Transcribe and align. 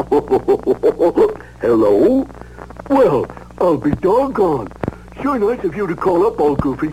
Hello? 1.60 2.26
Well, 2.88 3.26
I'll 3.58 3.76
be 3.76 3.90
doggone. 3.90 4.72
Sure 5.20 5.38
nice 5.38 5.62
of 5.62 5.76
you 5.76 5.86
to 5.86 5.94
call 5.94 6.26
up, 6.26 6.40
old 6.40 6.58
Goofy. 6.62 6.90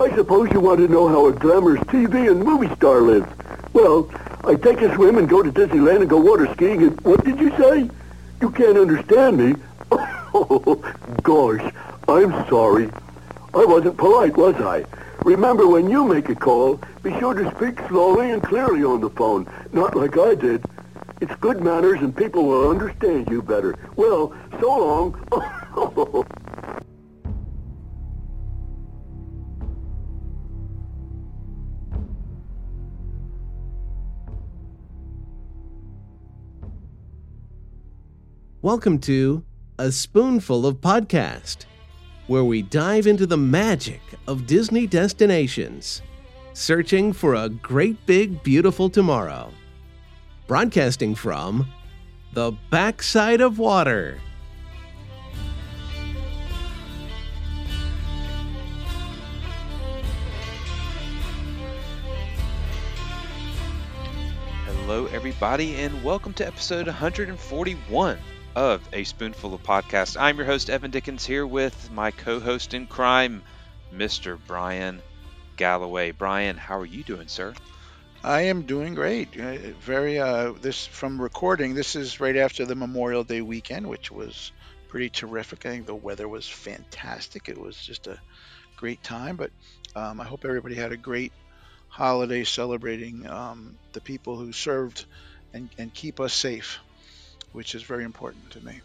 I 0.00 0.12
suppose 0.16 0.50
you 0.50 0.58
want 0.58 0.80
to 0.80 0.88
know 0.88 1.06
how 1.06 1.28
a 1.28 1.32
glamorous 1.32 1.80
TV 1.84 2.28
and 2.28 2.42
movie 2.42 2.74
star 2.74 3.02
lives. 3.02 3.28
Well, 3.72 4.10
I 4.42 4.56
take 4.56 4.80
a 4.80 4.92
swim 4.96 5.18
and 5.18 5.28
go 5.28 5.44
to 5.44 5.52
Disneyland 5.52 6.00
and 6.00 6.10
go 6.10 6.16
water 6.16 6.52
skiing 6.54 6.82
and 6.82 7.00
what 7.02 7.24
did 7.24 7.38
you 7.38 7.50
say? 7.56 7.88
You 8.40 8.50
can't 8.50 8.78
understand 8.78 9.36
me? 9.36 9.54
Oh, 9.92 10.82
gosh, 11.22 11.72
I'm 12.08 12.32
sorry. 12.48 12.90
I 13.54 13.64
wasn't 13.64 13.96
polite, 13.96 14.36
was 14.36 14.56
I? 14.56 14.84
Remember, 15.24 15.68
when 15.68 15.88
you 15.88 16.04
make 16.04 16.28
a 16.28 16.34
call, 16.34 16.80
be 17.04 17.16
sure 17.20 17.34
to 17.34 17.48
speak 17.56 17.78
slowly 17.88 18.32
and 18.32 18.42
clearly 18.42 18.82
on 18.82 19.00
the 19.00 19.10
phone, 19.10 19.46
not 19.72 19.94
like 19.94 20.18
I 20.18 20.34
did. 20.34 20.64
It's 21.20 21.34
good 21.36 21.60
manners 21.62 22.00
and 22.00 22.16
people 22.16 22.46
will 22.46 22.70
understand 22.70 23.28
you 23.28 23.42
better. 23.42 23.76
Well, 23.94 24.34
so 24.58 24.68
long. 24.68 25.14
Welcome 38.62 38.98
to 39.00 39.44
A 39.78 39.92
Spoonful 39.92 40.66
of 40.66 40.76
Podcast, 40.80 41.66
where 42.28 42.44
we 42.44 42.62
dive 42.62 43.06
into 43.06 43.26
the 43.26 43.36
magic 43.36 44.00
of 44.26 44.46
Disney 44.46 44.86
destinations, 44.86 46.00
searching 46.54 47.12
for 47.12 47.34
a 47.34 47.50
great 47.50 48.06
big 48.06 48.42
beautiful 48.42 48.88
tomorrow. 48.88 49.52
Broadcasting 50.50 51.14
from 51.14 51.68
the 52.32 52.50
backside 52.70 53.40
of 53.40 53.60
water. 53.60 54.18
Hello, 64.66 65.06
everybody, 65.12 65.76
and 65.76 66.02
welcome 66.02 66.32
to 66.32 66.44
episode 66.44 66.86
141 66.86 68.18
of 68.56 68.88
A 68.92 69.04
Spoonful 69.04 69.54
of 69.54 69.62
Podcast. 69.62 70.16
I'm 70.18 70.36
your 70.36 70.46
host, 70.46 70.68
Evan 70.68 70.90
Dickens, 70.90 71.24
here 71.24 71.46
with 71.46 71.92
my 71.92 72.10
co 72.10 72.40
host 72.40 72.74
in 72.74 72.88
crime, 72.88 73.44
Mr. 73.94 74.36
Bryan 74.48 75.00
Galloway. 75.56 76.10
Bryan, 76.10 76.56
how 76.56 76.76
are 76.76 76.84
you 76.84 77.04
doing, 77.04 77.28
sir? 77.28 77.54
I 78.22 78.42
am 78.42 78.62
doing 78.62 78.94
great. 78.94 79.38
Uh, 79.38 79.56
Very 79.80 80.18
uh, 80.18 80.52
this 80.52 80.86
from 80.86 81.20
recording. 81.20 81.74
This 81.74 81.96
is 81.96 82.20
right 82.20 82.36
after 82.36 82.66
the 82.66 82.74
Memorial 82.74 83.24
Day 83.24 83.40
weekend, 83.40 83.86
which 83.86 84.10
was 84.10 84.52
pretty 84.88 85.08
terrific. 85.08 85.64
I 85.64 85.70
think 85.70 85.86
the 85.86 85.94
weather 85.94 86.28
was 86.28 86.46
fantastic. 86.46 87.48
It 87.48 87.58
was 87.58 87.76
just 87.76 88.06
a 88.06 88.20
great 88.76 89.02
time. 89.02 89.36
But 89.36 89.50
um, 89.96 90.20
I 90.20 90.24
hope 90.24 90.44
everybody 90.44 90.74
had 90.74 90.92
a 90.92 90.98
great 90.98 91.32
holiday 91.88 92.44
celebrating 92.44 93.26
um, 93.26 93.78
the 93.94 94.02
people 94.02 94.36
who 94.36 94.52
served 94.52 95.06
and, 95.54 95.70
and 95.78 95.92
keep 95.94 96.20
us 96.20 96.34
safe, 96.34 96.78
which 97.52 97.74
is 97.74 97.82
very 97.82 98.04
important 98.04 98.50
to 98.50 98.60
me. 98.60 98.82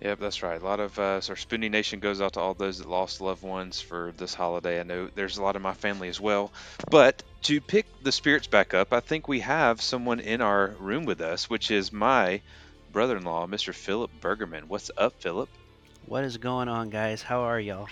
Yep, 0.00 0.18
that's 0.18 0.42
right. 0.42 0.60
A 0.60 0.64
lot 0.64 0.80
of 0.80 0.98
uh, 0.98 1.20
so 1.20 1.32
our 1.32 1.36
Spoonie 1.36 1.70
Nation 1.70 2.00
goes 2.00 2.20
out 2.20 2.34
to 2.34 2.40
all 2.40 2.54
those 2.54 2.78
that 2.78 2.88
lost 2.88 3.20
loved 3.20 3.42
ones 3.42 3.80
for 3.80 4.12
this 4.16 4.32
holiday. 4.34 4.80
I 4.80 4.82
know 4.82 5.10
there's 5.14 5.36
a 5.36 5.42
lot 5.42 5.56
of 5.56 5.62
my 5.62 5.74
family 5.74 6.08
as 6.08 6.18
well. 6.20 6.52
But 6.90 7.22
to 7.42 7.60
pick 7.60 7.86
the 8.02 8.12
spirits 8.12 8.46
back 8.46 8.72
up, 8.72 8.92
I 8.92 9.00
think 9.00 9.28
we 9.28 9.40
have 9.40 9.82
someone 9.82 10.20
in 10.20 10.40
our 10.40 10.68
room 10.78 11.04
with 11.04 11.20
us, 11.20 11.50
which 11.50 11.70
is 11.70 11.92
my 11.92 12.40
brother-in-law, 12.92 13.46
Mr. 13.46 13.74
Phillip 13.74 14.10
Bergerman. 14.20 14.64
What's 14.64 14.90
up, 14.96 15.20
Phillip? 15.20 15.50
What 16.06 16.24
is 16.24 16.38
going 16.38 16.68
on, 16.68 16.90
guys? 16.90 17.22
How 17.22 17.40
are 17.42 17.60
y'all? 17.60 17.90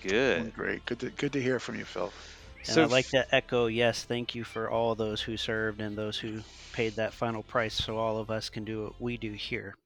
Good. 0.00 0.38
Doing 0.38 0.50
great. 0.50 0.84
Good 0.84 1.00
to 1.00 1.10
good 1.10 1.32
to 1.32 1.42
hear 1.42 1.58
from 1.60 1.76
you, 1.78 1.84
Phil. 1.84 2.12
And 2.66 2.66
So 2.66 2.82
I'd 2.82 2.90
like 2.90 3.08
to 3.10 3.26
echo, 3.34 3.66
yes, 3.66 4.04
thank 4.04 4.34
you 4.34 4.44
for 4.44 4.70
all 4.70 4.94
those 4.94 5.20
who 5.22 5.36
served 5.36 5.80
and 5.80 5.96
those 5.96 6.18
who 6.18 6.44
paid 6.72 6.96
that 6.96 7.14
final 7.14 7.42
price 7.42 7.74
so 7.74 7.98
all 7.98 8.18
of 8.18 8.30
us 8.30 8.48
can 8.50 8.64
do 8.64 8.84
what 8.84 9.00
we 9.00 9.16
do 9.16 9.32
here. 9.32 9.76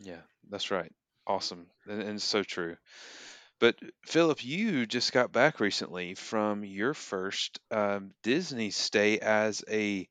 Yeah, 0.00 0.22
that's 0.50 0.70
right. 0.70 0.92
Awesome. 1.26 1.66
And, 1.86 2.02
and 2.02 2.22
so 2.22 2.42
true. 2.42 2.76
But 3.60 3.76
Phillip, 4.04 4.44
you 4.44 4.84
just 4.84 5.12
got 5.12 5.32
back 5.32 5.60
recently 5.60 6.14
from 6.14 6.64
your 6.64 6.92
first 6.92 7.60
um, 7.70 8.10
Disney 8.22 8.70
stay 8.70 9.18
as 9.18 9.62
a 9.70 10.08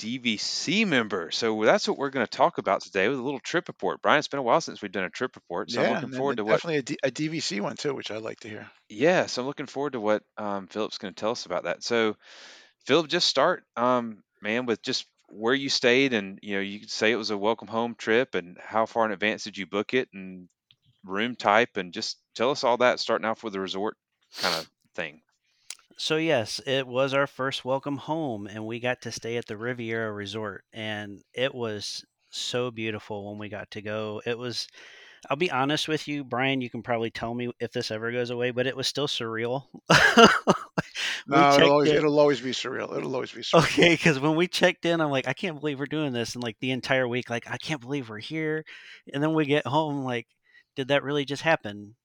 DVC 0.00 0.86
member. 0.86 1.30
So 1.30 1.62
that's 1.64 1.86
what 1.86 1.98
we're 1.98 2.10
going 2.10 2.26
to 2.26 2.30
talk 2.30 2.58
about 2.58 2.80
today 2.80 3.08
with 3.08 3.18
a 3.18 3.22
little 3.22 3.40
trip 3.40 3.68
report. 3.68 4.02
Bryan, 4.02 4.18
it's 4.18 4.28
been 4.28 4.40
a 4.40 4.42
while 4.42 4.60
since 4.60 4.80
we've 4.80 4.90
done 4.90 5.04
a 5.04 5.10
trip 5.10 5.36
report, 5.36 5.70
so 5.70 5.82
I'm 5.82 5.94
looking 5.94 6.12
forward 6.12 6.38
to 6.38 6.42
then 6.42 6.50
what. 6.50 6.56
definitely 6.56 6.78
a, 6.78 6.82
D, 6.82 6.96
a 7.04 7.10
DVC 7.10 7.60
one 7.60 7.76
too, 7.76 7.94
which 7.94 8.10
I'd 8.10 8.22
like 8.22 8.40
to 8.40 8.48
hear. 8.48 8.70
Yeah, 8.88 9.26
so 9.26 9.42
I'm 9.42 9.46
looking 9.46 9.66
forward 9.66 9.92
to 9.92 10.00
what 10.00 10.22
um, 10.38 10.66
Phillip's 10.66 10.98
going 10.98 11.14
to 11.14 11.20
tell 11.20 11.32
us 11.32 11.46
about 11.46 11.64
that. 11.64 11.82
So, 11.82 12.16
Phillip, 12.86 13.08
just 13.08 13.28
start, 13.28 13.64
um, 13.76 14.22
man, 14.42 14.64
with 14.64 14.82
just 14.82 15.06
where 15.30 15.54
you 15.54 15.68
stayed, 15.68 16.12
and 16.12 16.38
you 16.42 16.56
know, 16.56 16.60
you 16.60 16.80
could 16.80 16.90
say 16.90 17.12
it 17.12 17.16
was 17.16 17.30
a 17.30 17.38
welcome 17.38 17.68
home 17.68 17.94
trip, 17.94 18.34
and 18.34 18.58
how 18.60 18.86
far 18.86 19.04
in 19.06 19.12
advance 19.12 19.44
did 19.44 19.56
you 19.58 19.66
book 19.66 19.94
it, 19.94 20.08
and 20.12 20.48
room 21.04 21.36
type, 21.36 21.76
and 21.76 21.92
just 21.94 22.22
tell 22.34 22.50
us 22.50 22.64
all 22.64 22.78
that, 22.78 23.00
starting 23.00 23.26
off 23.26 23.44
with 23.44 23.52
the 23.54 23.60
resort 23.60 23.96
kind 24.38 24.54
of 24.56 24.70
thing. 24.94 25.22
So, 25.96 26.16
yes, 26.16 26.60
it 26.66 26.86
was 26.86 27.12
our 27.14 27.26
first 27.26 27.64
welcome 27.64 27.98
home, 27.98 28.46
and 28.46 28.66
we 28.66 28.80
got 28.80 29.02
to 29.02 29.12
stay 29.12 29.36
at 29.36 29.46
the 29.46 29.56
Riviera 29.56 30.10
Resort, 30.12 30.64
and 30.72 31.22
it 31.34 31.54
was 31.54 32.04
so 32.30 32.70
beautiful 32.70 33.28
when 33.28 33.38
we 33.38 33.48
got 33.48 33.70
to 33.72 33.82
go. 33.82 34.22
It 34.24 34.38
was, 34.38 34.66
I'll 35.30 35.36
be 35.36 35.50
honest 35.50 35.88
with 35.88 36.08
you, 36.08 36.24
Bryan, 36.24 36.60
you 36.62 36.70
can 36.70 36.82
probably 36.82 37.10
tell 37.10 37.34
me 37.34 37.52
if 37.60 37.72
this 37.72 37.90
ever 37.90 38.12
goes 38.12 38.30
away, 38.30 38.50
but 38.52 38.66
it 38.66 38.76
was 38.76 38.88
still 38.88 39.08
surreal. 39.08 39.66
No, 41.26 41.54
it'll 41.56 41.70
always, 41.70 41.92
it'll 41.92 42.18
always 42.18 42.40
be 42.40 42.50
surreal. 42.52 42.96
It'll 42.96 43.14
always 43.14 43.32
be 43.32 43.42
surreal. 43.42 43.64
Okay, 43.64 43.90
because 43.94 44.18
when 44.20 44.36
we 44.36 44.46
checked 44.48 44.84
in, 44.84 45.00
I'm 45.00 45.10
like, 45.10 45.28
I 45.28 45.32
can't 45.32 45.58
believe 45.60 45.78
we're 45.78 45.86
doing 45.86 46.12
this, 46.12 46.34
and 46.34 46.42
like 46.42 46.56
the 46.60 46.70
entire 46.72 47.06
week, 47.08 47.30
like 47.30 47.50
I 47.50 47.56
can't 47.58 47.80
believe 47.80 48.08
we're 48.08 48.18
here, 48.18 48.64
and 49.12 49.22
then 49.22 49.34
we 49.34 49.44
get 49.46 49.66
home, 49.66 50.04
like, 50.04 50.26
did 50.76 50.88
that 50.88 51.02
really 51.02 51.24
just 51.24 51.42
happen? 51.42 51.96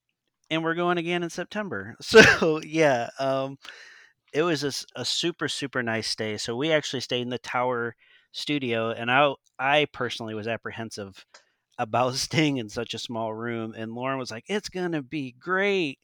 And 0.50 0.62
we're 0.64 0.74
going 0.74 0.98
again 0.98 1.22
in 1.22 1.30
September. 1.30 1.96
So 2.02 2.60
yeah, 2.62 3.10
um, 3.18 3.58
it 4.32 4.42
was 4.42 4.64
a 4.96 5.04
super 5.04 5.48
super 5.48 5.82
nice 5.82 6.08
stay. 6.08 6.36
So 6.38 6.56
we 6.56 6.72
actually 6.72 7.00
stayed 7.00 7.22
in 7.22 7.30
the 7.30 7.38
Tower 7.38 7.96
Studio, 8.32 8.90
and 8.90 9.10
I 9.10 9.34
I 9.58 9.86
personally 9.92 10.34
was 10.34 10.48
apprehensive 10.48 11.24
about 11.78 12.14
staying 12.16 12.58
in 12.58 12.68
such 12.68 12.94
a 12.94 12.98
small 12.98 13.34
room, 13.34 13.74
and 13.76 13.92
Lauren 13.92 14.18
was 14.18 14.30
like, 14.30 14.44
"It's 14.48 14.68
gonna 14.68 15.02
be 15.02 15.32
great." 15.38 15.98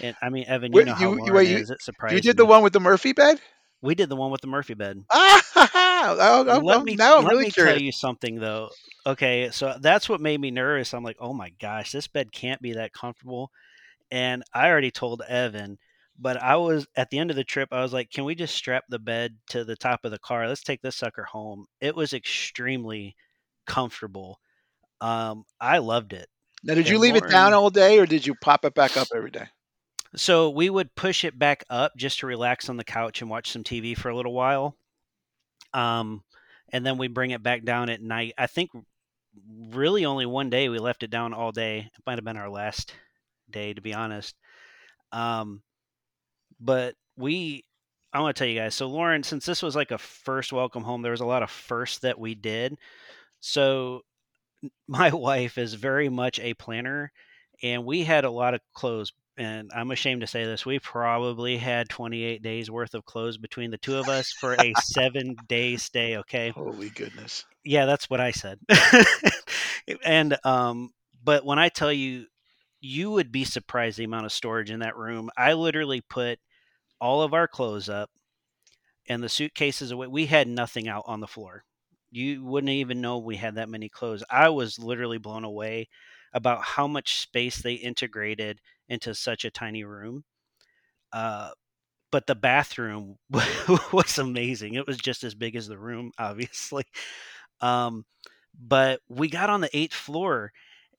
And 0.00 0.16
I 0.22 0.30
mean, 0.30 0.44
Evan, 0.46 0.72
you 0.72 0.76
Wait, 0.78 0.86
know 0.86 0.94
how 0.94 1.00
you- 1.04 1.10
you- 1.10 1.16
Lauren 1.18 1.34
wait, 1.34 1.48
you- 1.48 1.56
is. 1.58 1.70
It 1.70 1.82
surprised 1.82 2.14
You 2.14 2.20
did 2.20 2.36
me. 2.36 2.42
the 2.42 2.46
one 2.46 2.62
with 2.62 2.72
the 2.72 2.80
Murphy 2.80 3.12
bed? 3.12 3.40
We 3.82 3.94
did 3.96 4.08
the 4.08 4.16
one 4.16 4.30
with 4.30 4.40
the 4.40 4.46
Murphy 4.46 4.74
bed. 4.74 5.02
Ah, 5.10 5.42
oh, 5.56 6.46
oh, 6.48 6.60
let 6.64 6.76
oh, 6.78 6.82
me 6.84 6.94
now 6.94 7.18
I'm 7.18 7.24
let 7.24 7.32
really 7.32 7.44
me 7.46 7.50
curious. 7.50 7.74
tell 7.74 7.82
you 7.82 7.92
something 7.92 8.36
though. 8.36 8.70
Okay, 9.06 9.50
so 9.50 9.76
that's 9.80 10.08
what 10.08 10.20
made 10.20 10.40
me 10.40 10.50
nervous. 10.52 10.94
I'm 10.94 11.02
like, 11.02 11.16
oh 11.20 11.32
my 11.34 11.50
gosh, 11.60 11.90
this 11.92 12.06
bed 12.06 12.32
can't 12.32 12.62
be 12.62 12.74
that 12.74 12.92
comfortable. 12.92 13.50
And 14.12 14.44
I 14.54 14.68
already 14.68 14.90
told 14.92 15.22
Evan, 15.28 15.78
but 16.18 16.40
I 16.40 16.56
was 16.56 16.86
at 16.96 17.10
the 17.10 17.18
end 17.18 17.30
of 17.30 17.36
the 17.36 17.42
trip. 17.44 17.70
I 17.72 17.82
was 17.82 17.92
like, 17.92 18.10
can 18.10 18.24
we 18.24 18.34
just 18.36 18.54
strap 18.54 18.84
the 18.88 18.98
bed 19.00 19.36
to 19.50 19.64
the 19.64 19.74
top 19.76 20.04
of 20.04 20.10
the 20.12 20.18
car? 20.18 20.46
Let's 20.46 20.62
take 20.62 20.80
this 20.82 20.94
sucker 20.96 21.24
home. 21.24 21.66
It 21.80 21.96
was 21.96 22.12
extremely 22.12 23.16
comfortable. 23.66 24.38
Um, 25.00 25.44
I 25.60 25.78
loved 25.78 26.12
it. 26.12 26.28
Now, 26.62 26.74
did 26.74 26.88
you 26.88 26.98
leave 26.98 27.16
it 27.16 27.28
down 27.28 27.50
Lauren- 27.50 27.54
all 27.54 27.70
day, 27.70 27.98
or 27.98 28.06
did 28.06 28.24
you 28.24 28.36
pop 28.36 28.64
it 28.64 28.74
back 28.74 28.96
up 28.96 29.08
every 29.12 29.32
day? 29.32 29.46
So 30.14 30.50
we 30.50 30.68
would 30.68 30.94
push 30.94 31.24
it 31.24 31.38
back 31.38 31.64
up 31.70 31.92
just 31.96 32.18
to 32.20 32.26
relax 32.26 32.68
on 32.68 32.76
the 32.76 32.84
couch 32.84 33.20
and 33.22 33.30
watch 33.30 33.50
some 33.50 33.64
TV 33.64 33.96
for 33.96 34.10
a 34.10 34.16
little 34.16 34.32
while. 34.32 34.76
Um, 35.72 36.22
and 36.72 36.84
then 36.84 36.98
we 36.98 37.08
bring 37.08 37.30
it 37.30 37.42
back 37.42 37.64
down 37.64 37.88
at 37.88 38.02
night. 38.02 38.34
I 38.36 38.46
think 38.46 38.70
really 39.70 40.04
only 40.04 40.26
one 40.26 40.50
day 40.50 40.68
we 40.68 40.78
left 40.78 41.02
it 41.02 41.10
down 41.10 41.32
all 41.32 41.52
day. 41.52 41.78
It 41.78 42.02
might 42.06 42.18
have 42.18 42.24
been 42.24 42.36
our 42.36 42.50
last 42.50 42.94
day, 43.50 43.72
to 43.72 43.80
be 43.80 43.94
honest. 43.94 44.34
Um, 45.12 45.62
but 46.60 46.94
we, 47.16 47.64
I 48.12 48.20
want 48.20 48.36
to 48.36 48.38
tell 48.38 48.48
you 48.48 48.58
guys. 48.58 48.74
So 48.74 48.88
Lauren, 48.88 49.22
since 49.22 49.46
this 49.46 49.62
was 49.62 49.76
like 49.76 49.90
a 49.90 49.98
first 49.98 50.52
welcome 50.52 50.82
home, 50.82 51.02
there 51.02 51.12
was 51.12 51.20
a 51.20 51.26
lot 51.26 51.42
of 51.42 51.50
firsts 51.50 52.00
that 52.00 52.18
we 52.18 52.34
did. 52.34 52.76
So 53.40 54.02
my 54.88 55.10
wife 55.10 55.58
is 55.58 55.74
very 55.74 56.08
much 56.08 56.38
a 56.40 56.54
planner, 56.54 57.12
and 57.62 57.84
we 57.84 58.04
had 58.04 58.24
a 58.24 58.30
lot 58.30 58.54
of 58.54 58.60
clothes. 58.74 59.12
And 59.38 59.70
I'm 59.74 59.90
ashamed 59.90 60.20
to 60.20 60.26
say 60.26 60.44
this: 60.44 60.66
we 60.66 60.78
probably 60.78 61.56
had 61.56 61.88
28 61.88 62.42
days 62.42 62.70
worth 62.70 62.94
of 62.94 63.04
clothes 63.06 63.38
between 63.38 63.70
the 63.70 63.78
two 63.78 63.96
of 63.96 64.08
us 64.08 64.30
for 64.32 64.54
a 64.54 64.74
seven 64.82 65.36
day 65.48 65.76
stay. 65.76 66.18
Okay, 66.18 66.50
Holy 66.50 66.90
goodness! 66.90 67.44
yeah, 67.64 67.86
that's 67.86 68.10
what 68.10 68.20
I 68.20 68.30
said. 68.30 68.58
and 70.04 70.36
um, 70.44 70.92
but 71.24 71.44
when 71.46 71.58
I 71.58 71.68
tell 71.70 71.92
you, 71.92 72.26
you 72.80 73.10
would 73.12 73.32
be 73.32 73.44
surprised 73.44 73.98
the 73.98 74.04
amount 74.04 74.26
of 74.26 74.32
storage 74.32 74.70
in 74.70 74.80
that 74.80 74.96
room. 74.96 75.30
I 75.36 75.54
literally 75.54 76.02
put 76.02 76.38
all 77.00 77.22
of 77.22 77.32
our 77.32 77.48
clothes 77.48 77.88
up 77.88 78.10
and 79.08 79.22
the 79.22 79.28
suitcases 79.28 79.90
away. 79.90 80.08
We 80.08 80.26
had 80.26 80.48
nothing 80.48 80.88
out 80.88 81.04
on 81.06 81.20
the 81.20 81.26
floor. 81.26 81.64
You 82.10 82.44
wouldn't 82.44 82.70
even 82.70 83.00
know 83.00 83.18
we 83.18 83.36
had 83.36 83.54
that 83.54 83.68
many 83.68 83.88
clothes. 83.88 84.22
I 84.28 84.50
was 84.50 84.78
literally 84.78 85.18
blown 85.18 85.44
away 85.44 85.88
about 86.34 86.62
how 86.62 86.86
much 86.86 87.18
space 87.20 87.62
they 87.62 87.74
integrated 87.74 88.60
into 88.88 89.14
such 89.14 89.44
a 89.44 89.50
tiny 89.50 89.84
room. 89.84 90.24
Uh, 91.12 91.50
but 92.10 92.26
the 92.26 92.34
bathroom 92.34 93.16
was 93.92 94.18
amazing. 94.18 94.74
It 94.74 94.86
was 94.86 94.98
just 94.98 95.24
as 95.24 95.34
big 95.34 95.56
as 95.56 95.66
the 95.66 95.78
room, 95.78 96.12
obviously. 96.18 96.84
Um, 97.60 98.04
but 98.58 99.00
we 99.08 99.28
got 99.28 99.50
on 99.50 99.62
the 99.62 99.76
eighth 99.76 99.94
floor, 99.94 100.52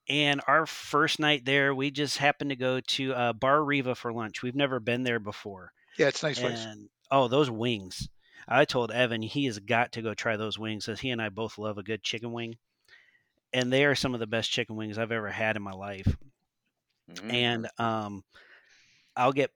and 0.10 0.42
our 0.48 0.66
first 0.66 1.20
night 1.20 1.46
there, 1.46 1.74
we 1.74 1.92
just 1.92 2.18
happened 2.18 2.50
to 2.50 2.56
go 2.56 2.80
to 2.80 3.14
uh, 3.14 3.34
Bar 3.34 3.64
Riva 3.64 3.96
for 3.96 4.12
lunch. 4.12 4.42
We've 4.42 4.56
never 4.56 4.80
been 4.80 5.04
there 5.04 5.20
before. 5.20 5.72
Yeah, 5.98 6.08
it's 6.08 6.24
nice 6.24 6.40
place. 6.40 6.66
Oh, 7.12 7.28
those 7.28 7.52
wings! 7.52 8.10
I 8.48 8.66
told 8.66 8.92
Evan 8.92 9.22
he 9.22 9.46
has 9.46 9.60
got 9.60 9.92
to 9.94 10.02
go 10.02 10.14
try 10.16 10.36
those 10.36 10.58
wings, 10.58 10.90
as 10.90 11.00
he 11.00 11.12
and 11.12 11.22
I 11.22 11.30
both 11.30 11.60
love 11.60 11.78
a 11.78 11.84
good 11.84 12.02
chicken 12.04 12.32
wing, 12.32 12.56
and 13.54 13.72
they 13.72 13.86
are 13.86 13.96
some 13.96 14.16
of 14.16 14.20
the 14.20 14.28
best 14.28 14.52
chicken 14.52 14.76
wings 14.76 14.98
I've 14.98 15.12
ever 15.12 15.30
had 15.30 15.56
in 15.56 15.62
my 15.62 15.72
life. 15.72 16.18
Mhm. 17.10 17.34
And 17.34 17.70
um, 17.78 18.24
I'll 19.16 19.34
get 19.34 19.52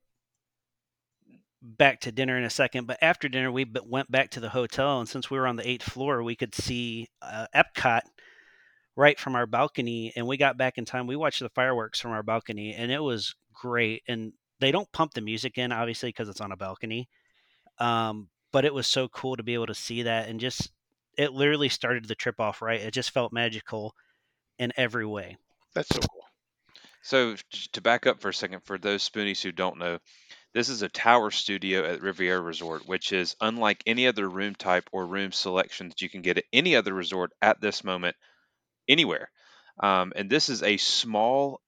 back 1.61 2.01
to 2.01 2.11
dinner 2.11 2.37
in 2.37 2.43
a 2.43 2.49
second. 2.49 2.85
But 2.85 2.99
after 3.01 3.27
dinner, 3.29 3.51
we 3.51 3.65
went 3.85 4.11
back 4.11 4.31
to 4.31 4.39
the 4.39 4.49
hotel, 4.49 4.99
and 4.99 5.09
since 5.09 5.29
we 5.29 5.37
were 5.37 5.47
on 5.47 5.55
the 5.55 5.67
eighth 5.67 5.89
floor, 5.89 6.23
we 6.23 6.35
could 6.35 6.55
see 6.55 7.09
uh, 7.21 7.47
Epcot 7.55 8.01
right 8.95 9.19
from 9.19 9.35
our 9.35 9.45
balcony. 9.45 10.13
And 10.15 10.27
we 10.27 10.37
got 10.37 10.57
back 10.57 10.77
in 10.77 10.85
time. 10.85 11.07
We 11.07 11.15
watched 11.15 11.39
the 11.39 11.49
fireworks 11.49 11.99
from 11.99 12.11
our 12.11 12.23
balcony, 12.23 12.73
and 12.73 12.91
it 12.91 13.01
was 13.01 13.35
great. 13.53 14.03
And 14.07 14.33
they 14.59 14.71
don't 14.71 14.91
pump 14.91 15.13
the 15.13 15.21
music 15.21 15.57
in, 15.57 15.71
obviously, 15.71 16.09
because 16.09 16.29
it's 16.29 16.41
on 16.41 16.51
a 16.51 16.57
balcony. 16.57 17.09
Um, 17.79 18.29
but 18.51 18.65
it 18.65 18.73
was 18.73 18.87
so 18.87 19.07
cool 19.07 19.35
to 19.35 19.43
be 19.43 19.53
able 19.53 19.67
to 19.67 19.75
see 19.75 20.03
that, 20.03 20.29
and 20.29 20.39
just 20.39 20.71
it 21.17 21.33
literally 21.33 21.69
started 21.69 22.05
the 22.05 22.15
trip 22.15 22.39
off 22.39 22.61
right. 22.61 22.81
It 22.81 22.91
just 22.93 23.11
felt 23.11 23.33
magical 23.33 23.93
in 24.59 24.71
every 24.77 25.05
way. 25.05 25.37
That's 25.73 25.89
so 25.89 25.99
cool. 25.99 26.26
So 27.07 27.37
to 27.71 27.79
back 27.79 28.05
up 28.05 28.19
for 28.19 28.27
a 28.27 28.33
second, 28.33 28.65
for 28.65 28.77
those 28.77 29.09
spoonies 29.09 29.41
who 29.41 29.53
don't 29.53 29.77
know, 29.77 29.99
this 30.53 30.67
is 30.67 30.81
a 30.81 30.89
tower 30.89 31.31
studio 31.31 31.85
at 31.85 32.01
Riviera 32.01 32.41
Resort, 32.41 32.85
which 32.85 33.13
is 33.13 33.33
unlike 33.39 33.81
any 33.85 34.07
other 34.07 34.27
room 34.27 34.55
type 34.55 34.89
or 34.91 35.07
room 35.07 35.31
selection 35.31 35.87
that 35.87 36.01
you 36.01 36.09
can 36.09 36.21
get 36.21 36.37
at 36.37 36.43
any 36.51 36.75
other 36.75 36.93
resort 36.93 37.31
at 37.41 37.61
this 37.61 37.85
moment, 37.85 38.17
anywhere. 38.89 39.31
Um, 39.81 40.11
and 40.17 40.29
this 40.29 40.49
is 40.49 40.63
a 40.63 40.75
small 40.75 41.61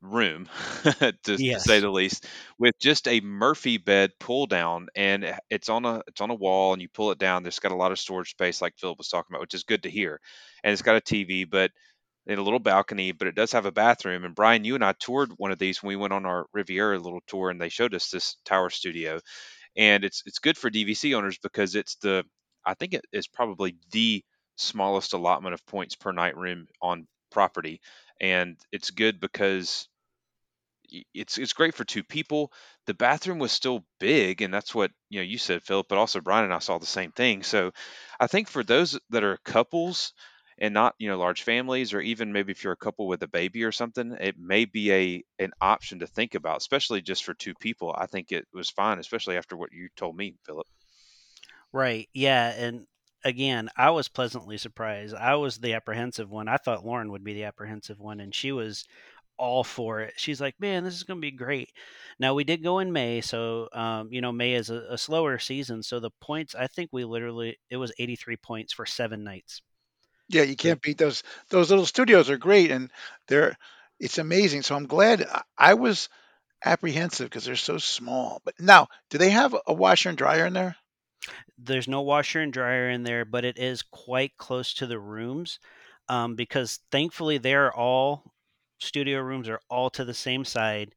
room, 0.00 0.48
to, 0.98 1.12
to 1.22 1.60
say 1.60 1.78
the 1.78 1.88
least, 1.88 2.26
with 2.58 2.74
just 2.80 3.06
a 3.06 3.20
Murphy 3.20 3.78
bed 3.78 4.14
pull 4.18 4.46
down, 4.46 4.88
and 4.96 5.38
it's 5.48 5.68
on 5.68 5.84
a 5.84 6.02
it's 6.08 6.20
on 6.20 6.30
a 6.30 6.34
wall, 6.34 6.72
and 6.72 6.82
you 6.82 6.88
pull 6.88 7.12
it 7.12 7.18
down. 7.18 7.44
There's 7.44 7.60
got 7.60 7.70
a 7.70 7.76
lot 7.76 7.92
of 7.92 8.00
storage 8.00 8.30
space, 8.30 8.60
like 8.60 8.78
Phillip 8.78 8.98
was 8.98 9.10
talking 9.10 9.28
about, 9.30 9.42
which 9.42 9.54
is 9.54 9.62
good 9.62 9.84
to 9.84 9.90
hear. 9.90 10.20
And 10.64 10.72
it's 10.72 10.82
got 10.82 10.96
a 10.96 11.00
TV, 11.00 11.44
but 11.44 11.70
and 12.26 12.38
a 12.38 12.42
little 12.42 12.58
balcony, 12.60 13.12
but 13.12 13.28
it 13.28 13.34
does 13.34 13.52
have 13.52 13.66
a 13.66 13.72
bathroom. 13.72 14.24
And 14.24 14.34
Bryan, 14.34 14.64
you 14.64 14.74
and 14.74 14.84
I 14.84 14.94
toured 14.98 15.32
one 15.36 15.52
of 15.52 15.58
these 15.58 15.82
when 15.82 15.88
we 15.90 15.96
went 15.96 16.12
on 16.12 16.26
our 16.26 16.46
Riviera 16.52 16.98
little 16.98 17.22
tour, 17.26 17.50
and 17.50 17.60
they 17.60 17.68
showed 17.68 17.94
us 17.94 18.10
this 18.10 18.36
tower 18.44 18.70
studio. 18.70 19.20
And 19.76 20.04
it's 20.04 20.22
it's 20.26 20.38
good 20.40 20.58
for 20.58 20.70
DVC 20.70 21.14
owners 21.14 21.38
because 21.38 21.74
it's 21.74 21.96
the 21.96 22.24
I 22.66 22.74
think 22.74 22.94
it 22.94 23.04
is 23.12 23.28
probably 23.28 23.76
the 23.92 24.24
smallest 24.56 25.12
allotment 25.14 25.54
of 25.54 25.66
points 25.66 25.96
per 25.96 26.12
night 26.12 26.36
room 26.36 26.66
on 26.82 27.06
property, 27.30 27.80
and 28.20 28.56
it's 28.72 28.90
good 28.90 29.20
because 29.20 29.88
it's 31.14 31.38
it's 31.38 31.52
great 31.52 31.74
for 31.74 31.84
two 31.84 32.04
people. 32.04 32.52
The 32.86 32.94
bathroom 32.94 33.38
was 33.38 33.52
still 33.52 33.84
big, 33.98 34.42
and 34.42 34.52
that's 34.52 34.74
what 34.74 34.90
you 35.10 35.20
know 35.20 35.24
you 35.24 35.38
said, 35.38 35.62
Phillip, 35.62 35.86
but 35.88 35.98
also 35.98 36.20
Bryan 36.20 36.44
and 36.44 36.54
I 36.54 36.58
saw 36.60 36.78
the 36.78 36.86
same 36.86 37.12
thing. 37.12 37.42
So 37.42 37.72
I 38.20 38.26
think 38.26 38.48
for 38.48 38.62
those 38.64 38.98
that 39.10 39.24
are 39.24 39.38
couples 39.44 40.12
and 40.58 40.72
not 40.72 40.94
you 40.98 41.08
know 41.08 41.18
large 41.18 41.42
families, 41.42 41.92
or 41.92 42.00
even 42.00 42.32
maybe 42.32 42.52
if 42.52 42.64
you're 42.64 42.72
a 42.72 42.76
couple 42.76 43.06
with 43.06 43.22
a 43.22 43.28
baby 43.28 43.64
or 43.64 43.72
something, 43.72 44.12
it 44.20 44.38
may 44.38 44.64
be 44.64 44.92
a 44.92 45.24
an 45.38 45.52
option 45.60 45.98
to 46.00 46.06
think 46.06 46.34
about, 46.34 46.58
especially 46.58 47.02
just 47.02 47.24
for 47.24 47.34
two 47.34 47.54
people. 47.54 47.94
I 47.96 48.06
think 48.06 48.32
it 48.32 48.46
was 48.52 48.70
fine, 48.70 48.98
especially 48.98 49.36
after 49.36 49.56
what 49.56 49.72
you 49.72 49.88
told 49.96 50.16
me, 50.16 50.34
Phillip. 50.44 50.66
Right. 51.72 52.08
Yeah. 52.14 52.48
And 52.50 52.86
again, 53.24 53.68
I 53.76 53.90
was 53.90 54.08
pleasantly 54.08 54.56
surprised. 54.56 55.14
I 55.14 55.34
was 55.34 55.58
the 55.58 55.74
apprehensive 55.74 56.30
one. 56.30 56.48
I 56.48 56.56
thought 56.56 56.86
Lauren 56.86 57.10
would 57.10 57.24
be 57.24 57.34
the 57.34 57.44
apprehensive 57.44 57.98
one, 57.98 58.20
and 58.20 58.34
she 58.34 58.52
was 58.52 58.84
all 59.38 59.64
for 59.64 60.00
it. 60.00 60.14
She's 60.16 60.40
like, 60.40 60.54
man, 60.60 60.84
this 60.84 60.94
is 60.94 61.02
going 61.02 61.18
to 61.18 61.26
be 61.26 61.32
great. 61.32 61.70
Now, 62.18 62.34
we 62.34 62.44
did 62.44 62.62
go 62.62 62.78
in 62.78 62.92
May. 62.92 63.20
So, 63.20 63.68
um, 63.72 64.08
you 64.10 64.20
know, 64.20 64.32
May 64.32 64.54
is 64.54 64.70
a, 64.70 64.84
a 64.90 64.98
slower 64.98 65.38
season. 65.38 65.82
So 65.82 66.00
the 66.00 66.10
points, 66.20 66.54
I 66.54 66.66
think 66.66 66.90
we 66.92 67.04
literally, 67.04 67.58
it 67.70 67.76
was 67.76 67.92
83 67.98 68.36
points 68.36 68.72
for 68.72 68.86
seven 68.86 69.24
nights. 69.24 69.60
Yeah, 70.28 70.42
you 70.42 70.56
can't 70.56 70.80
beat 70.82 70.98
those. 70.98 71.22
Those 71.50 71.70
little 71.70 71.86
studios 71.86 72.30
are 72.30 72.38
great, 72.38 72.70
and 72.70 72.90
they're 73.28 73.56
it's 73.98 74.18
amazing. 74.18 74.62
So 74.62 74.74
I'm 74.76 74.86
glad 74.86 75.22
I, 75.26 75.42
I 75.56 75.74
was 75.74 76.08
apprehensive 76.64 77.28
because 77.30 77.44
they're 77.44 77.56
so 77.56 77.78
small. 77.78 78.42
But 78.44 78.60
now, 78.60 78.88
do 79.10 79.18
they 79.18 79.30
have 79.30 79.56
a 79.66 79.74
washer 79.74 80.10
and 80.10 80.18
dryer 80.18 80.46
in 80.46 80.54
there? 80.54 80.76
There's 81.58 81.88
no 81.88 82.02
washer 82.02 82.40
and 82.40 82.52
dryer 82.52 82.88
in 82.90 83.02
there, 83.02 83.24
but 83.24 83.44
it 83.44 83.58
is 83.58 83.82
quite 83.82 84.36
close 84.38 84.72
to 84.74 84.86
the 84.86 84.98
rooms 84.98 85.58
um, 86.08 86.34
because 86.34 86.80
thankfully 86.90 87.38
they're 87.38 87.74
all 87.74 88.32
studio 88.78 89.20
rooms 89.20 89.48
are 89.48 89.60
all 89.70 89.90
to 89.90 90.04
the 90.04 90.14
same 90.14 90.44
side, 90.44 90.94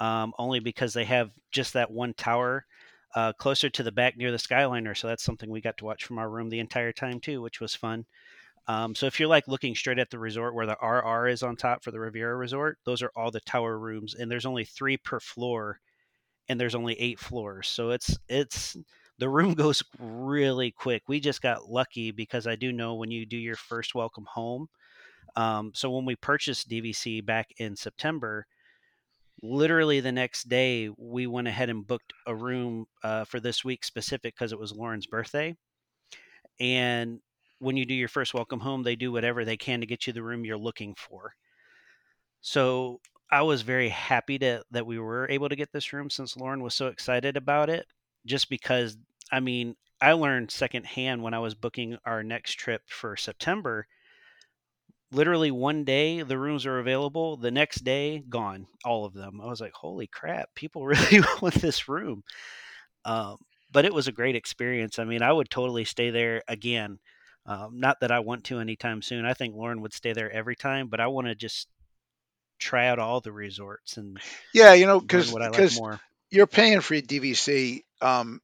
um, 0.00 0.32
only 0.38 0.60
because 0.60 0.94
they 0.94 1.04
have 1.04 1.32
just 1.52 1.74
that 1.74 1.90
one 1.90 2.14
tower 2.14 2.66
uh, 3.14 3.32
closer 3.34 3.70
to 3.70 3.82
the 3.82 3.92
back 3.92 4.16
near 4.16 4.30
the 4.32 4.38
Skyliner. 4.38 4.96
So 4.96 5.08
that's 5.08 5.24
something 5.24 5.50
we 5.50 5.60
got 5.60 5.78
to 5.78 5.84
watch 5.86 6.04
from 6.04 6.18
our 6.18 6.30
room 6.30 6.50
the 6.50 6.60
entire 6.60 6.92
time 6.92 7.20
too, 7.20 7.42
which 7.42 7.60
was 7.60 7.74
fun. 7.74 8.06
Um, 8.68 8.94
so 8.94 9.06
if 9.06 9.20
you're 9.20 9.28
like 9.28 9.46
looking 9.46 9.74
straight 9.74 9.98
at 9.98 10.10
the 10.10 10.18
resort 10.18 10.54
where 10.54 10.66
the 10.66 10.76
RR 10.82 11.28
is 11.28 11.42
on 11.42 11.56
top 11.56 11.84
for 11.84 11.92
the 11.92 12.00
Riviera 12.00 12.36
Resort, 12.36 12.78
those 12.84 13.02
are 13.02 13.12
all 13.14 13.30
the 13.30 13.40
tower 13.40 13.78
rooms, 13.78 14.14
and 14.14 14.30
there's 14.30 14.46
only 14.46 14.64
three 14.64 14.96
per 14.96 15.20
floor, 15.20 15.80
and 16.48 16.58
there's 16.60 16.74
only 16.74 16.94
eight 17.00 17.20
floors. 17.20 17.68
So 17.68 17.90
it's 17.90 18.18
it's 18.28 18.76
the 19.18 19.28
room 19.28 19.54
goes 19.54 19.82
really 19.98 20.72
quick. 20.72 21.04
We 21.08 21.20
just 21.20 21.42
got 21.42 21.70
lucky 21.70 22.10
because 22.10 22.46
I 22.46 22.56
do 22.56 22.72
know 22.72 22.94
when 22.94 23.10
you 23.10 23.24
do 23.26 23.36
your 23.36 23.56
first 23.56 23.94
welcome 23.94 24.26
home. 24.28 24.68
Um, 25.36 25.72
so 25.74 25.90
when 25.90 26.04
we 26.04 26.16
purchased 26.16 26.68
DVC 26.68 27.24
back 27.24 27.48
in 27.58 27.76
September, 27.76 28.46
literally 29.42 30.00
the 30.00 30.12
next 30.12 30.48
day 30.48 30.90
we 30.96 31.26
went 31.26 31.48
ahead 31.48 31.68
and 31.70 31.86
booked 31.86 32.12
a 32.26 32.34
room 32.34 32.86
uh, 33.04 33.24
for 33.24 33.38
this 33.38 33.64
week 33.64 33.84
specific 33.84 34.34
because 34.34 34.52
it 34.52 34.58
was 34.58 34.72
Lauren's 34.72 35.06
birthday. 35.06 35.54
And 36.58 37.20
when 37.58 37.76
you 37.76 37.86
do 37.86 37.94
your 37.94 38.08
first 38.08 38.34
welcome 38.34 38.60
home, 38.60 38.82
they 38.82 38.96
do 38.96 39.12
whatever 39.12 39.44
they 39.44 39.56
can 39.56 39.80
to 39.80 39.86
get 39.86 40.06
you 40.06 40.12
the 40.12 40.22
room 40.22 40.44
you're 40.44 40.58
looking 40.58 40.94
for. 40.94 41.34
So 42.40 43.00
I 43.30 43.42
was 43.42 43.62
very 43.62 43.88
happy 43.88 44.38
to 44.38 44.62
that 44.70 44.86
we 44.86 44.98
were 44.98 45.28
able 45.30 45.48
to 45.48 45.56
get 45.56 45.72
this 45.72 45.92
room 45.92 46.10
since 46.10 46.36
Lauren 46.36 46.62
was 46.62 46.74
so 46.74 46.86
excited 46.88 47.36
about 47.36 47.68
it. 47.70 47.86
Just 48.24 48.48
because, 48.50 48.96
I 49.32 49.40
mean, 49.40 49.76
I 50.00 50.12
learned 50.12 50.50
secondhand 50.50 51.22
when 51.22 51.34
I 51.34 51.38
was 51.38 51.54
booking 51.54 51.96
our 52.04 52.22
next 52.22 52.54
trip 52.54 52.82
for 52.86 53.16
September. 53.16 53.86
Literally 55.12 55.50
one 55.50 55.84
day 55.84 56.22
the 56.22 56.38
rooms 56.38 56.66
are 56.66 56.78
available, 56.80 57.36
the 57.36 57.50
next 57.50 57.84
day 57.84 58.24
gone, 58.28 58.66
all 58.84 59.04
of 59.04 59.14
them. 59.14 59.40
I 59.40 59.46
was 59.46 59.60
like, 59.60 59.72
holy 59.72 60.08
crap, 60.08 60.54
people 60.54 60.84
really 60.86 61.20
want 61.40 61.54
this 61.54 61.88
room. 61.88 62.22
Um, 63.04 63.36
but 63.72 63.84
it 63.84 63.94
was 63.94 64.08
a 64.08 64.12
great 64.12 64.36
experience. 64.36 64.98
I 64.98 65.04
mean, 65.04 65.22
I 65.22 65.32
would 65.32 65.50
totally 65.50 65.84
stay 65.84 66.10
there 66.10 66.42
again. 66.48 66.98
Um, 67.46 67.78
not 67.80 68.00
that 68.00 68.10
I 68.12 68.20
want 68.20 68.44
to 68.44 68.58
anytime 68.58 69.02
soon. 69.02 69.24
I 69.24 69.34
think 69.34 69.54
Lauren 69.54 69.80
would 69.82 69.94
stay 69.94 70.12
there 70.12 70.30
every 70.30 70.56
time, 70.56 70.88
but 70.88 71.00
I 71.00 71.06
want 71.08 71.28
to 71.28 71.34
just 71.34 71.68
try 72.58 72.88
out 72.88 72.98
all 72.98 73.20
the 73.20 73.32
resorts 73.32 73.96
and 73.96 74.18
Yeah, 74.52 74.72
you 74.74 74.86
know, 74.86 75.00
because 75.00 75.36
like 75.38 75.68
you're 76.30 76.46
paying 76.46 76.80
for 76.80 76.94
your 76.94 77.02
DVC. 77.02 77.84
Um, 78.00 78.40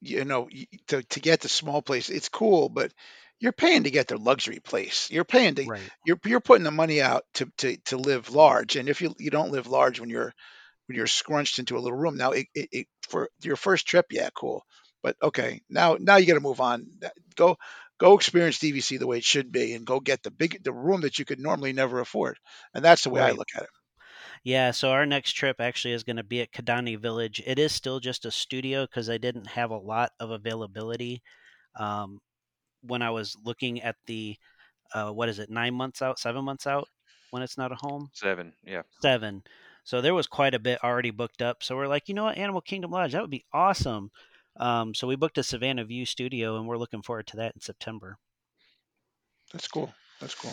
you 0.00 0.24
know, 0.24 0.48
to 0.88 1.02
to 1.02 1.20
get 1.20 1.40
the 1.40 1.48
small 1.48 1.82
place, 1.82 2.10
it's 2.10 2.28
cool, 2.28 2.68
but 2.68 2.92
you're 3.40 3.52
paying 3.52 3.84
to 3.84 3.90
get 3.90 4.08
the 4.08 4.18
luxury 4.18 4.60
place. 4.60 5.10
You're 5.10 5.24
paying 5.24 5.56
to 5.56 5.68
Right. 5.68 5.90
you're 6.04 6.18
you're 6.24 6.40
putting 6.40 6.64
the 6.64 6.70
money 6.70 7.00
out 7.02 7.24
to 7.34 7.50
to 7.58 7.76
to 7.86 7.96
live 7.98 8.30
large. 8.30 8.76
And 8.76 8.88
if 8.88 9.02
you 9.02 9.14
you 9.18 9.30
don't 9.30 9.52
live 9.52 9.66
large 9.66 10.00
when 10.00 10.10
you're 10.10 10.32
when 10.88 10.96
you're 10.96 11.06
scrunched 11.06 11.58
into 11.58 11.76
a 11.78 11.80
little 11.80 11.98
room, 11.98 12.16
now 12.16 12.32
it, 12.32 12.46
it, 12.54 12.68
it 12.72 12.86
for 13.08 13.28
your 13.42 13.56
first 13.56 13.86
trip, 13.86 14.06
yeah, 14.10 14.30
cool. 14.34 14.64
But 15.02 15.16
okay, 15.22 15.62
now 15.70 15.96
now 16.00 16.16
you 16.16 16.26
got 16.26 16.34
to 16.34 16.40
move 16.40 16.60
on. 16.60 16.86
Go 17.36 17.56
go 18.00 18.16
experience 18.16 18.58
DVC 18.58 18.98
the 18.98 19.06
way 19.06 19.18
it 19.18 19.24
should 19.24 19.52
be, 19.52 19.74
and 19.74 19.86
go 19.86 20.00
get 20.00 20.22
the 20.22 20.30
big 20.30 20.62
the 20.64 20.72
room 20.72 21.02
that 21.02 21.18
you 21.18 21.24
could 21.24 21.38
normally 21.38 21.72
never 21.72 22.00
afford. 22.00 22.38
And 22.74 22.84
that's 22.84 23.04
the 23.04 23.10
way 23.10 23.20
I 23.20 23.30
look 23.32 23.48
at 23.54 23.62
it. 23.62 23.68
Yeah, 24.42 24.70
so 24.70 24.90
our 24.90 25.04
next 25.04 25.32
trip 25.32 25.60
actually 25.60 25.92
is 25.92 26.02
going 26.02 26.16
to 26.16 26.24
be 26.24 26.40
at 26.40 26.52
Kidani 26.52 26.98
Village. 26.98 27.42
It 27.46 27.58
is 27.58 27.72
still 27.72 28.00
just 28.00 28.24
a 28.24 28.30
studio 28.30 28.86
because 28.86 29.10
I 29.10 29.18
didn't 29.18 29.46
have 29.46 29.70
a 29.70 29.76
lot 29.76 30.12
of 30.18 30.30
availability 30.30 31.22
um, 31.78 32.20
when 32.82 33.02
I 33.02 33.10
was 33.10 33.36
looking 33.44 33.82
at 33.82 33.96
the 34.06 34.36
uh, 34.94 35.10
what 35.10 35.28
is 35.28 35.38
it, 35.38 35.50
nine 35.50 35.74
months 35.74 36.02
out, 36.02 36.18
seven 36.18 36.44
months 36.44 36.66
out 36.66 36.88
when 37.30 37.42
it's 37.42 37.58
not 37.58 37.70
a 37.70 37.76
home, 37.76 38.08
Seven, 38.12 38.52
yeah. 38.64 38.82
seven. 39.02 39.42
So 39.84 40.00
there 40.00 40.14
was 40.14 40.26
quite 40.26 40.54
a 40.54 40.58
bit 40.58 40.82
already 40.82 41.10
booked 41.10 41.42
up. 41.42 41.62
So 41.62 41.76
we're 41.76 41.86
like, 41.86 42.08
you 42.08 42.14
know 42.14 42.24
what, 42.24 42.38
Animal 42.38 42.60
Kingdom 42.60 42.90
Lodge, 42.90 43.12
that 43.12 43.22
would 43.22 43.30
be 43.30 43.44
awesome. 43.52 44.10
Um, 44.60 44.94
so 44.94 45.06
we 45.06 45.16
booked 45.16 45.38
a 45.38 45.42
Savannah 45.42 45.84
View 45.84 46.04
studio, 46.04 46.58
and 46.58 46.68
we're 46.68 46.76
looking 46.76 47.00
forward 47.00 47.26
to 47.28 47.38
that 47.38 47.54
in 47.54 47.62
September. 47.62 48.18
That's 49.52 49.66
cool. 49.66 49.92
That's 50.20 50.34
cool. 50.34 50.52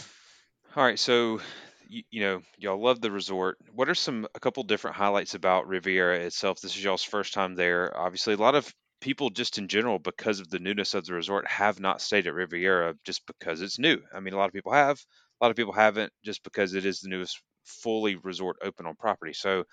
All 0.77 0.83
right, 0.83 0.97
so 0.97 1.41
you, 1.89 2.03
you 2.09 2.21
know 2.21 2.41
y'all 2.57 2.81
love 2.81 3.01
the 3.01 3.11
resort. 3.11 3.57
What 3.73 3.89
are 3.89 3.95
some 3.95 4.25
a 4.33 4.39
couple 4.39 4.63
different 4.63 4.95
highlights 4.95 5.35
about 5.35 5.67
Riviera 5.67 6.19
itself? 6.19 6.61
This 6.61 6.75
is 6.75 6.83
y'all's 6.83 7.03
first 7.03 7.33
time 7.33 7.55
there. 7.55 7.95
Obviously, 7.97 8.33
a 8.33 8.37
lot 8.37 8.55
of 8.55 8.73
people 9.01 9.29
just 9.29 9.57
in 9.57 9.67
general, 9.67 9.99
because 9.99 10.39
of 10.39 10.49
the 10.49 10.59
newness 10.59 10.93
of 10.93 11.05
the 11.05 11.13
resort, 11.13 11.45
have 11.45 11.81
not 11.81 12.01
stayed 12.01 12.27
at 12.27 12.33
Riviera 12.33 12.95
just 13.03 13.27
because 13.27 13.61
it's 13.61 13.77
new. 13.77 13.97
I 14.15 14.21
mean, 14.21 14.33
a 14.33 14.37
lot 14.37 14.47
of 14.47 14.53
people 14.53 14.71
have, 14.71 14.97
a 15.41 15.45
lot 15.45 15.51
of 15.51 15.57
people 15.57 15.73
haven't, 15.73 16.13
just 16.23 16.43
because 16.43 16.73
it 16.75 16.85
is 16.85 17.01
the 17.01 17.09
newest 17.09 17.41
fully 17.65 18.15
resort 18.15 18.55
open 18.63 18.85
on 18.85 18.95
property. 18.95 19.33
So, 19.33 19.65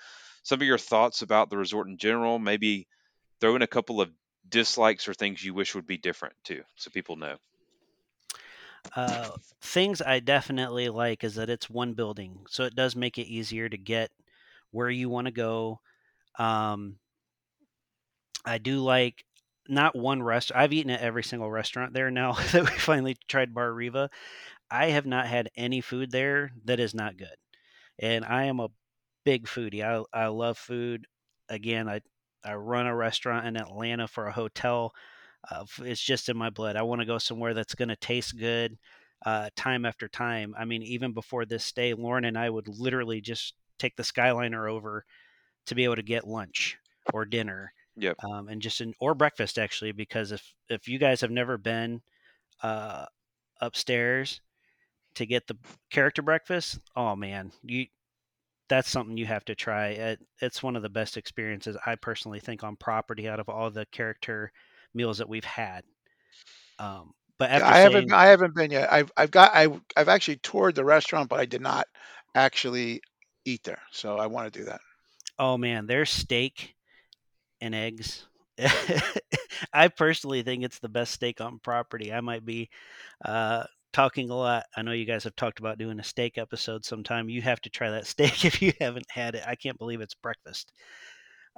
some 0.42 0.60
of 0.60 0.66
your 0.66 0.76
thoughts 0.76 1.22
about 1.22 1.50
the 1.50 1.56
resort 1.56 1.86
in 1.86 1.98
general, 1.98 2.40
maybe 2.40 2.88
throw 3.40 3.56
in 3.56 3.62
a 3.62 3.66
couple 3.66 4.00
of 4.00 4.10
dislikes 4.48 5.08
or 5.08 5.14
things 5.14 5.44
you 5.44 5.54
wish 5.54 5.74
would 5.74 5.86
be 5.86 5.98
different 5.98 6.36
too, 6.44 6.64
so 6.76 6.90
people 6.90 7.16
know. 7.16 7.38
Uh, 8.94 9.36
things 9.60 10.00
I 10.02 10.20
definitely 10.20 10.88
like 10.88 11.24
is 11.24 11.34
that 11.34 11.50
it's 11.50 11.68
one 11.70 11.94
building, 11.94 12.46
so 12.48 12.64
it 12.64 12.74
does 12.74 12.94
make 12.94 13.18
it 13.18 13.26
easier 13.26 13.68
to 13.68 13.78
get 13.78 14.10
where 14.70 14.90
you 14.90 15.08
want 15.08 15.26
to 15.26 15.32
go. 15.32 15.80
Um, 16.38 16.98
I 18.44 18.58
do 18.58 18.80
like 18.80 19.24
not 19.68 19.96
one 19.96 20.22
restaurant. 20.22 20.62
I've 20.62 20.72
eaten 20.72 20.90
at 20.90 21.00
every 21.00 21.22
single 21.22 21.50
restaurant 21.50 21.92
there 21.92 22.10
now 22.10 22.32
that 22.52 22.64
we 22.70 22.78
finally 22.78 23.16
tried 23.28 23.54
Bar 23.54 23.72
Riva. 23.72 24.10
I 24.70 24.86
have 24.88 25.06
not 25.06 25.26
had 25.26 25.50
any 25.56 25.80
food 25.80 26.10
there 26.12 26.52
that 26.64 26.80
is 26.80 26.94
not 26.94 27.16
good, 27.18 27.36
and 27.98 28.24
I 28.24 28.44
am 28.44 28.60
a 28.60 28.70
big 29.24 29.46
foodie. 29.46 29.82
I 29.84 30.04
I 30.18 30.28
love 30.28 30.58
food. 30.58 31.06
Again, 31.48 31.88
I 31.88 32.02
I 32.44 32.54
run 32.54 32.86
a 32.86 32.94
restaurant 32.94 33.46
in 33.46 33.56
Atlanta 33.56 34.06
for 34.08 34.26
a 34.26 34.32
hotel. 34.32 34.92
Uh, 35.50 35.64
it's 35.82 36.00
just 36.00 36.28
in 36.28 36.36
my 36.36 36.50
blood. 36.50 36.76
I 36.76 36.82
want 36.82 37.00
to 37.00 37.06
go 37.06 37.18
somewhere 37.18 37.54
that's 37.54 37.74
going 37.74 37.88
to 37.88 37.96
taste 37.96 38.38
good 38.38 38.78
uh, 39.24 39.50
time 39.56 39.84
after 39.84 40.08
time. 40.08 40.54
I 40.58 40.64
mean, 40.64 40.82
even 40.82 41.12
before 41.12 41.44
this 41.44 41.70
day, 41.72 41.94
Lauren 41.94 42.24
and 42.24 42.38
I 42.38 42.50
would 42.50 42.68
literally 42.68 43.20
just 43.20 43.54
take 43.78 43.96
the 43.96 44.02
Skyliner 44.02 44.70
over 44.70 45.04
to 45.66 45.74
be 45.74 45.84
able 45.84 45.96
to 45.96 46.02
get 46.02 46.26
lunch 46.26 46.78
or 47.12 47.24
dinner. 47.24 47.72
Yep. 47.96 48.16
Um, 48.24 48.48
and 48.48 48.60
just 48.60 48.80
in, 48.80 48.94
or 48.98 49.14
breakfast 49.14 49.58
actually, 49.58 49.92
because 49.92 50.32
if 50.32 50.54
if 50.68 50.88
you 50.88 50.98
guys 50.98 51.20
have 51.20 51.30
never 51.30 51.56
been 51.56 52.02
uh, 52.62 53.06
upstairs 53.60 54.40
to 55.14 55.26
get 55.26 55.46
the 55.46 55.56
character 55.90 56.22
breakfast, 56.22 56.78
oh 56.96 57.14
man, 57.14 57.52
you 57.62 57.86
that's 58.68 58.90
something 58.90 59.16
you 59.16 59.26
have 59.26 59.44
to 59.46 59.54
try. 59.54 59.88
It, 59.88 60.20
it's 60.40 60.62
one 60.62 60.76
of 60.76 60.82
the 60.82 60.88
best 60.88 61.16
experiences 61.16 61.76
I 61.84 61.96
personally 61.96 62.40
think 62.40 62.64
on 62.64 62.76
property 62.76 63.28
out 63.28 63.40
of 63.40 63.48
all 63.48 63.70
the 63.70 63.86
character 63.86 64.52
meals 64.94 65.18
that 65.18 65.28
we've 65.28 65.44
had. 65.44 65.84
Um, 66.78 67.12
but 67.38 67.50
after 67.50 67.66
I 67.66 67.82
saying, 67.82 67.82
haven't 67.82 68.12
I 68.12 68.26
haven't 68.26 68.54
been 68.54 68.70
yet. 68.70 68.92
I've 68.92 69.10
I've 69.16 69.30
got 69.30 69.52
I 69.54 69.68
I've 69.96 70.08
actually 70.08 70.36
toured 70.36 70.74
the 70.74 70.84
restaurant, 70.84 71.28
but 71.28 71.40
I 71.40 71.46
did 71.46 71.60
not 71.60 71.86
actually 72.34 73.00
eat 73.44 73.62
there. 73.64 73.82
So 73.92 74.16
I 74.18 74.26
want 74.26 74.52
to 74.52 74.58
do 74.58 74.66
that. 74.66 74.80
oh 75.38 75.56
man, 75.58 75.86
their 75.86 76.06
steak 76.06 76.74
and 77.60 77.74
eggs. 77.74 78.26
I 79.72 79.88
personally 79.88 80.42
think 80.42 80.64
it's 80.64 80.78
the 80.78 80.88
best 80.88 81.12
steak 81.12 81.40
on 81.40 81.58
property. 81.58 82.12
I 82.12 82.20
might 82.20 82.44
be 82.44 82.70
uh, 83.24 83.64
talking 83.94 84.28
a 84.28 84.34
lot. 84.34 84.64
I 84.76 84.82
know 84.82 84.90
you 84.90 85.04
guys 85.04 85.22
have 85.22 85.36
talked 85.36 85.60
about 85.60 85.78
doing 85.78 86.00
a 86.00 86.04
steak 86.04 86.36
episode 86.36 86.84
sometime. 86.84 87.28
You 87.28 87.40
have 87.42 87.60
to 87.62 87.70
try 87.70 87.90
that 87.90 88.06
steak 88.08 88.44
if 88.44 88.60
you 88.60 88.72
haven't 88.80 89.06
had 89.08 89.36
it. 89.36 89.44
I 89.46 89.54
can't 89.54 89.78
believe 89.78 90.00
it's 90.00 90.14
breakfast. 90.14 90.72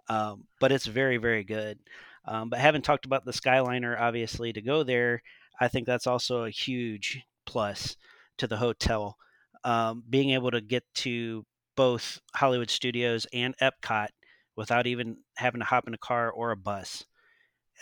Um, 0.08 0.44
but 0.60 0.70
it's 0.70 0.86
very, 0.86 1.16
very 1.16 1.42
good. 1.42 1.78
Um, 2.26 2.50
but 2.50 2.58
having 2.58 2.82
talked 2.82 3.06
about 3.06 3.24
the 3.24 3.32
Skyliner, 3.32 3.98
obviously, 3.98 4.52
to 4.52 4.60
go 4.60 4.82
there, 4.82 5.22
I 5.58 5.68
think 5.68 5.86
that's 5.86 6.06
also 6.06 6.44
a 6.44 6.50
huge 6.50 7.22
plus 7.46 7.96
to 8.36 8.46
the 8.46 8.58
hotel. 8.58 9.16
Um, 9.64 10.04
being 10.08 10.30
able 10.30 10.50
to 10.50 10.60
get 10.60 10.84
to 10.96 11.46
both 11.74 12.20
Hollywood 12.34 12.70
Studios 12.70 13.26
and 13.32 13.56
Epcot 13.62 14.08
without 14.56 14.86
even 14.86 15.16
having 15.36 15.60
to 15.60 15.66
hop 15.66 15.88
in 15.88 15.94
a 15.94 15.98
car 15.98 16.30
or 16.30 16.50
a 16.50 16.56
bus 16.56 17.04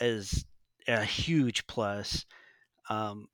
is 0.01 0.45
a 0.87 1.05
huge 1.05 1.67
plus. 1.67 2.25
Um, 2.89 3.27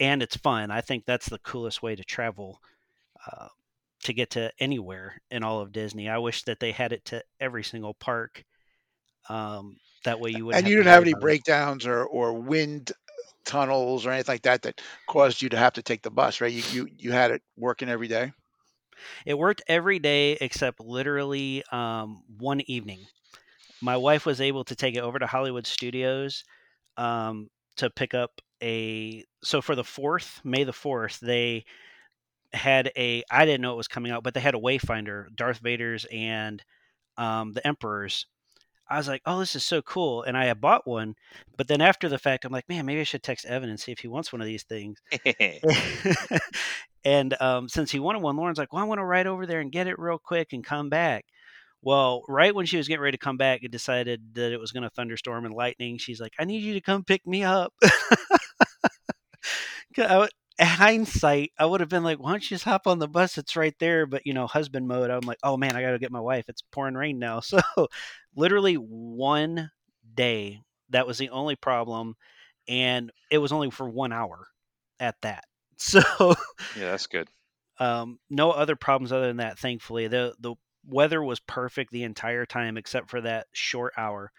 and 0.00 0.22
it's 0.22 0.36
fun. 0.36 0.70
I 0.70 0.80
think 0.80 1.04
that's 1.04 1.28
the 1.28 1.38
coolest 1.38 1.82
way 1.82 1.96
to 1.96 2.04
travel 2.04 2.60
uh, 3.30 3.48
to 4.04 4.12
get 4.12 4.30
to 4.30 4.52
anywhere 4.58 5.20
in 5.30 5.42
all 5.42 5.60
of 5.60 5.72
Disney. 5.72 6.08
I 6.08 6.18
wish 6.18 6.44
that 6.44 6.60
they 6.60 6.72
had 6.72 6.92
it 6.92 7.04
to 7.06 7.22
every 7.40 7.64
single 7.64 7.94
park. 7.94 8.44
Um, 9.28 9.76
that 10.04 10.20
way 10.20 10.30
you 10.30 10.46
wouldn't. 10.46 10.64
And 10.64 10.70
you 10.70 10.76
didn't 10.76 10.92
have 10.92 11.02
any 11.02 11.12
it. 11.12 11.20
breakdowns 11.20 11.86
or 11.86 12.04
or 12.04 12.34
wind 12.34 12.92
tunnels 13.44 14.06
or 14.06 14.10
anything 14.10 14.34
like 14.34 14.42
that 14.42 14.62
that 14.62 14.80
caused 15.08 15.42
you 15.42 15.48
to 15.50 15.56
have 15.56 15.74
to 15.74 15.82
take 15.82 16.02
the 16.02 16.10
bus, 16.10 16.40
right? 16.40 16.52
You 16.52 16.62
you 16.72 16.88
you 16.98 17.12
had 17.12 17.30
it 17.30 17.42
working 17.56 17.88
every 17.88 18.08
day. 18.08 18.32
It 19.26 19.38
worked 19.38 19.62
every 19.68 19.98
day 19.98 20.32
except 20.40 20.80
literally 20.80 21.62
um, 21.72 22.22
one 22.38 22.60
evening. 22.62 23.06
My 23.82 23.96
wife 23.96 24.26
was 24.26 24.40
able 24.40 24.64
to 24.64 24.76
take 24.76 24.96
it 24.96 25.00
over 25.00 25.18
to 25.18 25.26
Hollywood 25.26 25.66
Studios 25.66 26.44
um, 26.96 27.48
to 27.76 27.90
pick 27.90 28.14
up 28.14 28.40
a. 28.62 29.24
So 29.42 29.60
for 29.60 29.74
the 29.74 29.84
fourth, 29.84 30.40
May 30.44 30.64
the 30.64 30.72
fourth, 30.72 31.18
they 31.20 31.64
had 32.52 32.90
a. 32.96 33.22
I 33.30 33.44
didn't 33.44 33.60
know 33.60 33.72
it 33.72 33.78
was 33.78 33.88
coming 33.88 34.12
out, 34.12 34.22
but 34.22 34.34
they 34.34 34.40
had 34.40 34.54
a 34.54 34.58
Wayfinder, 34.58 35.34
Darth 35.34 35.58
Vader's 35.58 36.06
and 36.10 36.62
um, 37.16 37.52
the 37.52 37.66
Emperor's. 37.66 38.26
I 38.88 38.98
was 38.98 39.08
like, 39.08 39.22
"Oh, 39.24 39.38
this 39.38 39.56
is 39.56 39.64
so 39.64 39.82
cool!" 39.82 40.22
And 40.22 40.36
I 40.36 40.44
had 40.46 40.60
bought 40.60 40.86
one, 40.86 41.14
but 41.56 41.68
then 41.68 41.80
after 41.80 42.08
the 42.08 42.18
fact, 42.18 42.44
I'm 42.44 42.52
like, 42.52 42.68
"Man, 42.68 42.84
maybe 42.86 43.00
I 43.00 43.04
should 43.04 43.22
text 43.22 43.46
Evan 43.46 43.70
and 43.70 43.80
see 43.80 43.92
if 43.92 44.00
he 44.00 44.08
wants 44.08 44.32
one 44.32 44.42
of 44.42 44.46
these 44.46 44.64
things." 44.64 44.98
and 47.04 47.40
um, 47.40 47.68
since 47.68 47.90
he 47.90 47.98
wanted 47.98 48.22
one, 48.22 48.36
Lauren's 48.36 48.58
like, 48.58 48.72
"Well, 48.72 48.82
I 48.82 48.86
want 48.86 48.98
to 48.98 49.04
ride 49.04 49.26
over 49.26 49.46
there 49.46 49.60
and 49.60 49.72
get 49.72 49.86
it 49.86 49.98
real 49.98 50.18
quick 50.18 50.52
and 50.52 50.64
come 50.64 50.90
back." 50.90 51.24
Well, 51.84 52.22
right 52.28 52.54
when 52.54 52.66
she 52.66 52.76
was 52.78 52.88
getting 52.88 53.02
ready 53.02 53.16
to 53.18 53.22
come 53.24 53.36
back, 53.36 53.62
it 53.62 53.70
decided 53.70 54.34
that 54.34 54.52
it 54.52 54.60
was 54.60 54.72
going 54.72 54.84
to 54.84 54.90
thunderstorm 54.90 55.44
and 55.44 55.54
lightning. 55.54 55.98
She's 55.98 56.20
like, 56.20 56.32
"I 56.38 56.44
need 56.44 56.62
you 56.62 56.74
to 56.74 56.80
come 56.80 57.04
pick 57.04 57.26
me 57.26 57.42
up. 57.44 57.74
I 59.98 60.18
would- 60.18 60.30
hindsight, 60.60 61.50
I 61.58 61.66
would 61.66 61.80
have 61.80 61.88
been 61.88 62.04
like, 62.04 62.18
"Why 62.20 62.30
don't 62.30 62.42
you 62.42 62.48
just 62.54 62.64
hop 62.64 62.86
on 62.86 62.98
the 63.00 63.08
bus? 63.08 63.38
It's 63.38 63.56
right 63.56 63.74
there." 63.80 64.06
But 64.06 64.24
you 64.26 64.34
know, 64.34 64.46
husband 64.46 64.86
mode. 64.86 65.10
I'm 65.10 65.20
like, 65.22 65.38
"Oh 65.42 65.56
man, 65.56 65.76
I 65.76 65.82
got 65.82 65.92
to 65.92 65.98
get 65.98 66.12
my 66.12 66.20
wife. 66.20 66.44
It's 66.48 66.62
pouring 66.72 66.94
rain 66.94 67.18
now." 67.18 67.40
So, 67.54 67.60
literally 68.36 68.74
one 68.74 69.70
day, 70.14 70.60
that 70.90 71.06
was 71.06 71.18
the 71.18 71.30
only 71.30 71.56
problem, 71.56 72.14
and 72.68 73.10
it 73.30 73.38
was 73.38 73.52
only 73.52 73.70
for 73.70 73.88
one 73.88 74.12
hour 74.12 74.46
at 75.00 75.16
that. 75.22 75.44
So 75.76 76.00
Yeah, 76.76 76.92
that's 76.92 77.08
good. 77.08 77.28
um, 77.78 78.18
no 78.30 78.50
other 78.50 78.76
problems 78.76 79.12
other 79.12 79.26
than 79.26 79.38
that. 79.38 79.58
Thankfully, 79.58 80.08
the 80.08 80.34
the 80.38 80.54
weather 80.88 81.22
was 81.22 81.40
perfect 81.40 81.90
the 81.92 82.04
entire 82.04 82.46
time 82.46 82.76
except 82.76 83.10
for 83.10 83.20
that 83.22 83.46
short 83.52 83.92
hour. 83.96 84.32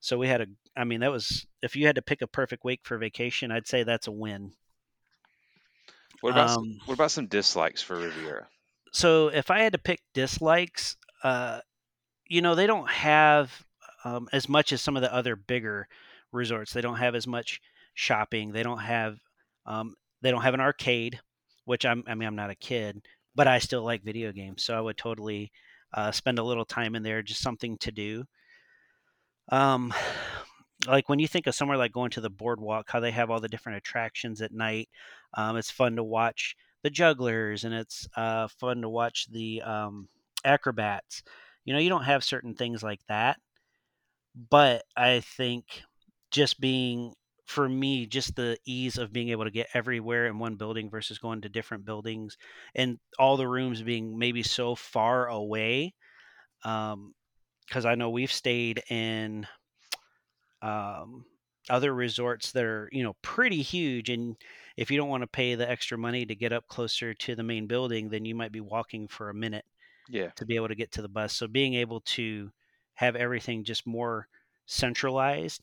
So 0.00 0.18
we 0.18 0.28
had 0.28 0.40
a. 0.42 0.46
I 0.76 0.84
mean, 0.84 1.00
that 1.00 1.12
was 1.12 1.46
if 1.62 1.76
you 1.76 1.86
had 1.86 1.96
to 1.96 2.02
pick 2.02 2.22
a 2.22 2.26
perfect 2.26 2.64
week 2.64 2.80
for 2.84 2.98
vacation, 2.98 3.50
I'd 3.50 3.66
say 3.68 3.82
that's 3.82 4.06
a 4.06 4.12
win. 4.12 4.52
What 6.20 6.30
about 6.30 6.50
some, 6.50 6.62
Um, 6.64 6.80
what 6.84 6.94
about 6.94 7.10
some 7.10 7.26
dislikes 7.26 7.82
for 7.82 7.96
Riviera? 7.98 8.48
so 8.92 9.28
if 9.28 9.50
I 9.50 9.60
had 9.60 9.72
to 9.72 9.78
pick 9.78 10.00
dislikes, 10.14 10.96
uh, 11.22 11.60
you 12.26 12.42
know, 12.42 12.54
they 12.54 12.66
don't 12.66 12.88
have 12.90 13.64
um, 14.04 14.28
as 14.32 14.48
much 14.48 14.72
as 14.72 14.80
some 14.80 14.96
of 14.96 15.02
the 15.02 15.12
other 15.14 15.36
bigger 15.36 15.88
resorts. 16.32 16.72
They 16.72 16.80
don't 16.80 16.96
have 16.96 17.14
as 17.14 17.26
much 17.26 17.60
shopping. 17.94 18.52
They 18.52 18.62
don't 18.62 18.78
have 18.80 19.18
um, 19.66 19.94
they 20.22 20.30
don't 20.30 20.42
have 20.42 20.54
an 20.54 20.60
arcade, 20.60 21.20
which 21.64 21.84
I'm. 21.84 22.04
I 22.06 22.14
mean, 22.14 22.26
I'm 22.26 22.36
not 22.36 22.50
a 22.50 22.54
kid, 22.54 23.02
but 23.34 23.46
I 23.46 23.58
still 23.58 23.82
like 23.82 24.02
video 24.02 24.32
games, 24.32 24.64
so 24.64 24.76
I 24.76 24.80
would 24.80 24.96
totally 24.96 25.52
uh, 25.94 26.12
spend 26.12 26.38
a 26.38 26.44
little 26.44 26.64
time 26.64 26.94
in 26.94 27.02
there, 27.02 27.22
just 27.22 27.42
something 27.42 27.78
to 27.78 27.92
do. 27.92 28.24
Um, 29.50 29.92
like 30.86 31.08
when 31.08 31.18
you 31.18 31.28
think 31.28 31.46
of 31.46 31.54
somewhere 31.54 31.76
like 31.76 31.92
going 31.92 32.10
to 32.12 32.20
the 32.20 32.30
boardwalk, 32.30 32.90
how 32.90 33.00
they 33.00 33.10
have 33.10 33.30
all 33.30 33.40
the 33.40 33.48
different 33.48 33.78
attractions 33.78 34.40
at 34.40 34.52
night. 34.52 34.88
Um, 35.34 35.56
it's 35.56 35.70
fun 35.70 35.96
to 35.96 36.04
watch 36.04 36.56
the 36.82 36.90
jugglers, 36.90 37.64
and 37.64 37.74
it's 37.74 38.08
uh, 38.16 38.48
fun 38.48 38.82
to 38.82 38.88
watch 38.88 39.26
the 39.30 39.62
um, 39.62 40.08
acrobats. 40.44 41.22
You 41.64 41.74
know, 41.74 41.80
you 41.80 41.90
don't 41.90 42.04
have 42.04 42.24
certain 42.24 42.54
things 42.54 42.82
like 42.82 43.00
that, 43.08 43.38
but 44.48 44.84
I 44.96 45.20
think 45.20 45.82
just 46.30 46.60
being 46.60 47.12
for 47.50 47.68
me, 47.68 48.06
just 48.06 48.36
the 48.36 48.58
ease 48.64 48.98
of 48.98 49.12
being 49.12 49.30
able 49.30 49.44
to 49.44 49.50
get 49.50 49.68
everywhere 49.74 50.26
in 50.26 50.38
one 50.38 50.56
building 50.56 50.90
versus 50.90 51.18
going 51.18 51.42
to 51.42 51.48
different 51.48 51.84
buildings, 51.84 52.36
and 52.74 52.98
all 53.18 53.36
the 53.36 53.48
rooms 53.48 53.82
being 53.82 54.18
maybe 54.18 54.42
so 54.42 54.74
far 54.74 55.28
away. 55.28 55.94
Because 56.62 57.86
I 57.86 57.94
know 57.96 58.10
we've 58.10 58.32
stayed 58.32 58.82
in 58.90 59.46
um, 60.62 61.24
other 61.68 61.94
resorts 61.94 62.52
that 62.52 62.64
are 62.64 62.88
you 62.92 63.02
know 63.02 63.14
pretty 63.22 63.62
huge 63.62 64.08
and 64.08 64.36
if 64.76 64.90
you 64.90 64.96
don't 64.96 65.08
want 65.08 65.22
to 65.22 65.26
pay 65.26 65.54
the 65.54 65.68
extra 65.68 65.96
money 65.96 66.26
to 66.26 66.34
get 66.34 66.52
up 66.52 66.66
closer 66.68 67.14
to 67.14 67.34
the 67.34 67.42
main 67.42 67.66
building 67.66 68.08
then 68.08 68.24
you 68.24 68.34
might 68.34 68.52
be 68.52 68.60
walking 68.60 69.06
for 69.08 69.30
a 69.30 69.34
minute 69.34 69.64
Yeah, 70.08 70.32
to 70.36 70.46
be 70.46 70.56
able 70.56 70.68
to 70.68 70.76
get 70.76 70.92
to 70.92 71.02
the 71.02 71.08
bus 71.08 71.34
so 71.36 71.48
being 71.48 71.74
able 71.74 72.00
to 72.02 72.52
have 72.94 73.16
everything 73.16 73.64
just 73.64 73.86
more 73.86 74.28
centralized 74.66 75.62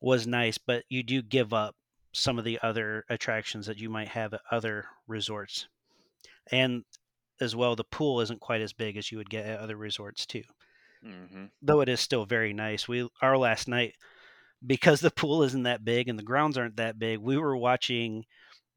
was 0.00 0.26
nice 0.26 0.58
but 0.58 0.84
you 0.88 1.02
do 1.02 1.22
give 1.22 1.52
up 1.52 1.74
some 2.12 2.38
of 2.38 2.44
the 2.44 2.58
other 2.62 3.04
attractions 3.08 3.66
that 3.66 3.78
you 3.78 3.90
might 3.90 4.08
have 4.08 4.32
at 4.32 4.40
other 4.50 4.86
resorts. 5.08 5.66
And 6.50 6.84
as 7.40 7.56
well, 7.56 7.74
the 7.74 7.84
pool 7.84 8.20
isn't 8.20 8.40
quite 8.40 8.60
as 8.60 8.72
big 8.72 8.96
as 8.96 9.10
you 9.10 9.18
would 9.18 9.28
get 9.30 9.46
at 9.46 9.58
other 9.58 9.76
resorts 9.76 10.24
too. 10.24 10.44
hmm 11.02 11.46
Though 11.60 11.80
it 11.80 11.88
is 11.88 12.00
still 12.00 12.24
very 12.24 12.52
nice. 12.52 12.86
We 12.88 13.08
our 13.20 13.36
last 13.36 13.68
night 13.68 13.94
because 14.66 15.00
the 15.00 15.10
pool 15.20 15.42
isn't 15.42 15.64
that 15.64 15.84
big 15.84 16.08
and 16.08 16.18
the 16.18 16.22
grounds 16.22 16.56
aren't 16.56 16.76
that 16.76 16.98
big, 16.98 17.18
we 17.18 17.36
were 17.36 17.56
watching 17.56 18.24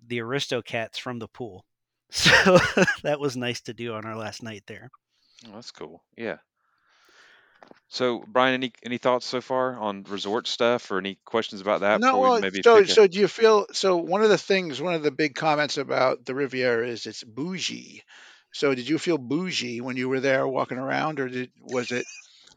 the 0.05 0.19
Aristocats 0.19 0.99
from 0.99 1.19
the 1.19 1.27
pool. 1.27 1.65
So 2.09 2.57
that 3.03 3.19
was 3.19 3.35
nice 3.35 3.59
to 3.61 3.73
do 3.73 3.93
on 3.93 4.05
our 4.05 4.15
last 4.15 4.41
night 4.41 4.63
there. 4.65 4.89
Oh, 5.45 5.51
that's 5.55 5.71
cool. 5.71 6.03
Yeah. 6.17 6.37
So, 7.89 8.19
Bryan, 8.27 8.53
any 8.55 8.73
any 8.83 8.97
thoughts 8.97 9.25
so 9.25 9.41
far 9.41 9.77
on 9.77 10.03
resort 10.03 10.47
stuff, 10.47 10.91
or 10.91 10.97
any 10.99 11.15
questions 11.25 11.61
about 11.61 11.81
that 11.81 12.01
No, 12.01 12.17
before 12.17 12.21
we 12.21 12.31
well, 12.31 12.41
maybe 12.41 12.63
so 12.63 12.83
pick 12.83 12.87
a? 12.89 12.97
so 12.97 13.07
do 13.07 13.19
you 13.19 13.27
feel 13.27 13.65
so 13.73 13.97
one 13.97 14.23
of 14.23 14.29
the 14.29 14.37
things, 14.37 14.81
one 14.81 14.93
of 14.93 15.03
the 15.03 15.11
big 15.11 15.35
comments 15.35 15.77
about 15.77 16.25
the 16.25 16.35
Riviera 16.35 16.87
is 16.87 17.05
it's 17.05 17.23
bougie. 17.23 18.03
So 18.53 18.73
did 18.75 18.87
you 18.89 18.97
feel 18.99 19.17
bougie 19.17 19.81
when 19.81 19.97
you 19.97 20.07
were 20.09 20.19
there 20.19 20.47
walking 20.47 20.77
around, 20.77 21.19
or 21.19 21.29
did 21.29 21.51
was 21.59 21.91
it 21.91 22.07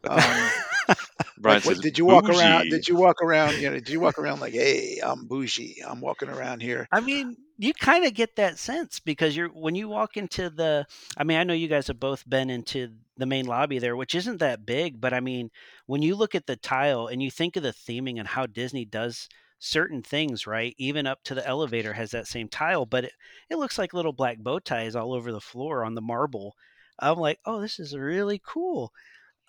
um 0.07 0.53
Bryan 1.37 1.61
like 1.61 1.63
what 1.63 1.79
did 1.81 1.97
you 1.97 2.05
walk 2.05 2.29
around 2.29 2.69
did 2.69 2.87
you 2.87 2.95
walk 2.95 3.21
around, 3.21 3.59
you 3.59 3.69
know, 3.69 3.75
did 3.75 3.89
you 3.89 3.99
walk 3.99 4.17
around 4.19 4.39
like, 4.41 4.53
hey, 4.53 4.99
I'm 5.03 5.27
bougie. 5.27 5.81
I'm 5.85 6.01
walking 6.01 6.29
around 6.29 6.61
here. 6.61 6.89
I 6.91 6.99
mean, 7.01 7.37
you 7.57 7.73
kind 7.73 8.05
of 8.05 8.13
get 8.13 8.35
that 8.35 8.57
sense 8.57 8.99
because 8.99 9.35
you're 9.35 9.49
when 9.49 9.75
you 9.75 9.87
walk 9.87 10.17
into 10.17 10.49
the 10.49 10.85
I 11.17 11.23
mean, 11.23 11.37
I 11.37 11.43
know 11.43 11.53
you 11.53 11.67
guys 11.67 11.87
have 11.87 11.99
both 11.99 12.27
been 12.29 12.49
into 12.49 12.89
the 13.21 13.25
main 13.27 13.45
lobby 13.45 13.79
there, 13.79 13.95
which 13.95 14.15
isn't 14.15 14.39
that 14.39 14.65
big, 14.65 14.99
but 15.01 15.13
I 15.13 15.19
mean, 15.21 15.49
when 15.85 16.01
you 16.01 16.15
look 16.15 16.35
at 16.35 16.47
the 16.47 16.57
tile 16.57 17.07
and 17.07 17.23
you 17.23 17.31
think 17.31 17.55
of 17.55 17.63
the 17.63 17.73
theming 17.73 18.19
and 18.19 18.27
how 18.27 18.45
Disney 18.47 18.85
does 18.85 19.29
certain 19.59 20.01
things, 20.03 20.47
right? 20.47 20.75
Even 20.77 21.07
up 21.07 21.23
to 21.25 21.35
the 21.35 21.47
elevator 21.47 21.93
has 21.93 22.11
that 22.11 22.27
same 22.27 22.49
tile, 22.49 22.85
but 22.85 23.05
it, 23.05 23.13
it 23.49 23.57
looks 23.57 23.77
like 23.77 23.93
little 23.93 24.13
black 24.13 24.39
bow 24.39 24.59
ties 24.59 24.95
all 24.95 25.13
over 25.13 25.31
the 25.31 25.41
floor 25.41 25.85
on 25.85 25.95
the 25.95 26.01
marble. 26.01 26.55
I'm 26.99 27.17
like, 27.19 27.39
"Oh, 27.45 27.61
this 27.61 27.79
is 27.79 27.95
really 27.95 28.41
cool." 28.45 28.91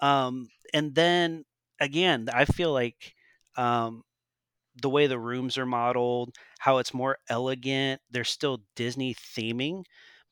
Um 0.01 0.49
and 0.75 0.95
then 0.95 1.45
again, 1.81 2.29
I 2.33 2.45
feel 2.47 2.73
like 2.73 3.15
um 3.57 4.05
the 4.81 4.91
way 4.91 5.07
the 5.07 5.19
rooms 5.19 5.59
are 5.59 5.67
modeled, 5.67 6.35
how 6.59 6.79
it's 6.79 6.95
more 6.95 7.19
elegant. 7.29 8.01
There's 8.11 8.31
still 8.31 8.63
Disney 8.75 9.15
theming, 9.15 9.85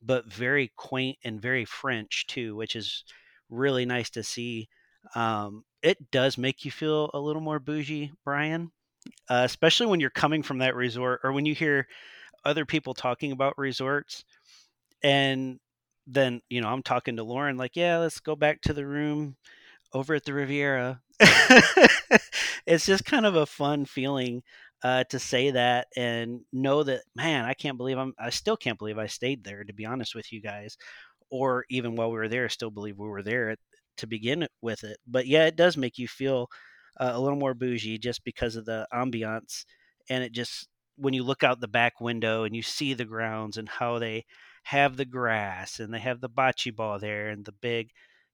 but 0.03 0.27
very 0.27 0.73
quaint 0.77 1.19
and 1.25 1.41
very 1.41 1.65
French 1.65 2.27
too, 2.27 2.57
which 2.57 2.77
is 2.77 3.05
really 3.51 3.87
nice 3.87 4.11
to 4.11 4.23
see. 4.23 4.69
Um, 5.15 5.65
it 5.83 6.11
does 6.11 6.39
make 6.39 6.65
you 6.65 6.71
feel 6.71 7.11
a 7.15 7.21
little 7.21 7.43
more 7.43 7.59
bougie, 7.59 8.13
Bryan, 8.25 8.71
uh, 9.29 9.43
especially 9.45 9.87
when 9.87 10.01
you're 10.01 10.11
coming 10.11 10.43
from 10.43 10.59
that 10.59 10.77
resort 10.77 11.21
or 11.25 11.33
when 11.33 11.47
you 11.47 11.55
hear 11.55 11.87
other 12.45 12.65
people 12.67 12.95
talking 12.95 13.33
about 13.33 13.59
resorts. 13.59 14.25
And 15.03 15.59
then, 16.07 16.43
you 16.51 16.61
know, 16.61 16.69
I'm 16.69 16.83
talking 16.83 17.17
to 17.17 17.23
Lauren, 17.23 17.57
like, 17.57 17.77
yeah, 17.77 17.99
let's 17.99 18.21
go 18.21 18.37
back 18.37 18.61
to 18.63 18.73
the 18.73 18.87
room 18.87 19.37
over 19.93 20.15
at 20.15 20.25
the 20.25 20.35
Riviera. 20.35 21.01
it's 22.67 22.87
just 22.87 23.05
kind 23.05 23.27
of 23.27 23.37
a 23.37 23.47
fun 23.47 23.85
feeling 23.85 24.43
uh, 24.83 25.05
to 25.05 25.19
say 25.19 25.51
that 25.51 25.89
and 25.97 26.41
know 26.53 26.83
that, 26.83 27.03
man, 27.15 27.45
I 27.45 27.55
can't 27.55 27.77
believe 27.77 27.99
I'm, 27.99 28.15
I 28.19 28.31
still 28.31 28.57
can't 28.57 28.79
believe 28.79 28.99
I 28.99 29.07
stayed 29.07 29.45
there, 29.45 29.65
to 29.65 29.73
be 29.73 29.87
honest 29.87 30.15
with 30.15 30.33
you 30.33 30.41
guys. 30.41 30.77
Or 31.31 31.65
even 31.71 31.97
while 31.97 32.11
we 32.11 32.19
were 32.19 32.29
there, 32.29 32.49
still 32.49 32.71
believe 32.71 32.99
we 32.99 33.09
were 33.09 33.23
there 33.23 33.57
to 33.99 34.07
begin 34.07 34.47
with 34.61 34.85
it. 34.85 34.99
But 35.07 35.27
yeah, 35.27 35.47
it 35.47 35.57
does 35.57 35.77
make 35.77 35.99
you 35.99 36.09
feel 36.09 36.49
uh, 36.99 37.13
a 37.13 37.21
little 37.21 37.39
more 37.39 37.55
bougie 37.55 37.99
just 37.99 38.25
because 38.25 38.57
of 38.57 38.65
the 38.65 38.87
ambiance. 38.93 39.65
And 40.09 40.25
it 40.25 40.33
just, 40.33 40.69
when 40.97 41.15
you 41.15 41.23
look 41.23 41.43
out 41.43 41.61
the 41.61 41.69
back 41.69 42.01
window 42.01 42.45
and 42.45 42.55
you 42.55 42.63
see 42.63 42.95
the 42.95 43.05
grounds 43.05 43.57
and 43.57 43.69
how 43.69 43.99
they 43.99 44.25
have 44.65 44.97
the 44.97 45.05
grass 45.05 45.81
and 45.81 45.95
they 45.95 46.01
have 46.01 46.21
the 46.21 46.29
bocce 46.29 46.75
ball 46.75 46.99
there 46.99 47.29
and 47.29 47.45
the 47.45 47.53
big 47.53 47.91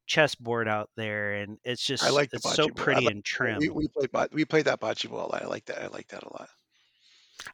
chessboard 0.07 0.69
out 0.69 0.89
there 0.97 1.35
and 1.35 1.59
it's 1.65 1.85
just, 1.85 2.03
I 2.03 2.11
like 2.11 2.31
it's 2.33 2.43
so 2.55 2.69
bocce 2.69 2.75
ball. 2.75 2.83
I 2.83 2.85
pretty 2.85 3.05
like 3.07 3.15
and 3.15 3.25
trim 3.25 3.59
we, 3.59 3.69
we 3.69 3.89
played 3.89 4.11
we 4.33 4.45
played 4.45 4.65
that 4.65 4.81
bocce 4.81 5.09
ball. 5.11 5.31
I 5.33 5.47
like 5.47 5.67
that. 5.67 5.83
I 5.83 5.89
like 5.89 6.09
that 6.09 6.23
a 6.23 6.33
lot. 6.33 6.49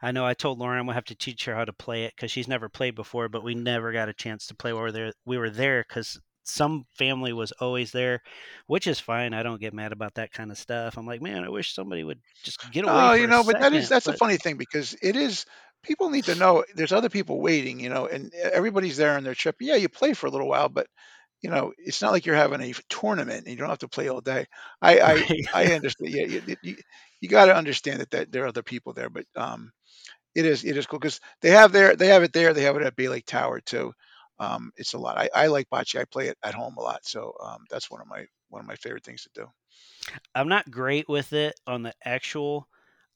I 0.00 0.10
know 0.12 0.24
i 0.24 0.34
told 0.34 0.58
lauren 0.58 0.78
i'm 0.78 0.86
gonna 0.86 0.94
have 0.94 1.04
to 1.04 1.14
teach 1.14 1.44
her 1.44 1.54
how 1.54 1.64
to 1.64 1.72
play 1.72 2.04
it 2.04 2.12
because 2.16 2.30
she's 2.30 2.48
never 2.48 2.68
played 2.68 2.94
before 2.94 3.28
but 3.28 3.44
we 3.44 3.54
never 3.54 3.92
got 3.92 4.08
a 4.08 4.14
chance 4.14 4.46
to 4.46 4.54
play 4.54 4.72
while 4.72 4.82
we 4.82 4.86
were 4.86 4.92
there 4.92 5.12
we 5.24 5.38
were 5.38 5.50
there 5.50 5.84
because 5.86 6.20
some 6.44 6.84
family 6.90 7.32
was 7.32 7.52
always 7.52 7.92
there 7.92 8.20
which 8.66 8.86
is 8.86 8.98
fine 8.98 9.32
i 9.32 9.42
don't 9.42 9.60
get 9.60 9.74
mad 9.74 9.92
about 9.92 10.14
that 10.14 10.32
kind 10.32 10.50
of 10.50 10.58
stuff 10.58 10.96
i'm 10.96 11.06
like 11.06 11.22
man 11.22 11.44
i 11.44 11.48
wish 11.48 11.74
somebody 11.74 12.02
would 12.04 12.20
just 12.42 12.60
get 12.72 12.84
away 12.84 12.92
Oh, 12.94 13.12
you 13.12 13.24
a 13.24 13.28
know, 13.28 13.44
but 13.44 13.58
that 13.60 13.72
is 13.72 13.88
second 13.88 13.96
that's 13.96 14.08
a 14.08 14.12
but 14.12 14.18
funny 14.18 14.36
thing 14.36 14.56
because 14.56 14.94
it 15.02 15.16
is 15.16 15.46
people 15.82 16.10
need 16.10 16.24
to 16.24 16.34
know 16.34 16.64
there's 16.74 16.92
other 16.92 17.08
people 17.08 17.40
waiting, 17.40 17.80
you 17.80 17.88
know, 17.88 18.06
and 18.06 18.32
eh, 18.34 18.50
everybody's 18.52 18.96
there 18.96 19.16
on 19.16 19.24
their 19.24 19.34
trip. 19.34 19.56
Yeah, 19.60 19.76
you 19.76 19.88
play 19.88 20.14
for 20.14 20.26
a 20.26 20.30
little 20.30 20.48
while, 20.48 20.68
but 20.68 20.86
you 21.42 21.50
know, 21.50 21.72
it's 21.78 22.02
not 22.02 22.12
like 22.12 22.26
you're 22.26 22.36
having 22.36 22.60
a 22.62 22.72
tournament 22.88 23.40
and 23.46 23.48
you 23.48 23.56
don't 23.56 23.68
have 23.70 23.78
to 23.80 23.88
play 23.88 24.08
all 24.08 24.20
day. 24.20 24.46
I 24.82 25.00
I 25.52 25.64
I 25.66 25.74
understand. 25.74 26.12
Yeah, 26.14 26.24
you 26.26 26.56
you, 26.62 26.76
you 27.20 27.28
got 27.28 27.46
to 27.46 27.56
understand 27.56 28.00
that, 28.00 28.10
that 28.12 28.32
there 28.32 28.44
are 28.44 28.48
other 28.48 28.62
people 28.62 28.92
there, 28.94 29.10
but 29.10 29.26
um, 29.36 29.72
it 30.34 30.46
is 30.46 30.64
it 30.64 30.76
is 30.76 30.86
cool 30.86 30.98
because 30.98 31.20
they 31.42 31.50
have 31.50 31.72
their 31.72 31.96
they 31.96 32.08
have 32.08 32.22
it 32.22 32.32
there. 32.32 32.54
They 32.54 32.62
have 32.64 32.76
it 32.76 32.82
at 32.82 32.96
Bay 32.96 33.08
Lake 33.08 33.26
Tower 33.26 33.60
too. 33.60 33.92
Um, 34.38 34.72
it's 34.76 34.94
a 34.94 34.98
lot. 34.98 35.18
I, 35.18 35.28
I 35.34 35.46
like 35.48 35.68
bocce. 35.70 35.98
I 36.00 36.04
play 36.04 36.28
it 36.28 36.38
at 36.42 36.54
home 36.54 36.76
a 36.78 36.82
lot, 36.82 37.04
so 37.04 37.34
um, 37.42 37.64
that's 37.70 37.90
one 37.90 38.00
of 38.00 38.08
my 38.08 38.26
one 38.48 38.60
of 38.62 38.66
my 38.68 38.76
favorite 38.76 39.04
things 39.04 39.22
to 39.24 39.30
do. 39.34 39.46
i'm 40.34 40.48
not 40.48 40.70
great 40.70 41.08
with 41.08 41.32
it 41.32 41.54
on 41.66 41.82
the 41.82 41.94
actual 42.04 42.68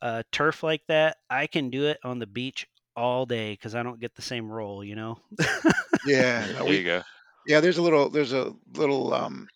uh, 0.02 0.22
turf 0.32 0.62
like 0.62 0.82
that 0.88 1.16
i 1.30 1.46
can 1.46 1.70
do 1.70 1.86
it 1.86 1.98
on 2.04 2.18
the 2.18 2.26
beach 2.26 2.66
all 2.96 3.26
day 3.26 3.52
because 3.52 3.74
i 3.74 3.82
don't 3.82 4.00
get 4.00 4.14
the 4.14 4.22
same 4.22 4.50
roll 4.50 4.84
you 4.84 4.94
know 4.94 5.18
Yeah, 6.02 6.46
no, 6.50 6.64
There 6.64 6.74
we 6.74 6.78
you 6.78 6.84
go. 6.84 7.02
Yeah. 7.46 7.60
There's 7.60 7.78
a 7.78 7.82
little 7.82 8.10
there's 8.10 8.32
a 8.32 8.52
little 8.74 9.14
um, 9.14 9.48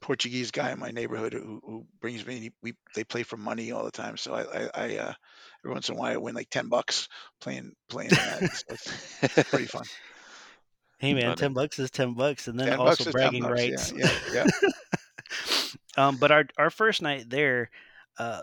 Portuguese 0.00 0.50
guy 0.50 0.70
in 0.72 0.78
my 0.78 0.90
neighborhood 0.90 1.32
who, 1.32 1.60
who 1.64 1.86
brings 2.00 2.26
me. 2.26 2.52
We 2.62 2.74
they 2.94 3.04
play 3.04 3.22
for 3.22 3.36
money 3.36 3.72
all 3.72 3.84
the 3.84 3.90
time, 3.90 4.16
so 4.16 4.34
I 4.34 4.42
I, 4.42 4.70
I 4.74 4.96
uh, 4.98 5.12
every 5.64 5.72
once 5.72 5.88
in 5.88 5.96
a 5.96 5.98
while 5.98 6.12
I 6.12 6.16
win 6.16 6.34
like 6.34 6.50
ten 6.50 6.68
bucks 6.68 7.08
playing 7.40 7.72
playing 7.88 8.10
in 8.10 8.16
that. 8.16 8.52
So 8.52 8.64
it's 9.22 9.48
pretty 9.50 9.66
fun. 9.66 9.84
hey 10.98 11.12
man 11.12 11.24
Funny. 11.24 11.36
10 11.36 11.52
bucks 11.52 11.78
is 11.78 11.90
10 11.90 12.14
bucks 12.14 12.48
and 12.48 12.58
then 12.58 12.72
also 12.72 12.84
bucks 12.84 13.00
is 13.00 13.04
ten 13.06 13.12
bragging 13.12 13.42
bucks. 13.42 13.92
Yeah, 13.92 14.06
rights 14.06 14.32
yeah, 14.32 14.46
yeah. 14.46 14.70
um, 15.96 16.16
but 16.16 16.30
our 16.30 16.46
our 16.56 16.70
first 16.70 17.02
night 17.02 17.28
there, 17.28 17.70
uh, 18.18 18.42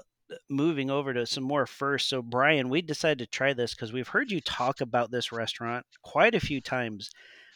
moving 0.50 0.90
over 0.90 1.14
to 1.14 1.26
some 1.26 1.44
more 1.44 1.66
first. 1.66 2.10
So 2.10 2.22
Bryan, 2.22 2.70
we 2.70 2.82
decided 2.82 3.20
to 3.20 3.28
try 3.28 3.54
this 3.54 3.74
because 3.74 3.94
we've 3.94 4.08
heard 4.08 4.32
you 4.32 4.42
talk 4.42 4.82
about 4.82 5.12
this 5.12 5.32
restaurant 5.32 5.86
quite 6.02 6.36
a 6.36 6.40
few 6.40 6.62
times, 6.62 7.12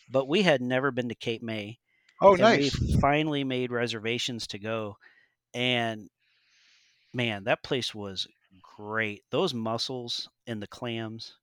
but 0.10 0.28
we 0.28 0.44
had 0.44 0.62
never 0.62 0.92
been 0.92 1.10
to 1.10 1.16
Cape 1.16 1.42
May, 1.42 1.80
Oh, 2.22 2.36
and 2.36 2.58
we 2.58 2.70
finally 2.70 3.44
made 3.44 3.72
reservations 3.72 4.48
to 4.48 4.60
go. 4.60 4.98
And 5.54 6.10
man, 7.14 7.44
that 7.46 7.64
place 7.64 7.94
was 7.94 8.28
great. 8.62 9.24
Those 9.32 9.54
mussels 9.54 10.30
and 10.46 10.62
the 10.62 10.68
clams 10.68 11.38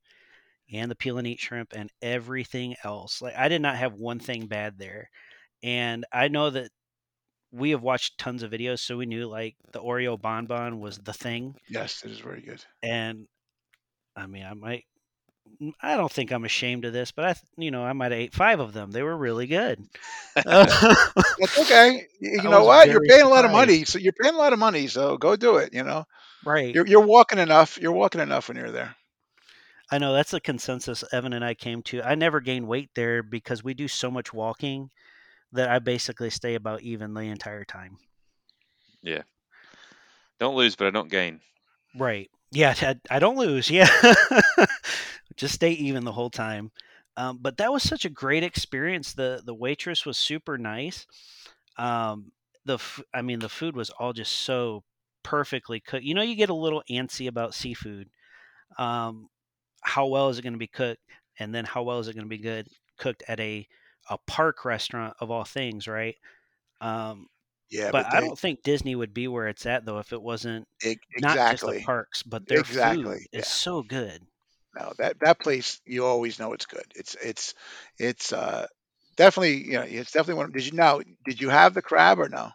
and 0.72 0.90
the 0.90 0.96
peel 0.96 1.18
and 1.18 1.26
eat 1.26 1.40
shrimp 1.40 1.72
and 1.74 1.90
everything 2.02 2.76
else. 2.84 3.22
Like 3.22 3.36
I 3.36 3.48
did 3.48 3.62
not 3.62 3.76
have 3.76 3.94
one 3.94 4.18
thing 4.20 4.46
bad 4.46 4.78
there. 4.78 5.10
And 5.62 6.06
I 6.12 6.28
know 6.28 6.50
that 6.50 6.70
we 7.52 7.70
have 7.70 7.82
watched 7.82 8.18
tons 8.18 8.42
of 8.42 8.52
videos, 8.52 8.80
so 8.80 8.96
we 8.96 9.06
knew 9.06 9.28
like 9.28 9.56
the 9.72 9.80
Oreo 9.80 10.20
bonbon 10.20 10.80
was 10.80 10.98
the 10.98 11.14
thing. 11.14 11.56
Yes, 11.68 12.04
it 12.04 12.10
is 12.10 12.20
very 12.20 12.40
good. 12.40 12.64
And 12.82 13.26
I 14.16 14.26
mean, 14.26 14.44
I 14.44 14.54
might, 14.54 14.84
I 15.80 15.96
don't 15.96 16.10
think 16.10 16.32
I'm 16.32 16.44
ashamed 16.44 16.84
of 16.84 16.92
this, 16.92 17.12
but 17.12 17.24
I, 17.24 17.34
you 17.56 17.70
know, 17.70 17.84
I 17.84 17.92
might 17.92 18.12
have 18.12 18.20
ate 18.20 18.34
five 18.34 18.60
of 18.60 18.72
them. 18.72 18.90
They 18.90 19.02
were 19.02 19.16
really 19.16 19.46
good. 19.46 19.82
I 20.36 20.42
uh, 20.46 21.22
That's 21.38 21.58
okay. 21.60 22.06
You 22.20 22.42
know 22.42 22.64
what? 22.64 22.88
You're 22.88 23.04
paying 23.04 23.22
a 23.22 23.28
lot 23.28 23.44
of 23.44 23.50
money, 23.50 23.84
so 23.84 23.98
you're 23.98 24.14
paying 24.14 24.34
a 24.34 24.38
lot 24.38 24.52
of 24.52 24.58
money. 24.58 24.86
So 24.88 25.16
go 25.18 25.36
do 25.36 25.56
it. 25.56 25.74
You 25.74 25.84
know, 25.84 26.04
Right. 26.44 26.74
you're 26.74 26.86
you're 26.86 27.06
walking 27.06 27.38
enough. 27.38 27.78
You're 27.80 27.92
walking 27.92 28.20
enough 28.20 28.48
when 28.48 28.56
you're 28.56 28.70
there. 28.70 28.94
I 29.90 29.98
know 29.98 30.12
that's 30.14 30.30
the 30.30 30.40
consensus 30.40 31.04
Evan 31.12 31.34
and 31.34 31.44
I 31.44 31.54
came 31.54 31.82
to. 31.84 32.02
I 32.02 32.14
never 32.14 32.40
gain 32.40 32.66
weight 32.66 32.90
there 32.94 33.22
because 33.22 33.62
we 33.62 33.74
do 33.74 33.86
so 33.86 34.10
much 34.10 34.32
walking 34.32 34.90
that 35.52 35.68
I 35.70 35.78
basically 35.78 36.30
stay 36.30 36.54
about 36.54 36.80
even 36.82 37.12
the 37.14 37.20
entire 37.20 37.64
time. 37.64 37.98
Yeah. 39.02 39.22
Don't 40.40 40.56
lose, 40.56 40.74
but 40.74 40.86
I 40.86 40.90
don't 40.90 41.10
gain. 41.10 41.40
Right. 41.94 42.30
Yeah, 42.50 42.94
I 43.10 43.18
don't 43.18 43.36
lose. 43.36 43.70
Yeah. 43.70 43.88
Just 45.36 45.54
stay 45.54 45.72
even 45.72 46.04
the 46.04 46.12
whole 46.12 46.30
time. 46.30 46.72
Um, 47.16 47.38
but 47.40 47.56
that 47.58 47.72
was 47.72 47.82
such 47.82 48.04
a 48.04 48.10
great 48.10 48.42
experience. 48.42 49.12
The 49.14 49.42
the 49.44 49.54
waitress 49.54 50.04
was 50.06 50.18
super 50.18 50.58
nice. 50.58 51.06
Um, 51.76 52.32
the 52.64 52.74
f- 52.74 53.02
I 53.14 53.22
mean 53.22 53.40
the 53.40 53.48
food 53.48 53.76
was 53.76 53.90
all 53.90 54.12
just 54.12 54.32
so 54.32 54.84
perfectly 55.22 55.80
cooked. 55.80 56.04
You 56.04 56.14
know, 56.14 56.22
you 56.22 56.36
get 56.36 56.50
a 56.50 56.54
little 56.54 56.82
antsy 56.90 57.28
about 57.28 57.54
seafood. 57.54 58.10
Um, 58.78 59.28
how 59.82 60.06
well 60.08 60.28
is 60.30 60.38
it 60.38 60.42
going 60.42 60.54
to 60.54 60.58
be 60.58 60.68
cooked, 60.68 61.02
and 61.38 61.54
then 61.54 61.64
how 61.64 61.82
well 61.84 61.98
is 62.00 62.08
it 62.08 62.14
going 62.14 62.26
to 62.26 62.28
be 62.28 62.38
good 62.38 62.68
cooked 62.98 63.22
at 63.28 63.40
a 63.40 63.68
a 64.10 64.18
park 64.26 64.64
restaurant 64.64 65.16
of 65.20 65.30
all 65.30 65.44
things, 65.44 65.88
right? 65.88 66.16
Um, 66.80 67.28
Yeah, 67.70 67.92
but 67.92 68.06
but 68.06 68.06
I 68.12 68.20
don't 68.20 68.38
think 68.38 68.62
Disney 68.62 68.94
would 68.96 69.14
be 69.14 69.28
where 69.28 69.48
it's 69.48 69.66
at 69.66 69.84
though 69.86 69.98
if 69.98 70.12
it 70.12 70.22
wasn't 70.22 70.68
e- 70.84 70.96
not 71.18 71.40
just 71.50 71.66
the 71.66 71.74
parks, 71.74 72.22
but 72.22 72.48
their 72.48 72.64
food. 72.64 73.16
Yeah. 73.32 73.40
is 73.40 73.46
so 73.48 73.82
good. 73.82 74.26
No, 74.74 74.92
that 74.98 75.20
that 75.20 75.40
place 75.40 75.80
you 75.86 76.04
always 76.04 76.38
know 76.38 76.52
it's 76.52 76.66
good. 76.66 76.86
It's 76.94 77.14
it's 77.16 77.54
it's 77.98 78.32
uh 78.32 78.66
definitely 79.16 79.64
you 79.64 79.72
know 79.74 79.82
it's 79.82 80.12
definitely 80.12 80.42
one. 80.42 80.52
Did 80.52 80.66
you 80.66 80.72
now? 80.72 81.00
Did 81.24 81.40
you 81.40 81.48
have 81.50 81.74
the 81.74 81.82
crab 81.82 82.18
or 82.20 82.28
no? 82.28 82.50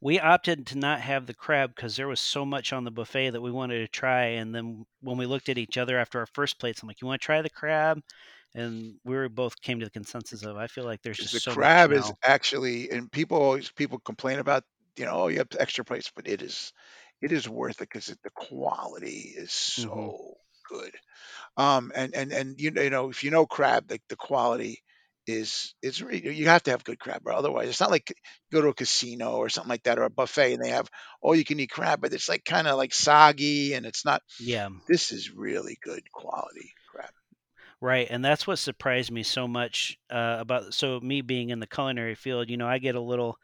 We 0.00 0.20
opted 0.20 0.66
to 0.68 0.78
not 0.78 1.00
have 1.00 1.26
the 1.26 1.34
crab 1.34 1.74
because 1.74 1.96
there 1.96 2.06
was 2.08 2.20
so 2.20 2.44
much 2.44 2.72
on 2.72 2.84
the 2.84 2.90
buffet 2.92 3.30
that 3.30 3.40
we 3.40 3.50
wanted 3.50 3.78
to 3.80 3.88
try. 3.88 4.24
And 4.26 4.54
then 4.54 4.86
when 5.00 5.16
we 5.18 5.26
looked 5.26 5.48
at 5.48 5.58
each 5.58 5.76
other 5.76 5.98
after 5.98 6.18
our 6.20 6.26
first 6.26 6.58
plates, 6.60 6.80
I'm 6.82 6.86
like, 6.88 7.00
"You 7.00 7.08
want 7.08 7.20
to 7.20 7.26
try 7.26 7.42
the 7.42 7.50
crab?" 7.50 8.00
And 8.54 9.00
we 9.04 9.16
were 9.16 9.28
both 9.28 9.60
came 9.62 9.80
to 9.80 9.86
the 9.86 9.90
consensus 9.90 10.44
of, 10.44 10.56
I 10.56 10.68
feel 10.68 10.84
like 10.84 11.02
there's 11.02 11.18
just 11.18 11.32
so 11.32 11.34
the 11.34 11.40
so 11.40 11.54
crab 11.54 11.92
is 11.92 12.12
now. 12.12 12.18
actually, 12.24 12.90
and 12.90 13.10
people 13.10 13.38
always 13.40 13.70
people 13.70 13.98
complain 13.98 14.38
about 14.38 14.64
you 14.96 15.04
know 15.04 15.12
oh 15.12 15.28
you 15.28 15.38
have 15.38 15.48
extra 15.58 15.84
plates, 15.84 16.10
but 16.14 16.26
it 16.28 16.42
is 16.42 16.72
it 17.20 17.32
is 17.32 17.48
worth 17.48 17.76
it 17.80 17.88
because 17.90 18.06
the 18.06 18.30
quality 18.30 19.32
is 19.36 19.52
hmm 19.76 20.08
so 20.12 20.34
good. 20.74 20.92
Um, 21.56 21.92
and 21.94 22.14
and 22.14 22.32
and 22.32 22.60
you 22.60 22.70
know, 22.70 22.82
you 22.82 22.90
know, 22.90 23.10
if 23.10 23.24
you 23.24 23.30
know 23.30 23.46
crab, 23.46 23.90
like 23.90 24.02
the 24.08 24.16
quality 24.16 24.82
is 25.26 25.74
is 25.82 26.02
re- 26.02 26.20
you 26.22 26.46
have 26.48 26.62
to 26.64 26.70
have 26.72 26.84
good 26.84 26.98
crab, 26.98 27.22
or 27.26 27.32
otherwise 27.32 27.68
it's 27.68 27.80
not 27.80 27.90
like 27.90 28.14
go 28.52 28.60
to 28.60 28.68
a 28.68 28.74
casino 28.74 29.36
or 29.36 29.48
something 29.48 29.70
like 29.70 29.84
that 29.84 29.98
or 29.98 30.04
a 30.04 30.10
buffet 30.10 30.54
and 30.54 30.62
they 30.62 30.70
have 30.70 30.90
all 31.22 31.34
you 31.34 31.44
can 31.44 31.60
eat 31.60 31.70
crab, 31.70 32.00
but 32.00 32.12
it's 32.12 32.28
like 32.28 32.44
kind 32.44 32.68
of 32.68 32.76
like 32.76 32.94
soggy 32.94 33.74
and 33.74 33.86
it's 33.86 34.04
not. 34.04 34.22
Yeah, 34.40 34.68
This 34.88 35.12
is 35.12 35.30
really 35.32 35.78
good 35.82 36.02
quality 36.12 36.72
crab. 36.90 37.10
right. 37.80 38.06
And 38.10 38.24
that's 38.24 38.46
what 38.46 38.58
surprised 38.58 39.10
me 39.10 39.22
so 39.22 39.46
much 39.48 39.98
uh, 40.10 40.36
about. 40.40 40.74
So 40.74 41.00
me 41.00 41.20
being 41.22 41.50
in 41.50 41.60
the 41.60 41.66
culinary 41.66 42.14
field, 42.14 42.50
you 42.50 42.56
know, 42.56 42.66
I 42.66 42.78
get 42.78 42.94
a 42.94 43.00
little 43.00 43.38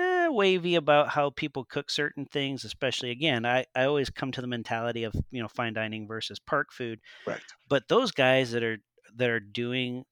eh, 0.00 0.28
wavy 0.28 0.74
about 0.76 1.10
how 1.10 1.30
people 1.30 1.64
cook 1.64 1.90
certain 1.90 2.26
things. 2.26 2.64
Especially 2.64 3.10
again, 3.10 3.44
I 3.46 3.64
I 3.74 3.84
always 3.84 4.10
come 4.10 4.32
to 4.32 4.40
the 4.40 4.46
mentality 4.46 5.04
of 5.04 5.14
you 5.30 5.42
know 5.42 5.48
fine 5.48 5.74
dining 5.74 6.06
versus 6.06 6.38
park 6.38 6.72
food. 6.72 7.00
Correct. 7.24 7.54
But 7.68 7.88
those 7.88 8.12
guys 8.12 8.52
that 8.52 8.62
are 8.62 8.78
that 9.16 9.30
are 9.30 9.40
doing 9.40 10.04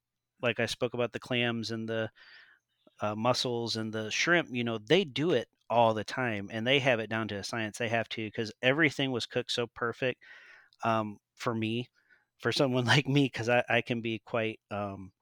like 0.42 0.60
I 0.60 0.66
spoke 0.66 0.94
about 0.94 1.12
the 1.12 1.20
clams 1.20 1.70
and 1.70 1.88
the 1.88 2.10
uh, 3.00 3.14
mussels 3.14 3.76
and 3.76 3.92
the 3.92 4.10
shrimp, 4.10 4.48
you 4.52 4.64
know, 4.64 4.78
they 4.78 5.04
do 5.04 5.32
it 5.32 5.48
all 5.70 5.94
the 5.94 6.04
time 6.04 6.48
and 6.52 6.66
they 6.66 6.78
have 6.78 7.00
it 7.00 7.10
down 7.10 7.28
to 7.28 7.36
a 7.36 7.44
science. 7.44 7.78
They 7.78 7.88
have 7.88 8.08
to 8.10 8.26
because 8.26 8.52
everything 8.62 9.12
was 9.12 9.26
cooked 9.26 9.52
so 9.52 9.66
perfect 9.74 10.22
um, 10.84 11.18
for 11.36 11.54
me, 11.54 11.88
for 12.38 12.52
someone 12.52 12.84
like 12.86 13.08
me, 13.08 13.24
because 13.26 13.48
I, 13.48 13.64
I 13.68 13.82
can 13.82 14.00
be 14.00 14.20
quite 14.24 14.60
um, 14.70 15.12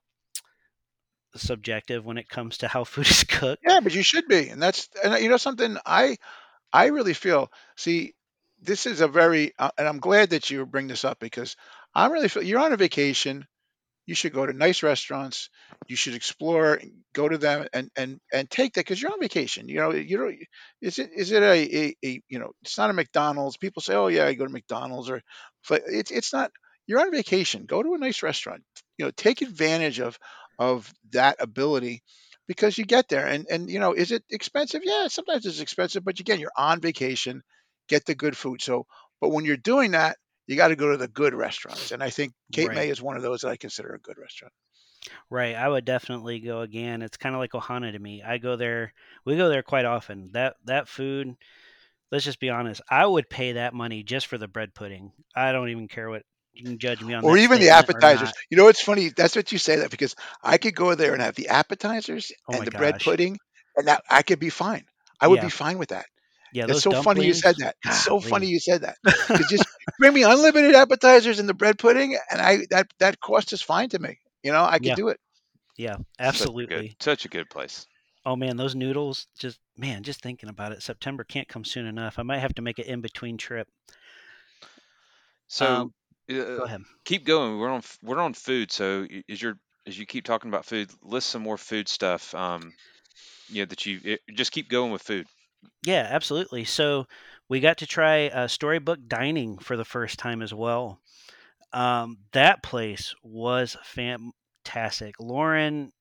subjective 1.34 2.04
when 2.04 2.18
it 2.18 2.28
comes 2.28 2.58
to 2.58 2.68
how 2.68 2.84
food 2.84 3.06
is 3.10 3.24
cooked. 3.24 3.62
Yeah, 3.66 3.80
but 3.80 3.94
you 3.94 4.02
should 4.02 4.28
be, 4.28 4.48
and 4.48 4.62
that's 4.62 4.88
and 5.02 5.22
you 5.22 5.28
know 5.28 5.36
something 5.36 5.76
I 5.84 6.16
I 6.72 6.86
really 6.86 7.14
feel. 7.14 7.50
See, 7.76 8.14
this 8.60 8.86
is 8.86 9.00
a 9.00 9.08
very 9.08 9.52
uh, 9.58 9.70
and 9.78 9.88
I'm 9.88 10.00
glad 10.00 10.30
that 10.30 10.50
you 10.50 10.66
bring 10.66 10.88
this 10.88 11.04
up 11.04 11.20
because 11.20 11.56
I'm 11.94 12.12
really 12.12 12.28
feel 12.28 12.42
you're 12.42 12.60
on 12.60 12.72
a 12.72 12.76
vacation 12.76 13.46
you 14.06 14.14
should 14.14 14.32
go 14.32 14.46
to 14.46 14.52
nice 14.52 14.82
restaurants. 14.84 15.50
You 15.88 15.96
should 15.96 16.14
explore, 16.14 16.80
go 17.12 17.28
to 17.28 17.38
them, 17.38 17.66
and 17.72 17.90
and 17.96 18.20
and 18.32 18.48
take 18.48 18.74
that 18.74 18.80
because 18.80 19.02
you're 19.02 19.12
on 19.12 19.20
vacation. 19.20 19.68
You 19.68 19.76
know, 19.80 19.90
you 19.92 20.18
know, 20.18 20.32
is 20.80 20.98
it 20.98 21.10
is 21.14 21.32
it 21.32 21.42
a, 21.42 21.76
a, 21.76 21.96
a 22.04 22.22
you 22.28 22.38
know, 22.38 22.52
it's 22.62 22.78
not 22.78 22.90
a 22.90 22.92
McDonald's. 22.92 23.56
People 23.56 23.82
say, 23.82 23.94
oh 23.94 24.06
yeah, 24.06 24.26
I 24.26 24.34
go 24.34 24.46
to 24.46 24.52
McDonald's, 24.52 25.10
or 25.10 25.22
but 25.68 25.82
it's 25.86 26.10
it's 26.10 26.32
not. 26.32 26.52
You're 26.86 27.00
on 27.00 27.10
vacation. 27.10 27.66
Go 27.66 27.82
to 27.82 27.94
a 27.94 27.98
nice 27.98 28.22
restaurant. 28.22 28.62
You 28.96 29.06
know, 29.06 29.10
take 29.10 29.42
advantage 29.42 29.98
of 29.98 30.18
of 30.58 30.92
that 31.12 31.36
ability 31.40 32.02
because 32.46 32.78
you 32.78 32.84
get 32.84 33.08
there 33.08 33.26
and 33.26 33.46
and 33.50 33.70
you 33.70 33.80
know, 33.80 33.92
is 33.92 34.12
it 34.12 34.24
expensive? 34.30 34.82
Yeah, 34.84 35.08
sometimes 35.08 35.46
it's 35.46 35.60
expensive, 35.60 36.04
but 36.04 36.20
again, 36.20 36.40
you're 36.40 36.52
on 36.56 36.80
vacation. 36.80 37.42
Get 37.88 38.04
the 38.04 38.14
good 38.14 38.36
food. 38.36 38.62
So, 38.62 38.86
but 39.20 39.30
when 39.30 39.44
you're 39.44 39.56
doing 39.56 39.92
that 39.92 40.16
you 40.46 40.56
got 40.56 40.68
to 40.68 40.76
go 40.76 40.92
to 40.92 40.96
the 40.96 41.08
good 41.08 41.34
restaurants. 41.34 41.90
And 41.90 42.02
I 42.02 42.10
think 42.10 42.32
Cape 42.52 42.68
Right. 42.68 42.76
May 42.76 42.90
is 42.90 43.02
one 43.02 43.16
of 43.16 43.22
those 43.22 43.40
that 43.40 43.48
I 43.48 43.56
consider 43.56 43.94
a 43.94 44.00
good 44.00 44.18
restaurant. 44.18 44.52
Right. 45.30 45.54
I 45.54 45.68
would 45.68 45.84
definitely 45.84 46.40
go 46.40 46.60
again. 46.60 47.02
It's 47.02 47.16
kind 47.16 47.34
of 47.34 47.40
like 47.40 47.52
Ohana 47.52 47.92
to 47.92 47.98
me. 47.98 48.22
I 48.22 48.38
go 48.38 48.56
there. 48.56 48.92
We 49.24 49.36
go 49.36 49.48
there 49.48 49.62
quite 49.62 49.84
often. 49.84 50.30
That 50.32 50.56
that 50.64 50.88
food. 50.88 51.36
Let's 52.10 52.24
just 52.24 52.40
be 52.40 52.50
honest. 52.50 52.80
I 52.88 53.04
would 53.04 53.28
pay 53.28 53.52
that 53.52 53.74
money 53.74 54.04
just 54.04 54.28
for 54.28 54.38
the 54.38 54.46
bread 54.46 54.74
pudding. 54.74 55.12
I 55.34 55.50
don't 55.50 55.70
even 55.70 55.88
care 55.88 56.08
what 56.08 56.22
you 56.56 56.64
can 56.64 56.78
judge 56.78 57.02
me 57.04 57.14
on 57.14 57.24
Or 57.24 57.36
that 57.36 57.38
even 57.38 57.60
the 57.60 57.70
appetizers. 57.70 58.32
You 58.50 58.56
know, 58.56 58.68
it's 58.68 58.82
funny. 58.82 59.10
That's 59.10 59.36
what 59.36 59.52
you 59.52 59.58
say 59.58 59.76
that 59.76 59.90
because 59.90 60.14
I 60.42 60.58
could 60.58 60.74
go 60.74 60.94
there 60.94 61.12
and 61.12 61.22
have 61.22 61.34
the 61.34 61.48
appetizers 61.48 62.32
Oh 62.48 62.52
and 62.52 62.64
my 62.64 62.66
the 62.66 62.72
bread 62.72 62.98
pudding, 62.98 63.38
and 63.76 63.88
that 63.88 64.02
I 64.10 64.22
could 64.22 64.38
be 64.40 64.50
fine. 64.50 64.84
I 65.20 65.28
would 65.28 65.38
Yeah. 65.38 65.40
be 65.40 65.50
fine 65.50 65.78
with 65.78 65.90
that. 65.90 66.06
Yeah. 66.52 66.66
It's 66.66 66.80
Those 66.80 66.82
so 66.82 66.94
funny 66.94 67.22
you 67.22 67.34
said 67.34 67.56
that. 67.58 67.76
It's 67.84 68.02
so 68.02 68.20
funny 68.20 68.46
you 68.48 68.60
said 68.60 68.82
that. 68.82 68.96
Because 69.36 69.48
just 69.50 69.66
bring 69.98 70.14
me 70.14 70.22
unlimited 70.24 70.74
appetizers 70.74 71.38
and 71.38 71.48
the 71.48 71.54
bread 71.54 71.78
pudding, 71.78 72.18
and 72.30 72.40
I 72.40 72.66
that 72.70 72.88
that 72.98 73.20
cost 73.20 73.52
is 73.52 73.62
fine 73.62 73.88
to 73.90 73.98
me. 73.98 74.18
You 74.42 74.52
know, 74.52 74.64
I 74.64 74.78
could 74.78 74.94
Yeah. 74.94 74.96
do 74.96 75.08
it. 75.08 75.18
Yeah. 75.76 75.96
Such 76.30 76.50
a 76.60 76.64
good, 76.66 76.84
Absolutely. 76.84 76.96
such 77.00 77.24
a 77.24 77.28
good 77.28 77.50
place. 77.50 77.86
Oh 78.26 78.36
man, 78.36 78.56
those 78.56 78.74
noodles. 78.74 79.26
Just 79.38 79.60
man, 79.76 80.02
just 80.02 80.20
thinking 80.20 80.48
about 80.48 80.72
it. 80.72 80.82
September 80.82 81.24
can't 81.24 81.48
come 81.48 81.64
soon 81.64 81.86
enough. 81.86 82.18
I 82.18 82.22
might 82.22 82.38
have 82.40 82.54
to 82.56 82.62
make 82.62 82.78
an 82.78 82.84
in 82.86 83.00
between 83.00 83.36
trip. 83.38 83.68
So 85.48 85.66
Um, 85.66 85.92
go 86.28 86.60
uh, 86.60 86.64
ahead. 86.64 86.82
keep 87.04 87.24
going. 87.24 87.58
We're 87.58 87.70
on 87.70 87.82
we're 88.02 88.20
on 88.20 88.34
food. 88.34 88.72
So 88.72 89.06
as 89.28 89.40
you're 89.40 89.58
as 89.86 89.98
you 89.98 90.06
keep 90.06 90.24
talking 90.24 90.50
about 90.50 90.64
food, 90.64 90.90
list 91.02 91.28
some 91.28 91.42
more 91.42 91.58
food 91.58 91.88
stuff. 91.88 92.34
Um, 92.34 92.72
you 93.48 93.62
know 93.62 93.66
that 93.66 93.86
you 93.86 94.00
it, 94.04 94.20
just 94.34 94.52
keep 94.52 94.68
going 94.68 94.92
with 94.92 95.02
food. 95.02 95.26
Yeah, 95.84 96.06
absolutely. 96.10 96.64
So 96.64 97.06
we 97.48 97.60
got 97.60 97.78
to 97.78 97.86
try 97.86 98.26
uh, 98.28 98.48
Storybook 98.48 99.00
Dining 99.06 99.58
for 99.58 99.76
the 99.76 99.84
first 99.84 100.18
time 100.18 100.42
as 100.42 100.52
well. 100.52 101.00
Um, 101.72 102.18
that 102.32 102.62
place 102.62 103.14
was 103.22 103.76
fantastic. 103.84 105.14
Lauren, 105.20 105.92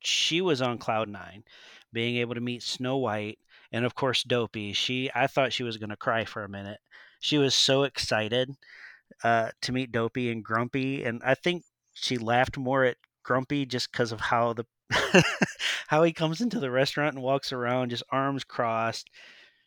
she 0.00 0.40
was 0.40 0.60
on 0.60 0.78
cloud 0.78 1.08
nine, 1.08 1.44
being 1.92 2.16
able 2.16 2.34
to 2.34 2.40
meet 2.40 2.62
Snow 2.62 2.98
White 2.98 3.38
and 3.72 3.84
of 3.84 3.94
course 3.94 4.22
Dopey. 4.22 4.72
She, 4.72 5.10
I 5.14 5.26
thought 5.26 5.52
she 5.52 5.62
was 5.62 5.76
going 5.76 5.90
to 5.90 5.96
cry 5.96 6.24
for 6.24 6.44
a 6.44 6.48
minute. 6.48 6.78
She 7.20 7.38
was 7.38 7.54
so 7.54 7.84
excited 7.84 8.50
uh, 9.22 9.50
to 9.62 9.72
meet 9.72 9.92
Dopey 9.92 10.30
and 10.30 10.44
Grumpy, 10.44 11.04
and 11.04 11.22
I 11.24 11.34
think 11.34 11.64
she 11.92 12.18
laughed 12.18 12.56
more 12.56 12.84
at 12.84 12.96
Grumpy 13.22 13.66
just 13.66 13.90
because 13.90 14.12
of 14.12 14.20
how 14.20 14.52
the 14.52 14.66
how 15.88 16.02
he 16.02 16.12
comes 16.12 16.40
into 16.40 16.60
the 16.60 16.70
restaurant 16.70 17.14
and 17.14 17.22
walks 17.22 17.52
around 17.52 17.90
just 17.90 18.02
arms 18.10 18.44
crossed, 18.44 19.08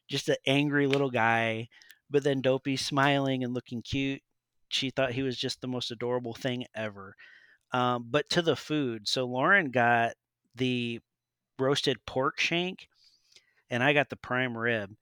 just 0.08 0.30
an 0.30 0.36
angry 0.46 0.88
little 0.88 1.10
guy. 1.10 1.70
But 2.10 2.24
then 2.24 2.42
Dopey 2.42 2.78
smiling 2.78 3.44
and 3.44 3.54
looking 3.54 3.82
cute. 3.82 4.22
She 4.70 4.90
thought 4.90 5.14
he 5.14 5.24
was 5.24 5.38
just 5.38 5.62
the 5.62 5.68
most 5.68 5.92
adorable 5.92 6.34
thing 6.34 6.66
ever. 6.76 7.16
Um, 7.72 8.06
but 8.10 8.30
to 8.30 8.42
the 8.42 8.56
food, 8.56 9.08
so 9.08 9.26
Lauren 9.26 9.72
got 9.72 10.14
the 10.56 11.02
roasted 11.60 12.06
pork 12.06 12.40
shank, 12.40 12.88
and 13.70 13.84
I 13.84 13.94
got 13.94 14.10
the 14.10 14.16
prime 14.16 14.58
rib, 14.58 14.96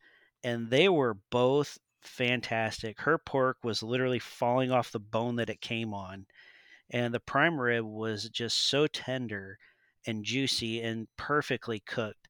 and 0.43 0.69
they 0.69 0.89
were 0.89 1.17
both 1.31 1.77
fantastic. 2.05 3.01
Her 3.01 3.17
pork 3.17 3.57
was 3.63 3.83
literally 3.83 4.19
falling 4.19 4.71
off 4.71 4.91
the 4.91 4.99
bone 4.99 5.37
that 5.37 5.49
it 5.49 5.61
came 5.61 5.93
on, 5.93 6.25
and 6.89 7.13
the 7.13 7.19
prime 7.19 7.59
rib 7.59 7.85
was 7.85 8.29
just 8.29 8.57
so 8.69 8.87
tender 8.87 9.57
and 10.07 10.23
juicy 10.23 10.81
and 10.81 11.07
perfectly 11.17 11.79
cooked. 11.79 12.27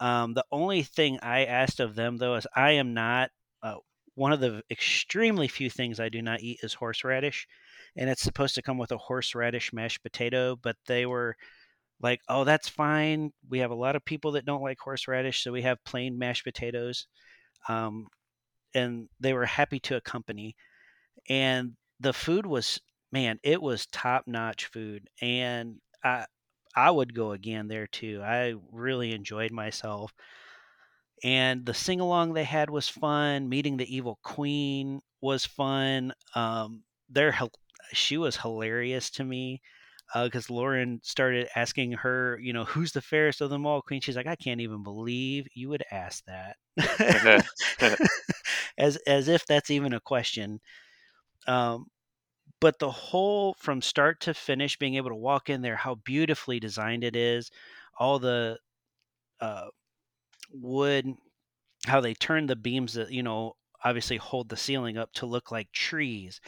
Um, 0.00 0.34
the 0.34 0.44
only 0.52 0.82
thing 0.82 1.18
I 1.22 1.46
asked 1.46 1.80
of 1.80 1.94
them 1.94 2.18
though 2.18 2.34
is 2.34 2.46
I 2.54 2.72
am 2.72 2.94
not 2.94 3.30
uh, 3.62 3.76
one 4.14 4.32
of 4.32 4.40
the 4.40 4.62
extremely 4.70 5.48
few 5.48 5.70
things 5.70 6.00
I 6.00 6.08
do 6.08 6.22
not 6.22 6.40
eat 6.42 6.60
is 6.62 6.74
horseradish, 6.74 7.46
and 7.96 8.10
it's 8.10 8.22
supposed 8.22 8.54
to 8.56 8.62
come 8.62 8.78
with 8.78 8.92
a 8.92 8.98
horseradish 8.98 9.72
mashed 9.72 10.02
potato, 10.02 10.56
but 10.56 10.76
they 10.86 11.06
were 11.06 11.36
like, 12.00 12.20
"Oh, 12.28 12.44
that's 12.44 12.68
fine. 12.68 13.32
We 13.50 13.60
have 13.60 13.70
a 13.72 13.74
lot 13.74 13.96
of 13.96 14.04
people 14.04 14.32
that 14.32 14.46
don't 14.46 14.62
like 14.62 14.78
horseradish, 14.80 15.42
so 15.42 15.52
we 15.52 15.62
have 15.62 15.84
plain 15.84 16.18
mashed 16.18 16.44
potatoes." 16.44 17.06
Um, 17.68 18.08
and 18.76 19.08
they 19.20 19.32
were 19.34 19.46
happy 19.46 19.80
to 19.80 19.96
accompany. 19.96 20.56
And 21.28 21.76
the 22.00 22.12
food 22.12 22.46
was, 22.46 22.80
man, 23.12 23.38
it 23.42 23.60
was 23.62 23.86
top 23.86 24.26
notch 24.26 24.66
food, 24.66 25.08
and 25.22 25.80
I 26.04 26.26
I 26.76 26.90
would 26.90 27.14
go 27.14 27.32
again 27.32 27.68
there 27.68 27.86
too. 27.88 28.22
I 28.24 28.54
really 28.72 29.12
enjoyed 29.12 29.52
myself, 29.52 30.12
and 31.24 31.64
the 31.64 31.74
sing 31.74 32.00
along 32.00 32.32
they 32.34 32.44
had 32.44 32.70
was 32.70 32.88
fun. 32.88 33.48
Meeting 33.48 33.76
the 33.76 33.94
evil 33.94 34.18
queen 34.22 35.00
was 35.20 35.46
fun. 35.46 36.12
Um, 36.34 36.84
they're 37.08 37.34
she 37.92 38.18
was 38.18 38.36
hilarious 38.36 39.10
to 39.10 39.24
me 39.24 39.62
because 40.14 40.50
Lauren 40.50 41.00
started 41.02 41.48
asking 41.56 41.92
her, 41.92 42.38
you 42.42 42.52
know, 42.52 42.64
who's 42.64 42.92
the 42.92 43.02
fairest 43.02 43.40
of 43.40 43.50
them 43.50 43.66
all, 43.66 43.82
Queen. 43.82 44.00
She's 44.00 44.16
like, 44.16 44.26
I 44.26 44.36
can't 44.36 44.60
even 44.60 44.82
believe 44.82 45.46
you 45.54 45.68
would 45.68 45.84
ask 45.90 46.24
that, 46.26 46.56
as 48.78 48.96
as 49.06 49.28
if 49.28 49.46
that's 49.46 49.70
even 49.70 49.92
a 49.92 50.00
question. 50.00 50.60
Um, 51.46 51.86
but 52.60 52.78
the 52.78 52.90
whole 52.90 53.54
from 53.58 53.82
start 53.82 54.20
to 54.22 54.34
finish, 54.34 54.78
being 54.78 54.96
able 54.96 55.10
to 55.10 55.16
walk 55.16 55.50
in 55.50 55.62
there, 55.62 55.76
how 55.76 55.96
beautifully 55.96 56.60
designed 56.60 57.04
it 57.04 57.16
is, 57.16 57.50
all 57.98 58.18
the 58.18 58.58
uh, 59.40 59.66
wood, 60.52 61.14
how 61.86 62.00
they 62.00 62.14
turn 62.14 62.46
the 62.46 62.56
beams 62.56 62.94
that 62.94 63.10
you 63.12 63.22
know 63.22 63.54
obviously 63.84 64.16
hold 64.16 64.48
the 64.48 64.56
ceiling 64.56 64.96
up 64.98 65.12
to 65.12 65.26
look 65.26 65.52
like 65.52 65.70
trees 65.72 66.40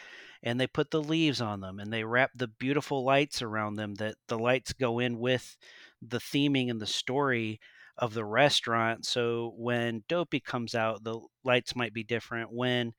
and 0.42 0.60
they 0.60 0.66
put 0.66 0.90
the 0.90 1.02
leaves 1.02 1.40
on 1.40 1.60
them 1.60 1.78
and 1.80 1.92
they 1.92 2.04
wrap 2.04 2.30
the 2.34 2.48
beautiful 2.48 3.04
lights 3.04 3.42
around 3.42 3.74
them 3.76 3.94
that 3.96 4.16
the 4.28 4.38
lights 4.38 4.72
go 4.72 4.98
in 4.98 5.18
with 5.18 5.56
the 6.02 6.18
theming 6.18 6.70
and 6.70 6.80
the 6.80 6.86
story 6.86 7.60
of 7.98 8.14
the 8.14 8.24
restaurant. 8.24 9.04
So 9.04 9.52
when 9.56 10.04
Dopey 10.08 10.40
comes 10.40 10.74
out, 10.74 11.04
the 11.04 11.20
lights 11.44 11.76
might 11.76 11.92
be 11.92 12.04
different. 12.04 12.52
When 12.52 12.92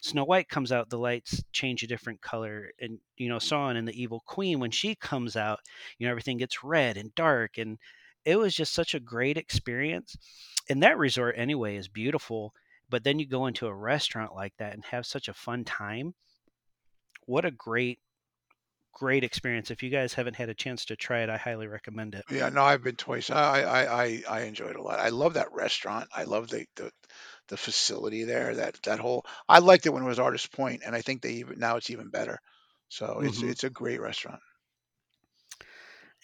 Snow 0.00 0.24
White 0.24 0.48
comes 0.48 0.72
out, 0.72 0.90
the 0.90 0.98
lights 0.98 1.42
change 1.52 1.82
a 1.82 1.86
different 1.86 2.20
color, 2.20 2.70
and 2.80 2.98
you 3.16 3.28
know, 3.28 3.38
so 3.38 3.56
on. 3.56 3.76
And 3.76 3.88
the 3.88 4.00
Evil 4.00 4.22
Queen, 4.26 4.60
when 4.60 4.70
she 4.70 4.94
comes 4.94 5.36
out, 5.36 5.60
you 5.98 6.06
know, 6.06 6.10
everything 6.10 6.36
gets 6.36 6.62
red 6.62 6.96
and 6.96 7.14
dark, 7.14 7.56
and 7.56 7.78
it 8.24 8.36
was 8.36 8.54
just 8.54 8.74
such 8.74 8.94
a 8.94 9.00
great 9.00 9.36
experience. 9.36 10.16
And 10.68 10.82
that 10.82 10.98
resort, 10.98 11.34
anyway, 11.38 11.76
is 11.76 11.88
beautiful. 11.88 12.52
But 12.90 13.04
then 13.04 13.18
you 13.18 13.26
go 13.26 13.46
into 13.46 13.66
a 13.66 13.74
restaurant 13.74 14.34
like 14.34 14.54
that 14.58 14.74
and 14.74 14.84
have 14.84 15.06
such 15.06 15.28
a 15.28 15.34
fun 15.34 15.64
time. 15.64 16.14
What 17.26 17.44
a 17.44 17.50
great 17.50 18.00
great 18.92 19.24
experience. 19.24 19.70
If 19.70 19.82
you 19.82 19.90
guys 19.90 20.14
haven't 20.14 20.36
had 20.36 20.48
a 20.48 20.54
chance 20.54 20.84
to 20.86 20.96
try 20.96 21.20
it, 21.22 21.30
I 21.30 21.36
highly 21.38 21.66
recommend 21.66 22.14
it. 22.14 22.26
Yeah, 22.30 22.48
no, 22.48 22.62
I've 22.64 22.82
been 22.82 22.96
twice. 22.96 23.30
I 23.30 23.62
I 23.62 24.04
I, 24.04 24.22
I 24.28 24.40
enjoyed 24.42 24.70
it 24.70 24.76
a 24.76 24.82
lot. 24.82 24.98
I 24.98 25.10
love 25.10 25.34
that 25.34 25.52
restaurant. 25.52 26.08
I 26.14 26.24
love 26.24 26.48
the, 26.48 26.66
the 26.76 26.90
the 27.48 27.56
facility 27.56 28.24
there. 28.24 28.54
That 28.56 28.80
that 28.84 28.98
whole 29.00 29.24
I 29.48 29.58
liked 29.60 29.86
it 29.86 29.90
when 29.92 30.02
it 30.02 30.06
was 30.06 30.18
Artist 30.18 30.52
Point, 30.52 30.82
and 30.84 30.94
I 30.96 31.02
think 31.02 31.22
they 31.22 31.34
even 31.34 31.58
now 31.58 31.76
it's 31.76 31.90
even 31.90 32.10
better. 32.10 32.38
So 32.88 33.20
it's 33.20 33.42
Mhm. 33.42 33.42
it's 33.42 33.64
a 33.64 33.70
great 33.70 34.00
restaurant. 34.00 34.40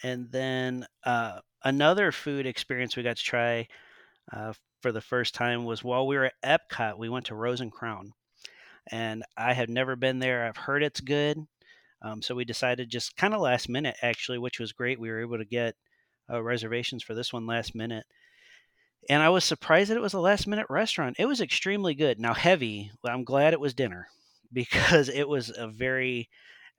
And 0.02 0.30
then 0.30 0.86
uh, 1.04 1.40
another 1.64 2.12
food 2.12 2.46
experience 2.46 2.96
we 2.96 3.02
got 3.02 3.16
to 3.16 3.22
try 3.24 3.68
uh, 4.32 4.52
for 4.82 4.92
the 4.92 5.00
first 5.00 5.34
time 5.34 5.64
was 5.64 5.84
while 5.84 6.06
we 6.06 6.16
were 6.16 6.26
at 6.26 6.42
Epcot. 6.70 6.98
We 6.98 7.08
went 7.08 7.26
to 7.26 7.34
Rose 7.34 7.60
and 7.60 7.72
Crown, 7.72 8.12
and 8.90 9.24
I 9.36 9.54
have 9.54 9.68
never 9.70 9.96
been 9.96 10.18
there. 10.20 10.46
I've 10.46 10.56
heard 10.56 10.82
it's 10.82 11.00
good, 11.00 11.46
um, 12.02 12.22
so 12.22 12.34
we 12.34 12.44
decided 12.44 12.90
just 12.90 13.16
kind 13.16 13.34
of 13.34 13.40
last 13.40 13.68
minute 13.68 13.96
actually, 14.02 14.38
which 14.38 14.60
was 14.60 14.72
great. 14.72 15.00
We 15.00 15.10
were 15.10 15.20
able 15.20 15.38
to 15.38 15.44
get 15.44 15.74
uh, 16.30 16.42
reservations 16.42 17.02
for 17.02 17.14
this 17.14 17.32
one 17.32 17.46
last 17.46 17.74
minute. 17.74 18.04
And 19.08 19.22
I 19.22 19.30
was 19.30 19.44
surprised 19.44 19.90
that 19.90 19.96
it 19.96 20.02
was 20.02 20.14
a 20.14 20.20
last 20.20 20.46
minute 20.46 20.66
restaurant. 20.68 21.16
It 21.18 21.26
was 21.26 21.40
extremely 21.40 21.94
good. 21.94 22.20
Now, 22.20 22.34
heavy, 22.34 22.90
I'm 23.04 23.24
glad 23.24 23.52
it 23.52 23.60
was 23.60 23.74
dinner 23.74 24.08
because 24.52 25.08
it 25.08 25.28
was 25.28 25.52
a 25.56 25.68
very 25.68 26.28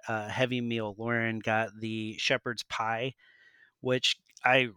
uh, 0.08 0.28
heavy 0.28 0.62
meal. 0.62 0.96
Lauren 0.98 1.40
got 1.40 1.70
the 1.80 2.16
shepherd's 2.18 2.64
pie, 2.64 3.14
which 3.82 4.16
I, 4.44 4.70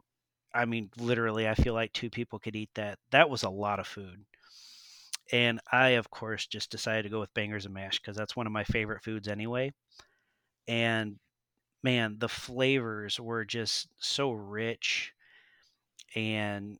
I 0.54 0.64
mean, 0.64 0.90
literally, 0.98 1.48
I 1.48 1.54
feel 1.54 1.74
like 1.74 1.92
two 1.92 2.10
people 2.10 2.38
could 2.38 2.56
eat 2.56 2.70
that. 2.74 2.98
That 3.10 3.30
was 3.30 3.42
a 3.42 3.50
lot 3.50 3.78
of 3.78 3.86
food. 3.86 4.24
And 5.30 5.60
I, 5.70 5.90
of 5.90 6.10
course, 6.10 6.46
just 6.46 6.70
decided 6.70 7.04
to 7.04 7.08
go 7.08 7.20
with 7.20 7.32
bangers 7.32 7.64
and 7.64 7.72
mash 7.72 7.98
because 7.98 8.16
that's 8.16 8.36
one 8.36 8.46
of 8.46 8.52
my 8.52 8.64
favorite 8.64 9.02
foods 9.02 9.28
anyway. 9.28 9.72
And 10.68 11.18
man, 11.82 12.18
the 12.18 12.28
flavors 12.28 13.20
were 13.20 13.44
just 13.44 13.88
so 13.98 14.32
rich 14.32 15.14
and 16.14 16.78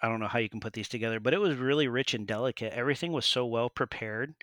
I 0.00 0.08
don't 0.08 0.20
know 0.20 0.28
how 0.28 0.38
you 0.40 0.48
can 0.48 0.60
put 0.60 0.72
these 0.72 0.88
together, 0.88 1.20
but 1.20 1.32
it 1.32 1.38
was 1.38 1.56
really 1.56 1.86
rich 1.88 2.12
and 2.14 2.26
delicate. 2.26 2.72
Everything 2.72 3.12
was 3.12 3.24
so 3.24 3.46
well 3.46 3.70
prepared, 3.70 4.34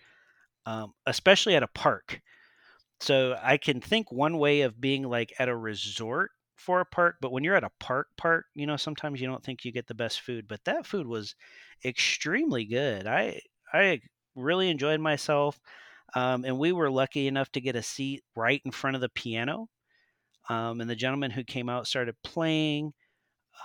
um, 0.66 0.94
especially 1.06 1.56
at 1.56 1.64
a 1.64 1.68
park. 1.70 2.22
So 3.02 3.38
I 3.42 3.58
can 3.58 3.82
think 3.82 4.12
one 4.12 4.38
way 4.40 4.62
of 4.62 4.82
being 4.82 5.04
like 5.04 5.34
at 5.40 5.50
a 5.50 5.56
resort 5.56 6.32
for 6.58 6.82
a 6.82 6.86
park, 6.86 7.18
but 7.22 7.32
when 7.32 7.44
you're 7.44 7.56
at 7.56 7.64
a 7.66 7.72
park 7.80 8.10
park, 8.18 8.48
you 8.56 8.68
know, 8.68 8.78
sometimes 8.78 9.22
you 9.22 9.28
don't 9.28 9.44
think 9.44 9.66
you 9.66 9.72
get 9.72 9.88
the 9.88 9.96
best 9.96 10.22
food, 10.22 10.48
but 10.48 10.66
that 10.66 10.86
food 10.88 11.08
was 11.08 11.36
extremely 11.86 12.66
good. 12.66 13.08
I 13.08 13.42
I 13.74 14.02
really 14.36 14.70
enjoyed 14.70 15.02
myself. 15.02 15.60
Um, 16.16 16.46
and 16.46 16.58
we 16.58 16.72
were 16.72 16.90
lucky 16.90 17.28
enough 17.28 17.52
to 17.52 17.62
get 17.62 17.76
a 17.76 17.84
seat 17.84 18.24
right 18.36 18.62
in 18.66 18.72
front 18.72 18.96
of 18.96 19.02
the 19.02 19.10
piano. 19.10 19.68
Um, 20.50 20.82
and 20.82 20.90
the 20.90 20.96
gentleman 20.96 21.32
who 21.32 21.44
came 21.44 21.70
out 21.70 21.88
started 21.88 22.16
playing 22.24 22.94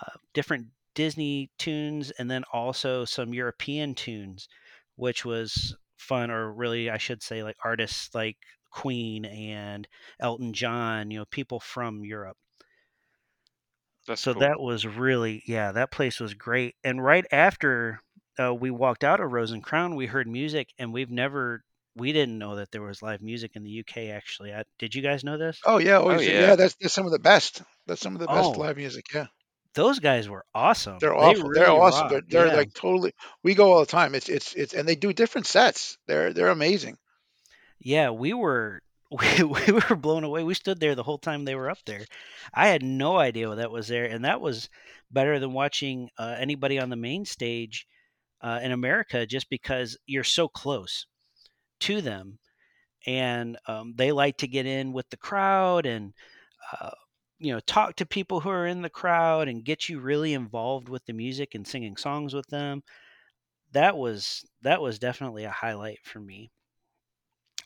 uh, 0.03 0.19
different 0.35 0.67
Disney 0.95 1.51
tunes 1.59 2.11
and 2.19 2.31
then 2.31 2.45
also 2.53 3.05
some 3.05 3.35
European 3.35 3.95
tunes, 3.95 4.49
which 4.97 5.25
was 5.25 5.77
fun, 5.97 6.31
or 6.31 6.53
really, 6.53 6.91
I 6.91 6.99
should 6.99 7.23
say, 7.23 7.43
like 7.43 7.57
artists 7.65 8.15
like 8.15 8.37
Queen 8.71 9.25
and 9.25 9.89
Elton 10.21 10.53
John, 10.53 11.11
you 11.11 11.19
know, 11.19 11.25
people 11.31 11.61
from 11.61 12.05
Europe. 12.05 12.37
That's 14.07 14.21
so 14.21 14.35
cool. 14.35 14.41
that 14.41 14.61
was 14.61 14.87
really, 14.87 15.43
yeah, 15.47 15.73
that 15.73 15.91
place 15.91 16.21
was 16.21 16.35
great. 16.35 16.75
And 16.85 17.03
right 17.03 17.25
after 17.33 18.03
uh, 18.39 18.55
we 18.55 18.71
walked 18.71 19.05
out 19.05 19.21
of 19.21 19.33
Rose 19.33 19.53
and 19.53 19.63
Crown, 19.63 19.97
we 19.97 20.07
heard 20.07 20.29
music, 20.29 20.69
and 20.79 20.93
we've 20.93 21.11
never, 21.11 21.65
we 21.97 22.13
didn't 22.13 22.39
know 22.39 22.57
that 22.57 22.71
there 22.73 22.83
was 22.83 23.03
live 23.03 23.23
music 23.23 23.53
in 23.55 23.63
the 23.63 23.81
UK. 23.81 24.15
Actually, 24.15 24.53
I, 24.53 24.65
did 24.79 24.95
you 24.95 25.03
guys 25.03 25.25
know 25.25 25.39
this? 25.39 25.61
Oh 25.65 25.79
yeah, 25.79 25.99
always, 25.99 26.27
yeah. 26.27 26.41
yeah. 26.41 26.57
That's 26.57 26.75
that's 26.81 26.95
some 26.95 27.07
of 27.07 27.13
the 27.13 27.19
best. 27.19 27.63
That's 27.87 28.01
some 28.01 28.15
of 28.15 28.21
the 28.21 28.27
best 28.27 28.39
Oh. 28.39 28.51
live 28.51 28.77
music. 28.77 29.07
Yeah, 29.15 29.27
Those 29.75 29.99
guys 30.01 30.29
were 30.29 30.45
awesome. 30.55 30.99
they're 31.01 31.11
They 31.11 31.17
awful. 31.17 31.53
they're 31.53 31.65
really 31.67 31.79
awesome. 31.79 32.09
They're, 32.09 32.23
they're 32.29 32.47
yeah. 32.49 32.55
like 32.55 32.75
totally. 32.75 33.13
We 33.43 33.55
go 33.55 33.73
all 33.73 33.81
the 33.81 33.87
time. 33.87 34.15
It's 34.15 34.29
it's 34.29 34.55
it's 34.55 34.75
and 34.75 34.89
they 34.89 34.97
do 34.97 35.13
different 35.13 35.47
sets. 35.47 35.97
They're 36.07 36.33
they're 36.33 36.49
amazing. 36.49 36.97
Yeah, 37.79 38.11
we 38.11 38.33
were 38.33 38.81
we, 39.11 39.43
we 39.45 39.73
were 39.73 39.97
blown 39.97 40.25
away. 40.25 40.43
We 40.43 40.55
stood 40.55 40.81
there 40.81 40.95
the 40.95 41.03
whole 41.05 41.19
time 41.19 41.45
they 41.45 41.55
were 41.55 41.71
up 41.71 41.79
there. 41.87 42.05
I 42.53 42.69
had 42.69 42.83
no 42.83 43.17
idea 43.19 43.55
that 43.55 43.71
was 43.71 43.87
there, 43.87 44.07
and 44.07 44.25
that 44.25 44.41
was 44.41 44.69
better 45.11 45.39
than 45.39 45.53
watching 45.53 46.09
uh, 46.19 46.35
anybody 46.39 46.81
on 46.81 46.91
the 46.91 46.97
main 46.97 47.25
stage 47.25 47.87
uh, 48.41 48.59
in 48.63 48.73
America, 48.73 49.27
just 49.27 49.49
because 49.49 49.97
you're 50.07 50.25
so 50.25 50.49
close 50.49 51.07
to 51.81 52.01
them, 52.01 52.39
and 53.07 53.59
um, 53.67 53.95
they 53.97 54.13
like 54.13 54.39
to 54.39 54.49
get 54.49 54.67
in 54.67 54.93
with 54.93 55.09
the 55.11 55.17
crowd 55.17 55.87
and 55.87 56.15
uh, 56.73 56.91
you 57.39 57.53
know 57.53 57.61
talk 57.61 57.97
to 57.97 58.07
people 58.07 58.41
who 58.41 58.51
are 58.51 58.67
in 58.67 58.83
the 58.83 58.91
crowd 58.91 59.49
and 59.49 59.65
get 59.65 59.89
you 59.89 60.01
really 60.01 60.35
involved 60.35 60.89
with 60.89 61.05
the 61.07 61.13
music 61.13 61.55
and 61.55 61.67
singing 61.67 61.97
songs 61.97 62.35
with 62.35 62.47
them. 62.49 62.83
That 63.73 63.97
was 63.97 64.45
that 64.63 64.81
was 64.81 64.99
definitely 64.99 65.45
a 65.45 65.51
highlight 65.51 66.01
for 66.05 66.21
me. 66.21 66.51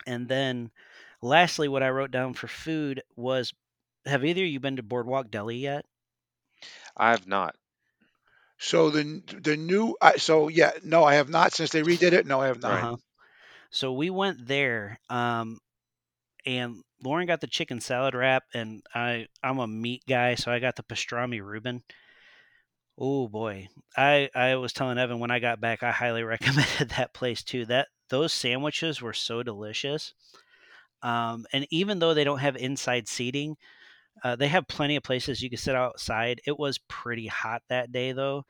And 0.07 0.29
then 0.29 0.73
lastly, 1.23 1.69
what 1.69 1.85
I 1.85 1.91
wrote 1.91 2.11
down 2.11 2.35
for 2.35 2.49
food 2.49 3.03
was 3.15 3.53
have 4.07 4.25
either 4.25 4.43
of 4.43 4.49
you 4.49 4.59
been 4.61 4.77
to 4.77 4.83
Boardwalk 4.83 5.31
Deli 5.31 5.59
yet? 5.59 5.87
I 6.99 7.13
have 7.13 7.27
not. 7.27 7.57
So 8.59 8.91
the 8.91 9.23
the 9.41 9.57
new. 9.57 9.97
I 10.01 10.17
so 10.17 10.49
yeah. 10.49 10.73
No, 10.83 11.05
I 11.05 11.15
have 11.15 11.29
not 11.29 11.53
since 11.53 11.71
they 11.71 11.83
redid 11.83 12.13
it. 12.13 12.27
No, 12.27 12.41
I 12.41 12.47
have 12.49 12.61
not. 12.61 12.83
Uh-huh. 12.83 12.97
So 13.71 13.93
we 13.93 14.11
went 14.11 14.47
there, 14.47 14.99
um, 15.11 15.61
and 16.47 16.83
Lauren 17.03 17.27
got 17.27 17.41
the 17.41 17.47
chicken 17.47 17.81
salad 17.81 18.15
wrap, 18.15 18.45
and 18.55 18.83
I 18.95 19.29
I'm 19.43 19.59
a 19.59 19.67
meat 19.67 20.05
guy, 20.09 20.35
so 20.37 20.53
I 20.53 20.59
got 20.61 20.77
the 20.77 20.83
pastrami 20.83 21.43
Reuben. 21.43 21.83
Oh 22.99 23.29
boy, 23.29 23.69
I 23.97 24.29
I 24.35 24.57
was 24.57 24.73
telling 24.73 24.99
Evan 24.99 25.21
when 25.21 25.31
I 25.31 25.39
got 25.39 25.61
back, 25.61 25.83
I 25.83 25.91
highly 25.93 26.23
recommended 26.35 26.91
that 26.91 27.15
place 27.15 27.43
too. 27.43 27.65
That 27.67 27.89
those 28.11 28.33
sandwiches 28.33 29.01
were 29.01 29.13
so 29.13 29.43
delicious. 29.43 30.15
Um, 31.03 31.47
and 31.53 31.67
even 31.71 31.99
though 32.01 32.15
they 32.15 32.25
don't 32.25 32.41
have 32.41 32.57
inside 32.57 33.09
seating, 33.09 33.57
uh, 34.25 34.37
they 34.37 34.49
have 34.49 34.69
plenty 34.69 34.97
of 34.97 35.03
places 35.05 35.43
you 35.43 35.51
can 35.51 35.59
sit 35.59 35.77
outside. 35.77 36.41
It 36.47 36.59
was 36.59 36.79
pretty 36.89 37.29
hot 37.29 37.63
that 37.69 37.93
day 37.93 38.13
though, 38.13 38.45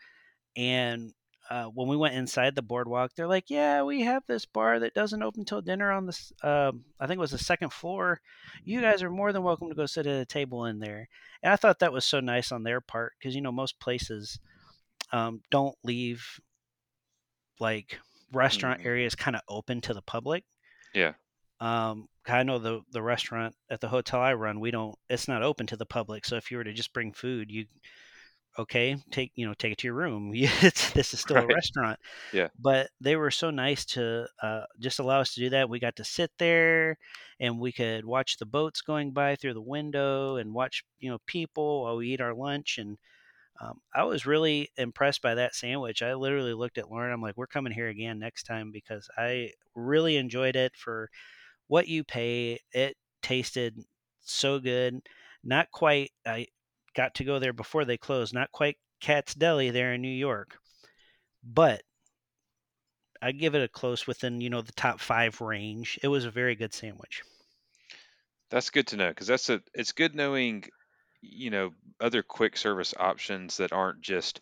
and 0.56 1.12
uh, 1.50 1.64
when 1.66 1.88
we 1.88 1.96
went 1.96 2.14
inside 2.14 2.54
the 2.54 2.62
boardwalk, 2.62 3.12
they're 3.14 3.26
like, 3.26 3.48
"Yeah, 3.50 3.82
we 3.82 4.02
have 4.02 4.22
this 4.26 4.44
bar 4.46 4.78
that 4.80 4.94
doesn't 4.94 5.22
open 5.22 5.44
till 5.44 5.62
dinner 5.62 5.90
on 5.90 6.06
this. 6.06 6.32
Um, 6.42 6.84
I 7.00 7.06
think 7.06 7.18
it 7.18 7.20
was 7.20 7.30
the 7.30 7.38
second 7.38 7.72
floor. 7.72 8.20
You 8.64 8.80
guys 8.80 9.02
are 9.02 9.10
more 9.10 9.32
than 9.32 9.42
welcome 9.42 9.68
to 9.68 9.74
go 9.74 9.86
sit 9.86 10.06
at 10.06 10.20
a 10.20 10.26
table 10.26 10.66
in 10.66 10.78
there." 10.78 11.08
And 11.42 11.52
I 11.52 11.56
thought 11.56 11.78
that 11.80 11.92
was 11.92 12.04
so 12.04 12.20
nice 12.20 12.52
on 12.52 12.62
their 12.64 12.80
part 12.80 13.14
because 13.18 13.34
you 13.34 13.40
know 13.40 13.52
most 13.52 13.78
places 13.80 14.38
um, 15.12 15.42
don't 15.50 15.76
leave 15.84 16.40
like 17.60 17.98
restaurant 18.32 18.80
Mhm. 18.80 18.86
areas 18.86 19.14
kind 19.14 19.36
of 19.36 19.42
open 19.48 19.80
to 19.82 19.94
the 19.94 20.02
public. 20.02 20.44
Yeah. 20.94 21.14
Um, 21.60 22.08
I 22.26 22.42
know 22.42 22.58
the 22.58 22.82
the 22.90 23.02
restaurant 23.02 23.56
at 23.70 23.80
the 23.80 23.88
hotel 23.88 24.20
I 24.20 24.34
run, 24.34 24.60
we 24.60 24.70
don't. 24.70 24.96
It's 25.08 25.28
not 25.28 25.42
open 25.42 25.66
to 25.68 25.76
the 25.76 25.86
public. 25.86 26.24
So 26.24 26.36
if 26.36 26.50
you 26.50 26.56
were 26.58 26.64
to 26.64 26.72
just 26.72 26.92
bring 26.92 27.12
food, 27.12 27.50
you 27.50 27.66
okay, 28.58 28.96
take 29.10 29.32
you 29.36 29.46
know 29.46 29.54
take 29.54 29.72
it 29.72 29.78
to 29.78 29.86
your 29.86 29.94
room. 29.94 30.32
it's, 30.34 30.90
this 30.92 31.14
is 31.14 31.20
still 31.20 31.36
a 31.36 31.46
restaurant. 31.46 31.98
Yeah. 32.32 32.48
But 32.58 32.90
they 33.00 33.16
were 33.16 33.30
so 33.30 33.50
nice 33.50 33.84
to 33.86 34.26
uh, 34.42 34.64
just 34.80 34.98
allow 34.98 35.20
us 35.20 35.34
to 35.34 35.40
do 35.40 35.50
that. 35.50 35.68
We 35.70 35.78
got 35.78 35.96
to 35.96 36.04
sit 36.04 36.30
there, 36.38 36.98
and 37.40 37.58
we 37.58 37.72
could 37.72 38.04
watch 38.04 38.38
the 38.38 38.46
boats 38.46 38.80
going 38.80 39.12
by 39.12 39.36
through 39.36 39.54
the 39.54 39.60
window, 39.60 40.36
and 40.36 40.52
watch 40.52 40.84
you 40.98 41.10
know 41.10 41.18
people 41.26 41.82
while 41.82 41.96
we 41.96 42.08
eat 42.08 42.20
our 42.20 42.34
lunch. 42.34 42.78
And 42.78 42.98
um, 43.60 43.80
I 43.94 44.04
was 44.04 44.26
really 44.26 44.70
impressed 44.76 45.22
by 45.22 45.34
that 45.36 45.54
sandwich. 45.54 46.02
I 46.02 46.14
literally 46.14 46.54
looked 46.54 46.78
at 46.78 46.90
Lauren. 46.90 47.12
I'm 47.12 47.22
like, 47.22 47.36
we're 47.36 47.46
coming 47.46 47.72
here 47.72 47.88
again 47.88 48.18
next 48.18 48.44
time 48.44 48.70
because 48.72 49.08
I 49.16 49.52
really 49.74 50.16
enjoyed 50.16 50.56
it 50.56 50.72
for 50.76 51.10
what 51.68 51.88
you 51.88 52.04
pay. 52.04 52.60
It 52.72 52.96
tasted 53.22 53.78
so 54.20 54.58
good. 54.58 55.00
Not 55.44 55.70
quite. 55.70 56.10
I 56.26 56.46
got 56.98 57.14
to 57.14 57.24
go 57.24 57.38
there 57.38 57.52
before 57.52 57.84
they 57.84 57.96
closed. 57.96 58.34
Not 58.34 58.50
quite 58.50 58.76
Katz's 59.00 59.36
Deli 59.36 59.70
there 59.70 59.94
in 59.94 60.02
New 60.02 60.08
York, 60.08 60.58
but 61.44 61.80
I 63.22 63.30
give 63.30 63.54
it 63.54 63.62
a 63.62 63.68
close 63.68 64.04
within 64.04 64.40
you 64.40 64.50
know 64.50 64.62
the 64.62 64.72
top 64.72 65.00
five 65.00 65.40
range. 65.40 65.98
It 66.02 66.08
was 66.08 66.24
a 66.24 66.30
very 66.30 66.56
good 66.56 66.74
sandwich. 66.74 67.22
That's 68.50 68.70
good 68.70 68.88
to 68.88 68.96
know 68.96 69.10
because 69.10 69.28
that's 69.28 69.48
a. 69.48 69.62
It's 69.74 69.92
good 69.92 70.16
knowing, 70.16 70.64
you 71.22 71.50
know, 71.50 71.70
other 72.00 72.24
quick 72.24 72.56
service 72.56 72.94
options 72.98 73.58
that 73.58 73.72
aren't 73.72 74.00
just 74.00 74.40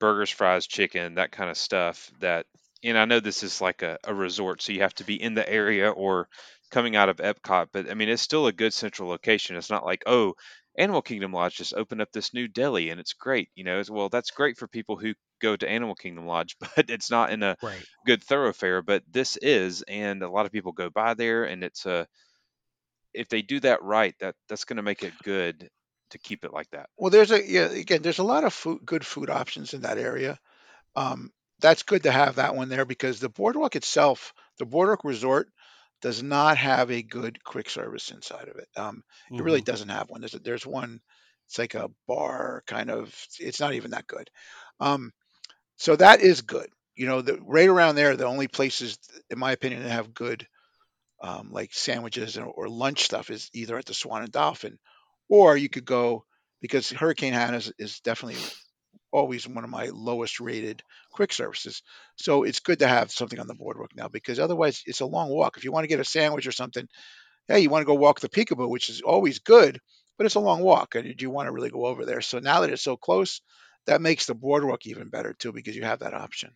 burgers, 0.00 0.30
fries, 0.30 0.66
chicken, 0.66 1.14
that 1.14 1.30
kind 1.30 1.50
of 1.50 1.56
stuff. 1.56 2.10
That 2.18 2.46
and 2.82 2.98
I 2.98 3.04
know 3.04 3.20
this 3.20 3.44
is 3.44 3.60
like 3.60 3.82
a, 3.82 3.96
a 4.02 4.12
resort, 4.12 4.60
so 4.60 4.72
you 4.72 4.80
have 4.80 4.94
to 4.94 5.04
be 5.04 5.22
in 5.22 5.34
the 5.34 5.48
area 5.48 5.88
or 5.88 6.28
coming 6.72 6.96
out 6.96 7.10
of 7.10 7.18
Epcot, 7.18 7.68
but 7.72 7.88
I 7.88 7.94
mean 7.94 8.08
it's 8.08 8.22
still 8.22 8.48
a 8.48 8.52
good 8.52 8.74
central 8.74 9.08
location. 9.08 9.54
It's 9.54 9.70
not 9.70 9.84
like 9.84 10.02
oh, 10.06 10.34
Animal 10.78 11.02
Kingdom 11.02 11.32
Lodge 11.32 11.56
just 11.56 11.74
opened 11.74 12.00
up 12.02 12.12
this 12.12 12.34
new 12.34 12.48
deli 12.48 12.90
and 12.90 13.00
it's 13.00 13.12
great. 13.12 13.50
You 13.54 13.64
know, 13.64 13.80
it's, 13.80 13.90
well 13.90 14.08
that's 14.08 14.30
great 14.30 14.58
for 14.58 14.68
people 14.68 14.96
who 14.96 15.14
go 15.40 15.56
to 15.56 15.68
Animal 15.68 15.94
Kingdom 15.94 16.26
Lodge, 16.26 16.56
but 16.76 16.90
it's 16.90 17.10
not 17.10 17.32
in 17.32 17.42
a 17.42 17.56
Right. 17.62 17.86
good 18.06 18.22
thoroughfare. 18.22 18.82
But 18.82 19.04
this 19.10 19.36
is, 19.38 19.82
and 19.88 20.22
a 20.22 20.28
lot 20.30 20.46
of 20.46 20.52
people 20.52 20.72
go 20.72 20.90
by 20.90 21.14
there, 21.14 21.44
and 21.44 21.64
it's 21.64 21.86
a 21.86 22.06
if 23.14 23.28
they 23.28 23.42
do 23.42 23.60
that 23.60 23.82
right, 23.82 24.14
that 24.20 24.36
that's 24.48 24.64
going 24.64 24.76
to 24.78 24.82
make 24.82 25.02
it 25.02 25.20
good 25.22 25.70
to 26.10 26.18
keep 26.18 26.44
it 26.44 26.52
like 26.52 26.70
that. 26.70 26.88
Well, 26.96 27.10
there's 27.10 27.30
a 27.30 27.44
yeah. 27.46 27.66
Again, 27.68 28.02
there's 28.02 28.18
a 28.18 28.22
lot 28.24 28.44
of 28.44 28.52
food, 28.54 28.84
good 28.84 29.04
food 29.06 29.30
options 29.30 29.74
in 29.74 29.82
that 29.82 29.98
area. 29.98 30.38
Um, 30.96 31.32
that's 31.60 31.84
good 31.84 32.04
to 32.04 32.12
have 32.12 32.36
that 32.36 32.56
one 32.56 32.68
there 32.70 32.84
because 32.86 33.20
the 33.20 33.30
boardwalk 33.30 33.76
itself, 33.76 34.34
the 34.58 34.66
boardwalk 34.66 35.04
resort, 35.04 35.50
does 36.02 36.22
not 36.22 36.58
have 36.58 36.90
a 36.90 37.02
good 37.02 37.42
quick 37.44 37.70
service 37.70 38.10
inside 38.10 38.48
of 38.48 38.56
it. 38.56 38.68
Um, 38.76 39.02
it 39.36 39.42
really 39.42 39.60
Mhm. 39.60 39.64
doesn't 39.64 39.88
have 39.88 40.10
one. 40.10 40.20
There's 40.20 40.34
a, 40.34 40.40
there's 40.40 40.66
one. 40.66 41.00
It's 41.46 41.58
like 41.58 41.74
a 41.74 41.90
bar 42.08 42.64
kind 42.66 42.90
of. 42.90 43.14
It's 43.40 43.60
not 43.60 43.74
even 43.74 43.92
that 43.92 44.06
good. 44.06 44.30
Um, 44.80 45.12
so 45.76 45.96
that 45.96 46.20
is 46.20 46.42
good. 46.42 46.70
You 46.96 47.06
know, 47.06 47.22
the, 47.22 47.38
right 47.42 47.68
around 47.68 47.96
there, 47.96 48.16
the 48.16 48.26
only 48.26 48.48
places, 48.48 48.98
in 49.30 49.38
my 49.38 49.52
opinion, 49.52 49.82
that 49.82 49.90
have 49.90 50.14
good 50.14 50.46
um, 51.22 51.50
like 51.52 51.72
sandwiches 51.72 52.36
or, 52.36 52.46
or 52.46 52.68
lunch 52.68 53.04
stuff 53.04 53.30
is 53.30 53.50
either 53.54 53.78
at 53.78 53.86
the 53.86 53.94
Swan 53.94 54.22
and 54.22 54.32
Dolphin, 54.32 54.78
or 55.28 55.56
you 55.56 55.68
could 55.68 55.84
go 55.84 56.24
because 56.60 56.90
Hurricane 56.90 57.32
Hannah's 57.32 57.72
is 57.78 58.00
definitely 58.00 58.44
always 59.12 59.46
one 59.46 59.64
of 59.64 59.70
my 59.70 59.90
lowest 59.92 60.40
rated 60.40 60.82
quick 61.10 61.32
services. 61.32 61.82
So 62.16 62.42
it's 62.42 62.60
good 62.60 62.80
to 62.80 62.88
have 62.88 63.10
something 63.10 63.38
on 63.38 63.46
the 63.46 63.54
boardwalk 63.54 63.94
now 63.94 64.08
because 64.08 64.38
otherwise 64.38 64.82
it's 64.86 65.00
a 65.00 65.06
long 65.06 65.28
walk. 65.28 65.56
If 65.56 65.64
you 65.64 65.72
want 65.72 65.84
to 65.84 65.88
get 65.88 66.00
a 66.00 66.04
sandwich 66.04 66.46
or 66.46 66.52
something, 66.52 66.88
hey, 67.48 67.60
you 67.60 67.70
want 67.70 67.82
to 67.82 67.86
go 67.86 67.94
walk 67.94 68.20
the 68.20 68.28
Peekaboo, 68.28 68.68
which 68.68 68.88
is 68.88 69.02
always 69.02 69.38
good, 69.38 69.78
but 70.16 70.26
it's 70.26 70.34
a 70.34 70.40
long 70.40 70.62
walk, 70.62 70.94
and 70.94 71.20
you 71.20 71.30
want 71.30 71.46
to 71.46 71.52
really 71.52 71.70
go 71.70 71.86
over 71.86 72.04
there. 72.04 72.20
So 72.20 72.38
now 72.38 72.60
that 72.60 72.70
it's 72.70 72.82
so 72.82 72.96
close, 72.96 73.40
that 73.86 74.00
makes 74.00 74.26
the 74.26 74.34
boardwalk 74.34 74.86
even 74.86 75.08
better 75.08 75.32
too 75.32 75.52
because 75.52 75.76
you 75.76 75.82
have 75.82 76.00
that 76.00 76.14
option. 76.14 76.54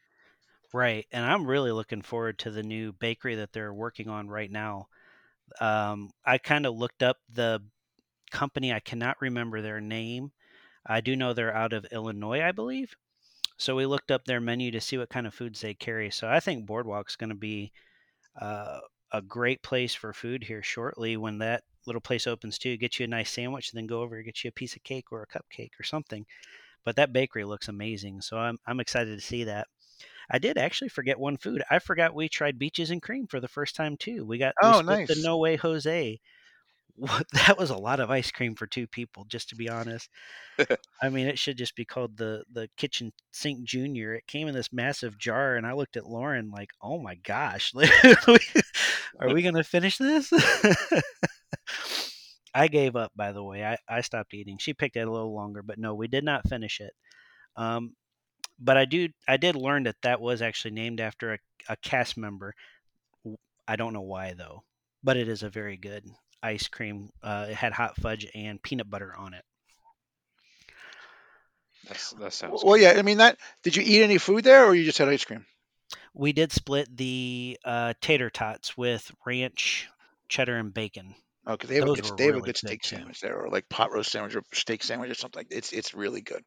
Right. 0.73 1.07
And 1.13 1.25
I'm 1.25 1.47
really 1.47 1.73
looking 1.73 2.03
forward 2.03 2.39
to 2.41 2.51
the 2.51 2.63
new 2.63 2.93
bakery 2.93 3.37
that 3.37 3.53
they're 3.53 3.73
working 3.73 4.09
on 4.09 4.29
right 4.29 4.51
now. 4.51 4.89
Um, 5.61 6.11
I 6.25 6.39
kind 6.39 6.67
of 6.67 6.77
looked 6.77 7.03
up 7.03 7.19
the 7.33 7.63
company. 8.31 8.73
I 8.73 8.81
cannot 8.81 9.21
remember 9.21 9.63
their 9.63 9.81
name. 9.81 10.33
I 10.89 11.01
do 11.01 11.17
know 11.17 11.33
they're 11.33 11.55
out 11.55 11.73
of 11.73 11.87
Illinois, 11.93 12.43
I 12.43 12.53
believe. 12.53 12.95
So 13.59 13.75
we 13.75 13.87
looked 13.87 14.11
up 14.11 14.25
their 14.25 14.41
menu 14.41 14.71
to 14.73 14.81
see 14.81 14.99
what 14.99 15.09
kind 15.09 15.27
of 15.27 15.35
foods 15.35 15.61
they 15.61 15.75
carry. 15.75 16.11
So 16.11 16.29
I 16.29 16.41
think 16.41 16.67
Boardwalk's 16.67 17.17
going 17.17 17.31
to 17.31 17.37
be 17.37 17.73
uh, 18.41 18.81
a 19.13 19.23
great 19.23 19.63
place 19.63 19.95
for 19.95 20.13
food 20.13 20.45
here 20.45 20.63
shortly 20.63 21.17
when 21.17 21.39
that 21.39 21.63
little 21.87 22.01
place 22.01 22.27
opens 22.27 22.59
too. 22.59 22.77
Get 22.77 22.99
you 22.99 23.05
a 23.05 23.09
nice 23.09 23.31
sandwich, 23.31 23.71
and 23.73 23.79
then 23.79 23.87
go 23.87 24.03
over 24.03 24.17
and 24.17 24.25
get 24.25 24.45
you 24.45 24.49
a 24.49 24.53
piece 24.53 24.77
of 24.77 24.83
cake 24.83 25.07
or 25.11 25.23
a 25.23 25.27
cupcake 25.27 25.71
or 25.81 25.85
something. 25.85 26.27
But 26.85 26.97
that 26.97 27.13
bakery 27.13 27.45
looks 27.45 27.69
amazing. 27.69 28.21
So 28.21 28.37
I'm, 28.37 28.59
I'm 28.67 28.81
excited 28.81 29.19
to 29.19 29.25
see 29.25 29.45
that. 29.45 29.69
I 30.31 30.39
did 30.39 30.59
actually 30.59 30.89
forget 30.89 31.19
one 31.19 31.37
food. 31.37 31.63
I 31.71 31.79
forgot 31.79 32.15
we 32.15 32.29
tried 32.29 32.59
beaches 32.59 32.91
and 32.91 33.01
cream 33.01 33.27
for 33.27 33.41
the 33.41 33.49
first 33.49 33.75
time 33.77 33.97
too. 33.97 34.25
We 34.25 34.39
got 34.39 34.55
we 34.63 34.69
Oh, 34.69 34.81
split 34.81 35.09
the. 35.09 35.23
No 35.23 35.39
Way 35.39 35.57
Jose. 35.57 36.21
What, 36.97 37.27
that 37.47 37.59
was 37.59 37.71
a 37.71 37.77
lot 37.77 38.01
of 38.01 38.11
ice 38.11 38.31
cream 38.31 38.55
for 38.55 38.67
two 38.67 38.87
people, 38.87 39.25
just 39.29 39.51
to 39.51 39.57
be 39.57 39.69
honest. 39.69 40.09
I 41.03 41.09
mean, 41.11 41.27
it 41.27 41.39
should 41.39 41.59
just 41.59 41.77
be 41.77 41.85
called 41.85 42.17
the 42.17 42.45
the 42.51 42.69
kitchen 42.77 43.13
sink 43.33 43.65
junior. 43.65 44.15
It 44.15 44.27
came 44.27 44.49
in 44.49 44.55
this 44.55 44.73
massive 44.73 45.19
jar, 45.19 45.57
and 45.57 45.67
I 45.67 45.73
looked 45.73 45.97
at 45.97 46.07
Lauren 46.07 46.51
like, 46.51 46.71
"Oh 46.83 46.99
my 46.99 47.17
gosh, 47.17 47.73
are 49.21 49.33
we 49.33 49.43
gonna 49.43 49.65
finish 49.65 49.99
this?" 49.99 50.33
I 52.55 52.69
gave 52.69 52.97
up. 52.97 53.13
By 53.15 53.33
the 53.33 53.45
way, 53.45 53.65
I 53.65 53.77
I 53.89 54.01
stopped 54.01 54.33
eating. 54.35 54.57
She 54.59 54.73
picked 54.73 54.97
it 54.97 55.07
a 55.07 55.11
little 55.11 55.35
longer, 55.35 55.63
but 55.63 55.79
no, 55.79 55.95
we 55.95 56.09
did 56.09 56.25
not 56.25 56.49
finish 56.49 56.81
it. 56.81 56.95
Um, 57.57 57.95
but 58.59 58.77
I 58.77 58.87
do 58.87 59.09
I 59.29 59.37
did 59.37 59.57
learn 59.57 59.85
that 59.85 59.97
that 60.03 60.21
was 60.21 60.43
actually 60.43 60.73
named 60.73 61.01
after 61.01 61.35
a, 61.35 61.39
a 61.69 61.77
cast 61.77 62.17
member. 62.17 62.55
I 63.69 63.77
don't 63.77 63.93
know 63.93 64.01
why 64.03 64.35
though, 64.35 64.65
but 65.03 65.17
it 65.17 65.29
is 65.29 65.43
a 65.43 65.51
very 65.51 65.77
good 65.77 66.05
ice 66.47 66.69
cream. 66.69 67.11
Uh, 67.23 67.47
it 67.51 67.57
had 67.57 67.73
hot 67.73 67.97
fudge 67.97 68.27
and 68.35 68.63
peanut 68.63 68.91
butter 68.91 69.15
on 69.17 69.35
it. 69.35 69.45
That's 71.89 72.11
that 72.13 72.33
sounds 72.33 72.65
Well, 72.65 72.77
good. 72.77 72.83
yeah. 72.83 72.95
I 72.97 73.03
mean, 73.03 73.19
that. 73.19 73.39
Did 73.63 73.77
you 73.77 73.83
eat 73.85 74.03
any 74.03 74.19
food 74.19 74.45
there, 74.45 74.65
or 74.67 74.75
you 74.75 74.85
just 74.85 74.99
had 74.99 75.09
ice 75.09 75.25
cream? 75.25 75.47
We 76.15 76.33
did 76.33 76.53
split 76.53 76.97
the 76.97 77.59
uh, 77.65 77.95
tater 78.01 78.29
tots 78.31 78.77
with 78.77 79.13
ranch, 79.25 79.89
cheddar, 80.29 80.57
and 80.57 80.75
bacon. 80.75 81.15
Oh, 81.47 81.57
'cause 81.57 81.69
they 81.69 81.77
have 81.77 81.87
a 81.87 81.91
good, 81.91 82.05
they 82.17 82.27
have 82.27 82.37
a 82.37 82.39
really 82.39 82.43
good 82.43 82.57
good 82.57 82.57
steak 82.57 82.83
too. 82.83 82.97
sandwich 82.97 83.21
there, 83.21 83.37
or 83.41 83.49
like 83.49 83.69
pot 83.69 83.93
roast 83.93 84.11
sandwich 84.11 84.35
or 84.35 84.43
steak 84.53 84.83
sandwich 84.83 85.11
or 85.11 85.15
something. 85.15 85.41
like 85.41 85.47
It's 85.51 85.73
it's 85.73 85.95
really 85.95 86.21
good. 86.21 86.45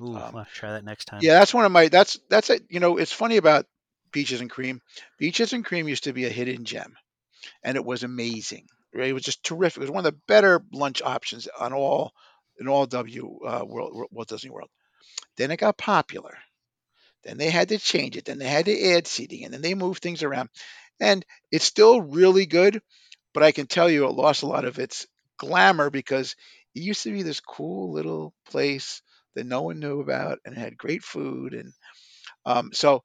Ooh, 0.00 0.16
Um, 0.16 0.36
I'll 0.36 0.46
try 0.46 0.72
that 0.72 0.84
next 0.84 1.04
time. 1.04 1.22
Yeah, 1.22 1.38
that's 1.38 1.54
one 1.54 1.64
of 1.64 1.72
my. 1.72 1.88
That's 1.88 2.18
that's 2.28 2.50
it. 2.50 2.64
You 2.68 2.80
know, 2.80 2.96
it's 2.98 3.12
funny 3.12 3.36
about 3.36 3.66
beaches 4.12 4.40
and 4.40 4.50
cream. 4.50 4.80
Beaches 5.18 5.52
and 5.52 5.64
cream 5.64 5.88
used 5.88 6.04
to 6.04 6.12
be 6.12 6.24
a 6.26 6.30
hidden 6.30 6.64
gem, 6.64 6.96
and 7.62 7.76
it 7.76 7.84
was 7.84 8.02
amazing. 8.02 8.66
It 8.92 9.12
was 9.12 9.22
just 9.22 9.44
terrific. 9.44 9.78
It 9.78 9.80
was 9.82 9.90
one 9.90 10.04
of 10.06 10.12
the 10.12 10.20
better 10.26 10.62
lunch 10.72 11.02
options 11.02 11.48
on 11.58 11.72
all 11.72 12.12
in 12.58 12.68
all 12.68 12.86
W 12.86 13.40
uh, 13.46 13.64
World 13.66 14.06
Walt 14.10 14.28
Disney 14.28 14.50
World. 14.50 14.70
Then 15.36 15.50
it 15.50 15.58
got 15.58 15.78
popular. 15.78 16.36
Then 17.24 17.38
they 17.38 17.50
had 17.50 17.68
to 17.70 17.78
change 17.78 18.16
it. 18.16 18.24
Then 18.24 18.38
they 18.38 18.48
had 18.48 18.66
to 18.66 18.90
add 18.92 19.06
seating, 19.06 19.44
and 19.44 19.52
then 19.52 19.62
they 19.62 19.74
moved 19.74 20.02
things 20.02 20.22
around. 20.22 20.48
And 21.00 21.24
it's 21.50 21.64
still 21.64 22.00
really 22.00 22.46
good, 22.46 22.82
but 23.34 23.42
I 23.42 23.52
can 23.52 23.66
tell 23.66 23.90
you 23.90 24.06
it 24.06 24.12
lost 24.12 24.42
a 24.42 24.46
lot 24.46 24.64
of 24.64 24.78
its 24.78 25.06
glamour 25.38 25.90
because 25.90 26.36
it 26.74 26.82
used 26.82 27.02
to 27.04 27.12
be 27.12 27.22
this 27.22 27.40
cool 27.40 27.92
little 27.92 28.34
place 28.46 29.02
that 29.34 29.46
no 29.46 29.62
one 29.62 29.80
knew 29.80 30.00
about 30.00 30.38
and 30.44 30.56
had 30.56 30.76
great 30.76 31.02
food. 31.04 31.54
And 31.54 31.72
um, 32.46 32.70
so 32.72 33.02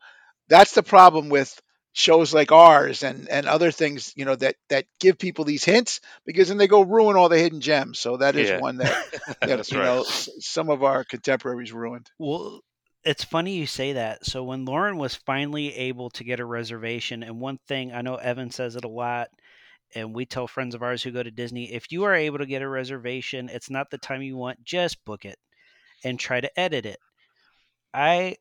that's 0.49 0.73
the 0.73 0.83
problem 0.83 1.29
with 1.29 1.59
shows 1.95 2.33
like 2.33 2.51
ours 2.51 3.03
and 3.03 3.29
and 3.29 3.47
other 3.47 3.71
things 3.71 4.13
you 4.17 4.25
know 4.25 4.35
that 4.35 4.57
that 4.69 4.85
give 4.99 5.17
people 5.17 5.45
these 5.45 5.65
hints 5.65 6.01
because 6.25 6.49
then 6.49 6.57
they 6.57 6.67
go 6.67 6.83
ruin 6.83 7.17
all 7.17 7.29
the 7.29 7.39
hidden 7.39 7.61
gems 7.61 7.99
so 7.99 8.17
that 8.17 8.35
is 8.37 8.51
Yeah. 8.51 8.53
one 8.53 8.77
that 8.77 8.99
that 9.45 9.71
you 9.71 9.79
right. 9.79 9.81
know 9.81 10.05
s- 10.09 10.29
some 10.39 10.69
of 10.69 10.83
our 10.83 11.05
contemporaries 11.05 11.73
ruined 11.73 12.11
Well, 12.19 12.61
it's 13.05 13.23
funny 13.23 13.55
you 13.55 13.67
say 13.67 13.93
that. 13.93 14.25
So 14.25 14.43
when 14.43 14.65
Lauren 14.65 14.97
was 14.97 15.15
finally 15.15 15.73
able 15.75 16.09
to 16.11 16.23
get 16.25 16.39
a 16.41 16.45
reservation, 16.45 17.23
and 17.23 17.39
one 17.39 17.57
thing 17.67 17.93
I 17.93 18.01
know 18.01 18.15
Evan 18.15 18.51
says 18.51 18.75
it 18.75 18.83
a 18.85 18.89
lot, 18.89 19.29
and 19.95 20.15
we 20.15 20.25
tell 20.25 20.47
friends 20.47 20.75
of 20.75 20.83
ours 20.83 21.03
who 21.03 21.11
go 21.11 21.23
to 21.23 21.31
Disney, 21.31 21.73
if 21.73 21.91
you 21.91 22.03
are 22.05 22.15
able 22.15 22.39
to 22.39 22.45
get 22.47 22.61
a 22.63 22.67
reservation, 22.69 23.49
it's 23.49 23.69
not 23.69 23.89
the 23.91 23.97
time 23.99 24.21
you 24.23 24.37
want, 24.37 24.63
just 24.63 25.03
book 25.05 25.25
it 25.25 25.39
and 26.03 26.19
try 26.19 26.41
to 26.41 26.59
edit 26.59 26.85
it. 26.85 26.99
I 27.93 28.37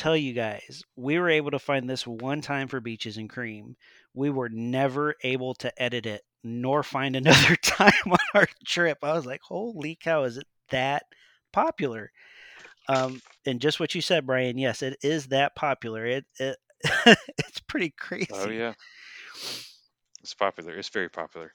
tell 0.00 0.16
you 0.16 0.32
guys, 0.32 0.82
we 0.96 1.18
were 1.18 1.28
able 1.28 1.50
to 1.50 1.58
find 1.58 1.88
this 1.88 2.06
one 2.06 2.40
time 2.40 2.68
for 2.68 2.80
Beaches 2.80 3.18
and 3.18 3.28
Cream. 3.28 3.76
We 4.14 4.30
were 4.30 4.48
never 4.48 5.14
able 5.22 5.54
to 5.56 5.82
edit 5.82 6.06
it 6.06 6.22
nor 6.42 6.82
find 6.82 7.16
another 7.16 7.54
time 7.56 7.92
on 8.10 8.18
our 8.34 8.48
trip. 8.64 8.98
I 9.02 9.12
was 9.12 9.26
like, 9.26 9.42
holy 9.42 9.98
cow, 10.02 10.24
is 10.24 10.38
it 10.38 10.46
that 10.70 11.04
popular? 11.52 12.12
Um, 12.88 13.20
and 13.44 13.60
just 13.60 13.78
what 13.78 13.94
you 13.94 14.00
said, 14.00 14.26
Bryan, 14.26 14.56
yes, 14.56 14.80
it 14.82 14.96
is 15.02 15.26
that 15.26 15.54
popular. 15.54 16.06
It, 16.06 16.24
it 16.38 16.56
it's 17.06 17.60
pretty 17.68 17.90
crazy. 17.90 18.28
Oh 18.32 18.48
yeah, 18.48 18.72
it's 20.22 20.34
popular. 20.34 20.72
It's 20.76 20.88
very 20.88 21.08
popular. 21.08 21.52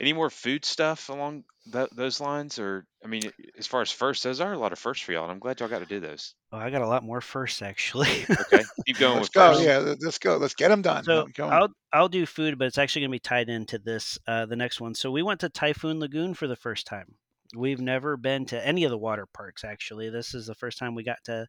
Any 0.00 0.12
more 0.12 0.30
food 0.30 0.64
stuff 0.64 1.08
along 1.08 1.44
tho- 1.66 1.88
those 1.92 2.20
lines, 2.20 2.58
or 2.58 2.84
I 3.04 3.08
mean, 3.08 3.30
as 3.58 3.66
far 3.66 3.80
as 3.80 3.90
first, 3.90 4.22
those 4.24 4.40
are 4.40 4.52
a 4.52 4.58
lot 4.58 4.72
of 4.72 4.78
firsts 4.78 5.04
for 5.04 5.12
y'all, 5.12 5.24
and 5.24 5.32
I'm 5.32 5.38
glad 5.38 5.60
y'all 5.60 5.68
got 5.68 5.80
to 5.80 5.86
do 5.86 6.00
those. 6.00 6.34
Oh, 6.52 6.58
I 6.58 6.70
got 6.70 6.82
a 6.82 6.88
lot 6.88 7.04
more 7.04 7.20
firsts 7.20 7.62
actually. 7.62 8.26
Okay, 8.40 8.64
keep 8.86 8.98
going 8.98 9.16
let's 9.16 9.28
with 9.28 9.32
go 9.32 9.50
first. 9.52 9.60
yeah 9.60 9.78
let- 9.78 10.02
let's 10.02 10.18
go 10.18 10.36
let's 10.36 10.54
get 10.54 10.68
them 10.68 10.82
done 10.82 11.04
So 11.04 11.26
I'll 11.42 11.68
I'll 11.92 12.08
do 12.08 12.26
food, 12.26 12.58
but 12.58 12.66
it's 12.66 12.78
actually 12.78 13.02
going 13.02 13.10
to 13.10 13.14
be 13.16 13.18
tied 13.20 13.48
into 13.48 13.78
this 13.78 14.18
uh, 14.26 14.46
the 14.46 14.56
next 14.56 14.80
one. 14.80 14.94
So 14.94 15.10
we 15.10 15.22
went 15.22 15.40
to 15.40 15.48
Typhoon 15.48 16.00
Lagoon 16.00 16.34
for 16.34 16.46
the 16.46 16.56
first 16.56 16.86
time. 16.86 17.16
We've 17.56 17.80
never 17.80 18.16
been 18.16 18.44
to 18.46 18.66
any 18.66 18.84
of 18.84 18.90
the 18.90 18.98
water 18.98 19.26
parks. 19.26 19.64
Actually, 19.64 20.10
this 20.10 20.34
is 20.34 20.46
the 20.46 20.54
first 20.54 20.78
time 20.78 20.94
we 20.94 21.02
got 21.02 21.18
to 21.24 21.46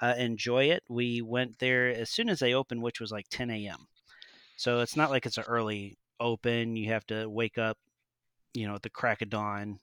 uh, 0.00 0.14
enjoy 0.18 0.66
it. 0.70 0.82
We 0.88 1.22
went 1.22 1.58
there 1.58 1.88
as 1.88 2.10
soon 2.10 2.28
as 2.28 2.40
they 2.40 2.54
opened, 2.54 2.82
which 2.82 3.00
was 3.00 3.12
like 3.12 3.26
10 3.30 3.66
a.m. 3.66 3.86
So 4.56 4.80
it's 4.80 4.96
not 4.96 5.10
like 5.10 5.26
it's 5.26 5.38
an 5.38 5.44
early 5.46 5.98
open. 6.20 6.76
You 6.76 6.90
have 6.92 7.06
to 7.06 7.28
wake 7.28 7.58
up, 7.58 7.78
you 8.54 8.66
know, 8.66 8.74
at 8.74 8.82
the 8.82 8.90
crack 8.90 9.22
of 9.22 9.30
dawn 9.30 9.78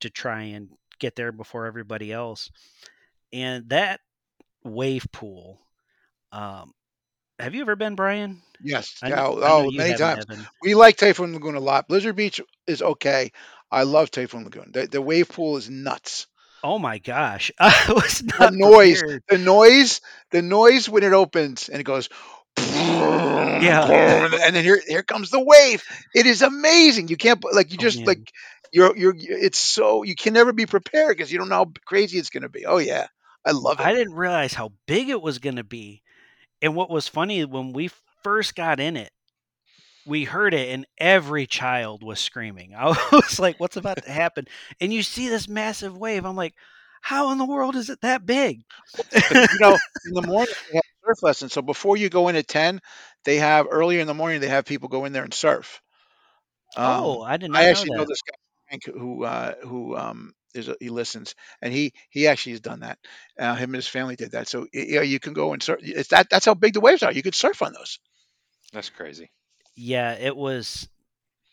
to 0.00 0.10
try 0.10 0.42
and 0.42 0.68
get 0.98 1.16
there 1.16 1.32
before 1.32 1.66
everybody 1.66 2.12
else. 2.12 2.50
And 3.32 3.68
that 3.70 4.00
wave 4.64 5.06
pool, 5.12 5.60
um, 6.32 6.72
Have 7.38 7.54
you 7.54 7.62
ever 7.62 7.76
been, 7.76 7.94
Bryan? 7.96 8.42
Yes. 8.60 9.02
I 9.02 9.10
Yeah. 9.10 9.22
know, 9.22 9.38
Oh, 9.42 9.66
oh, 9.66 9.70
many 9.70 9.94
times. 9.94 10.24
Evan. 10.24 10.48
We 10.60 10.74
like 10.74 10.96
Typhoon 10.96 11.34
Lagoon 11.34 11.54
a 11.56 11.60
lot. 11.60 11.88
Blizzard 11.88 12.16
Beach 12.16 12.40
is 12.66 12.82
okay. 12.82 13.32
I 13.70 13.82
love 13.84 14.10
Typhoon 14.10 14.44
Lagoon. 14.44 14.70
The, 14.72 14.86
the 14.86 15.02
wave 15.02 15.28
pool 15.28 15.56
is 15.56 15.68
nuts. 15.70 16.26
Oh 16.62 16.78
my 16.78 16.98
gosh, 16.98 17.50
I 17.58 17.92
was 17.94 18.22
The 18.38 18.48
noise, 18.48 19.02
prepared. 19.02 19.22
the 19.28 19.38
noise, 19.38 20.00
the 20.30 20.42
noise 20.42 20.88
when 20.88 21.02
it 21.02 21.12
opens 21.12 21.68
and 21.68 21.80
it 21.80 21.84
goes, 21.84 22.08
Yeah. 23.58 23.92
and 24.44 24.54
then 24.56 24.64
here 24.64 24.80
here 24.86 25.02
comes 25.02 25.30
the 25.30 25.40
wave. 25.40 25.82
It 26.14 26.26
is 26.26 26.42
amazing. 26.42 27.08
You 27.08 27.16
can't 27.16 27.42
like 27.52 27.72
you 27.72 27.78
Oh 27.78 27.86
just 27.86 28.06
man, 28.06 28.06
like 28.06 28.32
you're 28.72 28.96
you're 28.96 29.14
it's 29.18 29.58
so 29.58 30.02
you 30.02 30.14
can 30.14 30.32
never 30.34 30.52
be 30.52 30.66
prepared 30.66 31.16
because 31.16 31.30
you 31.32 31.38
don't 31.38 31.48
know 31.48 31.56
how 31.56 31.72
crazy 31.84 32.18
it's 32.18 32.30
going 32.30 32.42
to 32.42 32.48
be. 32.48 32.66
Oh 32.66 32.78
yeah, 32.78 33.06
I 33.44 33.52
love 33.52 33.80
it. 33.80 33.88
I 33.88 33.92
didn't 33.94 34.14
realize 34.14 34.54
how 34.54 34.72
big 34.86 35.08
it 35.08 35.20
was 35.20 35.38
going 35.38 35.56
to 35.56 35.64
be. 35.64 36.02
And 36.62 36.74
what 36.74 36.90
was 36.90 37.08
funny 37.08 37.44
when 37.44 37.72
we 37.72 37.90
first 38.22 38.54
got 38.54 38.80
in 38.80 38.96
it, 38.96 39.12
we 40.04 40.24
heard 40.24 40.54
it 40.54 40.70
and 40.70 40.86
every 40.98 41.46
child 41.46 42.02
was 42.02 42.18
screaming. 42.20 42.74
I 42.78 42.88
was 43.12 43.38
like, 43.38 43.58
what's 43.58 43.76
about 43.76 44.02
to 44.04 44.10
happen? 44.10 44.46
And 44.80 44.92
you 44.92 45.02
see 45.02 45.28
this 45.28 45.48
massive 45.48 45.96
wave. 45.96 46.24
I'm 46.24 46.36
like, 46.36 46.54
how 47.00 47.32
in 47.32 47.38
the 47.38 47.44
world 47.46 47.76
is 47.76 47.88
it 47.90 48.00
that 48.02 48.26
big? 48.26 48.62
But 49.28 49.38
you 49.50 49.58
know, 49.58 49.78
in 50.04 50.14
the 50.14 50.22
morning 50.22 50.54
surf 51.12 51.22
lessons. 51.22 51.52
So 51.52 51.62
before 51.62 51.96
you 51.96 52.08
go 52.08 52.28
in 52.28 52.36
at 52.36 52.48
ten, 52.48 52.80
they 53.24 53.36
have 53.36 53.66
earlier 53.70 54.00
in 54.00 54.06
the 54.06 54.14
morning 54.14 54.40
they 54.40 54.48
have 54.48 54.64
people 54.66 54.88
go 54.88 55.04
in 55.04 55.12
there 55.12 55.24
and 55.24 55.34
surf. 55.34 55.80
Um, 56.76 57.16
oh, 57.16 57.22
I 57.22 57.36
did 57.38 57.50
I 57.54 57.64
not 57.64 57.68
know 57.68 57.84
actually 57.84 57.92
know 57.92 58.04
that. 58.04 58.08
this 58.08 58.22
guy 58.22 58.34
Frank, 58.68 58.84
who 58.86 59.24
uh, 59.24 59.54
who 59.66 59.96
um, 59.96 60.32
is 60.54 60.68
a, 60.68 60.76
he 60.80 60.90
listens, 60.90 61.34
and 61.62 61.72
he 61.72 61.92
he 62.10 62.26
actually 62.28 62.52
has 62.52 62.60
done 62.60 62.80
that. 62.80 62.98
Uh, 63.38 63.54
him 63.54 63.70
and 63.70 63.76
his 63.76 63.88
family 63.88 64.16
did 64.16 64.32
that. 64.32 64.48
So 64.48 64.60
y- 64.74 64.86
yeah, 64.88 65.02
you 65.02 65.20
can 65.20 65.34
go 65.34 65.52
and 65.52 65.62
surf. 65.62 65.80
It's 65.82 66.08
that 66.10 66.28
that's 66.30 66.46
how 66.46 66.54
big 66.54 66.74
the 66.74 66.80
waves 66.80 67.02
are. 67.02 67.12
You 67.12 67.22
could 67.22 67.34
surf 67.34 67.62
on 67.62 67.72
those. 67.74 67.98
That's 68.72 68.90
crazy. 68.90 69.30
Yeah, 69.76 70.12
it 70.14 70.36
was 70.36 70.88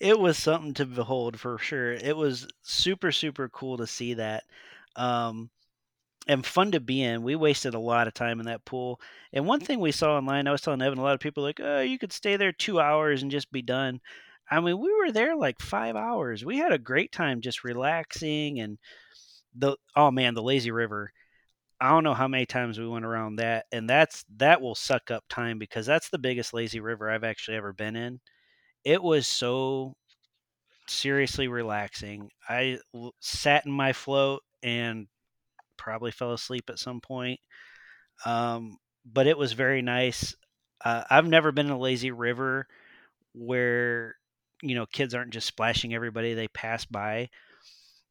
it 0.00 0.18
was 0.18 0.38
something 0.38 0.74
to 0.74 0.86
behold 0.86 1.38
for 1.40 1.58
sure. 1.58 1.92
It 1.92 2.16
was 2.16 2.46
super 2.62 3.12
super 3.12 3.48
cool 3.48 3.78
to 3.78 3.86
see 3.86 4.14
that. 4.14 4.44
Um 4.96 5.50
and 6.26 6.44
fun 6.44 6.72
to 6.72 6.80
be 6.80 7.02
in. 7.02 7.22
We 7.22 7.36
wasted 7.36 7.74
a 7.74 7.78
lot 7.78 8.06
of 8.08 8.14
time 8.14 8.40
in 8.40 8.46
that 8.46 8.64
pool. 8.64 9.00
And 9.32 9.46
one 9.46 9.60
thing 9.60 9.80
we 9.80 9.92
saw 9.92 10.16
online, 10.16 10.46
I 10.46 10.52
was 10.52 10.60
telling 10.62 10.82
Evan, 10.82 10.98
a 10.98 11.02
lot 11.02 11.14
of 11.14 11.20
people 11.20 11.42
like, 11.42 11.60
oh, 11.62 11.80
you 11.80 11.98
could 11.98 12.12
stay 12.12 12.36
there 12.36 12.52
two 12.52 12.80
hours 12.80 13.22
and 13.22 13.30
just 13.30 13.52
be 13.52 13.62
done. 13.62 14.00
I 14.50 14.60
mean, 14.60 14.78
we 14.78 14.92
were 14.92 15.12
there 15.12 15.36
like 15.36 15.60
five 15.60 15.96
hours. 15.96 16.44
We 16.44 16.58
had 16.58 16.72
a 16.72 16.78
great 16.78 17.12
time 17.12 17.40
just 17.40 17.64
relaxing 17.64 18.60
and 18.60 18.78
the 19.54 19.76
oh 19.96 20.10
man, 20.10 20.34
the 20.34 20.42
lazy 20.42 20.70
river. 20.70 21.12
I 21.80 21.90
don't 21.90 22.04
know 22.04 22.14
how 22.14 22.28
many 22.28 22.46
times 22.46 22.78
we 22.78 22.88
went 22.88 23.04
around 23.04 23.36
that, 23.36 23.66
and 23.72 23.88
that's 23.88 24.24
that 24.36 24.60
will 24.60 24.74
suck 24.74 25.10
up 25.10 25.24
time 25.28 25.58
because 25.58 25.86
that's 25.86 26.08
the 26.08 26.18
biggest 26.18 26.54
lazy 26.54 26.80
river 26.80 27.10
I've 27.10 27.24
actually 27.24 27.56
ever 27.56 27.72
been 27.72 27.96
in. 27.96 28.20
It 28.84 29.02
was 29.02 29.26
so 29.26 29.94
seriously 30.88 31.48
relaxing. 31.48 32.30
I 32.48 32.78
sat 33.20 33.66
in 33.66 33.72
my 33.72 33.92
float 33.92 34.42
and 34.62 35.06
probably 35.76 36.10
fell 36.10 36.32
asleep 36.32 36.70
at 36.70 36.78
some 36.78 37.00
point. 37.00 37.40
Um, 38.24 38.78
but 39.04 39.26
it 39.26 39.36
was 39.36 39.52
very 39.52 39.82
nice. 39.82 40.34
Uh, 40.84 41.04
I've 41.10 41.26
never 41.26 41.52
been 41.52 41.66
in 41.66 41.72
a 41.72 41.78
lazy 41.78 42.10
river 42.10 42.66
where 43.32 44.16
you 44.62 44.74
know 44.74 44.86
kids 44.86 45.14
aren't 45.14 45.32
just 45.32 45.46
splashing 45.46 45.94
everybody 45.94 46.34
they 46.34 46.48
pass 46.48 46.84
by. 46.84 47.28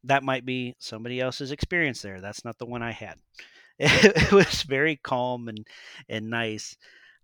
That 0.04 0.24
might 0.24 0.46
be 0.46 0.76
somebody 0.80 1.20
else's 1.20 1.52
experience 1.52 2.02
there. 2.02 2.22
That's 2.22 2.44
not 2.44 2.58
the 2.58 2.66
one 2.66 2.84
I 2.84 2.92
had. 2.92 3.18
It, 3.80 4.32
was 4.32 4.62
very 4.64 4.98
calm 4.98 5.50
and 5.50 5.68
and 6.08 6.30
nice. 6.30 6.78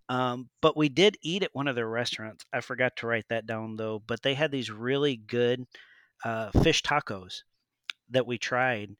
Um, 0.10 0.50
but 0.62 0.76
we 0.76 0.90
did 0.90 1.18
eat 1.22 1.44
at 1.44 1.54
one 1.54 1.68
of 1.68 1.76
their 1.76 1.88
restaurants. 1.88 2.44
I 2.52 2.62
forgot 2.62 2.96
to 2.98 3.08
write 3.08 3.26
that 3.30 3.46
down 3.46 3.76
though. 3.76 4.02
But 4.06 4.24
they 4.24 4.34
had 4.34 4.52
these 4.52 4.72
really 4.72 5.16
good 5.16 5.66
uh, 6.26 6.50
fish 6.64 6.82
tacos 6.82 7.44
that 8.10 8.26
we 8.26 8.38
tried, 8.38 8.96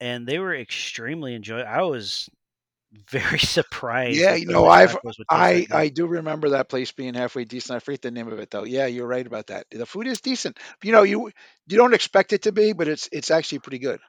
and 0.00 0.26
they 0.26 0.38
were 0.38 0.54
extremely 0.54 1.34
enjoyable. 1.34 1.68
I 1.68 1.82
was 1.82 2.28
very 3.10 3.38
surprised 3.40 4.18
Yeah, 4.18 4.34
you 4.34 4.46
know, 4.46 4.66
I've 4.66 4.90
tacos 4.90 5.18
would 5.18 5.28
taste 5.30 5.72
I. 5.72 5.78
I 5.78 5.88
do 5.88 6.06
remember 6.06 6.50
that 6.50 6.68
place 6.68 6.92
being 6.92 7.14
halfway 7.14 7.44
decent. 7.44 7.76
I 7.76 7.80
forget 7.80 8.02
the 8.02 8.10
name 8.10 8.28
of 8.28 8.38
it 8.38 8.50
though. 8.50 8.64
Yeah, 8.64 8.86
you're 8.86 9.06
right 9.06 9.26
about 9.26 9.48
that. 9.48 9.66
The 9.70 9.86
food 9.86 10.06
is 10.06 10.20
decent. 10.20 10.58
You 10.82 10.92
know, 10.92 11.02
you 11.02 11.30
you 11.66 11.76
don't 11.76 11.94
expect 11.94 12.32
it 12.32 12.42
to 12.42 12.52
be, 12.52 12.72
but 12.72 12.88
it's 12.88 13.08
it's 13.12 13.30
actually 13.30 13.60
pretty 13.60 13.78
good. 13.78 14.00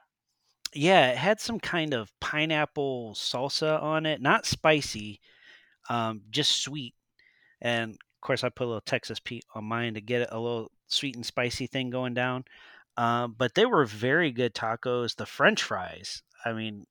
Yeah, 0.74 1.08
it 1.08 1.16
had 1.16 1.40
some 1.40 1.58
kind 1.58 1.94
of 1.94 2.12
pineapple 2.20 3.14
salsa 3.14 3.82
on 3.82 4.04
it, 4.04 4.20
not 4.20 4.44
spicy, 4.44 5.20
um, 5.88 6.22
just 6.30 6.62
sweet. 6.62 6.94
And 7.60 7.92
of 7.92 8.20
course, 8.20 8.44
I 8.44 8.50
put 8.50 8.64
a 8.64 8.68
little 8.68 8.80
Texas 8.82 9.20
Pete 9.20 9.44
on 9.54 9.64
mine 9.64 9.94
to 9.94 10.00
get 10.00 10.22
it 10.22 10.28
a 10.32 10.38
little 10.38 10.70
sweet 10.88 11.16
and 11.16 11.24
spicy 11.24 11.66
thing 11.66 11.90
going 11.90 12.14
down. 12.14 12.44
Um, 12.96 13.34
but 13.36 13.54
they 13.54 13.66
were 13.66 13.84
very 13.84 14.30
good 14.30 14.54
tacos. 14.54 15.16
The 15.16 15.26
French 15.26 15.62
fries, 15.62 16.22
I 16.44 16.52
mean, 16.52 16.86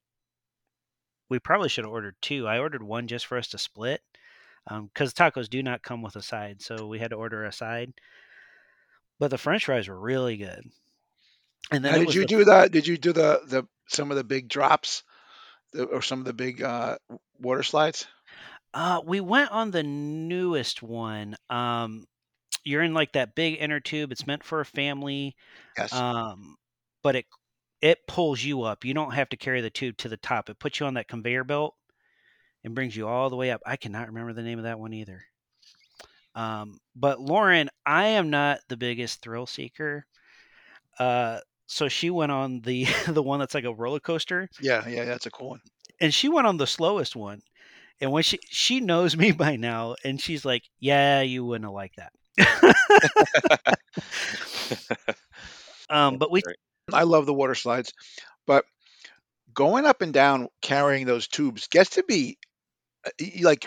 we 1.29 1.39
probably 1.39 1.69
should 1.69 1.85
have 1.85 1.93
ordered 1.93 2.15
two. 2.21 2.47
I 2.47 2.59
ordered 2.59 2.83
one 2.83 3.07
just 3.07 3.25
for 3.25 3.37
us 3.37 3.47
to 3.49 3.57
split 3.57 4.01
because 4.67 5.13
tacos 5.13 5.49
do 5.49 5.63
not 5.63 5.83
come 5.83 6.01
with 6.01 6.15
a 6.15 6.21
side, 6.21 6.61
so 6.61 6.87
we 6.87 6.99
had 6.99 7.11
to 7.11 7.15
order 7.15 7.43
a 7.43 7.51
side. 7.51 7.93
But 9.19 9.31
the 9.31 9.37
French 9.37 9.65
fries 9.65 9.87
were 9.87 9.99
really 9.99 10.37
good. 10.37 10.69
And 11.71 11.83
then 11.83 11.99
did 11.99 12.13
you 12.13 12.21
the 12.21 12.27
do 12.27 12.45
that? 12.45 12.71
did 12.71 12.85
you 12.85 12.97
do 12.97 13.11
the 13.11 13.41
the 13.47 13.67
some 13.87 14.11
of 14.11 14.17
the 14.17 14.23
big 14.23 14.47
drops 14.47 15.03
the, 15.71 15.85
or 15.85 16.01
some 16.01 16.19
of 16.19 16.25
the 16.25 16.33
big 16.33 16.61
uh, 16.61 16.97
water 17.39 17.63
slides? 17.63 18.05
uh, 18.75 19.01
we 19.05 19.21
went 19.21 19.51
on 19.51 19.71
the 19.71 19.83
newest 19.83 20.83
one. 20.83 21.35
Um, 21.49 22.05
you're 22.65 22.83
in 22.83 22.93
like 22.93 23.13
that 23.13 23.35
big 23.35 23.57
inner 23.59 23.79
tube. 23.79 24.11
It's 24.11 24.27
meant 24.27 24.43
for 24.43 24.59
a 24.59 24.65
family. 24.65 25.35
Yes. 25.77 25.93
Um, 25.93 26.57
but 27.03 27.15
it 27.15 27.25
it 27.81 28.07
pulls 28.07 28.43
you 28.43 28.63
up. 28.63 28.83
You 28.83 28.93
don't 28.93 29.13
have 29.13 29.29
to 29.29 29.37
carry 29.37 29.61
the 29.61 29.69
tube 29.69 29.97
to 29.97 30.09
the 30.09 30.17
top. 30.17 30.49
It 30.49 30.59
puts 30.59 30.79
you 30.79 30.85
on 30.85 30.95
that 30.95 31.07
conveyor 31.07 31.43
belt 31.43 31.75
and 32.63 32.75
brings 32.75 32.95
you 32.95 33.07
all 33.07 33.29
the 33.29 33.35
way 33.35 33.51
up. 33.51 33.61
I 33.65 33.77
cannot 33.77 34.07
remember 34.07 34.33
the 34.33 34.41
name 34.43 34.57
of 34.57 34.63
that 34.63 34.79
one 34.79 34.93
either. 34.93 35.23
Um, 36.33 36.79
but 36.95 37.21
Lauren, 37.21 37.69
I 37.85 38.07
am 38.07 38.29
not 38.29 38.59
the 38.67 38.77
biggest 38.77 39.21
thrill 39.21 39.45
seeker. 39.45 40.05
Uh, 40.99 41.39
so 41.67 41.87
she 41.87 42.09
went 42.09 42.31
on 42.31 42.61
the 42.61 42.85
the 43.07 43.23
one 43.23 43.39
that's 43.39 43.53
like 43.53 43.63
a 43.65 43.73
roller 43.73 43.99
coaster, 43.99 44.49
yeah, 44.61 44.87
yeah, 44.87 45.05
that's 45.05 45.25
a 45.25 45.31
cool 45.31 45.49
one. 45.51 45.61
and 46.01 46.13
she 46.13 46.29
went 46.29 46.47
on 46.47 46.57
the 46.57 46.67
slowest 46.67 47.15
one. 47.15 47.41
And 48.01 48.11
when 48.11 48.23
she 48.23 48.39
she 48.49 48.79
knows 48.81 49.15
me 49.15 49.31
by 49.45 49.55
now, 49.55 49.95
and 50.03 50.19
she's 50.19 50.43
like, 50.45 50.63
"Yeah, 50.79 51.21
you 51.21 51.45
wouldn't 51.45 51.65
have 51.65 51.73
liked 51.73 51.97
that." 51.97 52.11
um, 55.89 56.17
but 56.17 56.31
we, 56.31 56.41
I 56.91 57.03
love 57.03 57.25
the 57.25 57.33
water 57.33 57.55
slides, 57.55 57.93
but 58.45 58.65
going 59.53 59.85
up 59.85 60.01
and 60.01 60.13
down 60.13 60.49
carrying 60.61 61.05
those 61.05 61.27
tubes 61.27 61.67
gets 61.67 61.91
to 61.91 62.03
be 62.03 62.37
uh, 63.05 63.09
like 63.41 63.65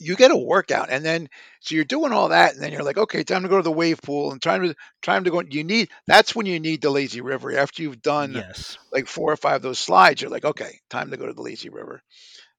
you 0.00 0.16
get 0.16 0.30
a 0.30 0.36
workout 0.36 0.88
and 0.90 1.04
then 1.04 1.28
so 1.60 1.74
you're 1.74 1.84
doing 1.84 2.12
all 2.12 2.30
that 2.30 2.54
and 2.54 2.62
then 2.62 2.72
you're 2.72 2.82
like 2.82 2.96
okay 2.96 3.22
time 3.22 3.42
to 3.42 3.48
go 3.48 3.58
to 3.58 3.62
the 3.62 3.70
wave 3.70 4.00
pool 4.02 4.32
and 4.32 4.40
time 4.40 4.62
to 4.62 4.74
time 5.02 5.24
to 5.24 5.30
go 5.30 5.42
you 5.48 5.64
need 5.64 5.90
that's 6.06 6.34
when 6.34 6.46
you 6.46 6.58
need 6.58 6.80
the 6.80 6.90
lazy 6.90 7.20
river 7.20 7.56
after 7.56 7.82
you've 7.82 8.02
done 8.02 8.32
yes, 8.32 8.78
like 8.90 9.06
four 9.06 9.32
or 9.32 9.36
five 9.36 9.56
of 9.56 9.62
those 9.62 9.78
slides 9.78 10.20
you're 10.20 10.30
like 10.30 10.44
okay 10.44 10.80
time 10.90 11.10
to 11.10 11.16
go 11.16 11.26
to 11.26 11.34
the 11.34 11.42
lazy 11.42 11.68
river. 11.68 12.00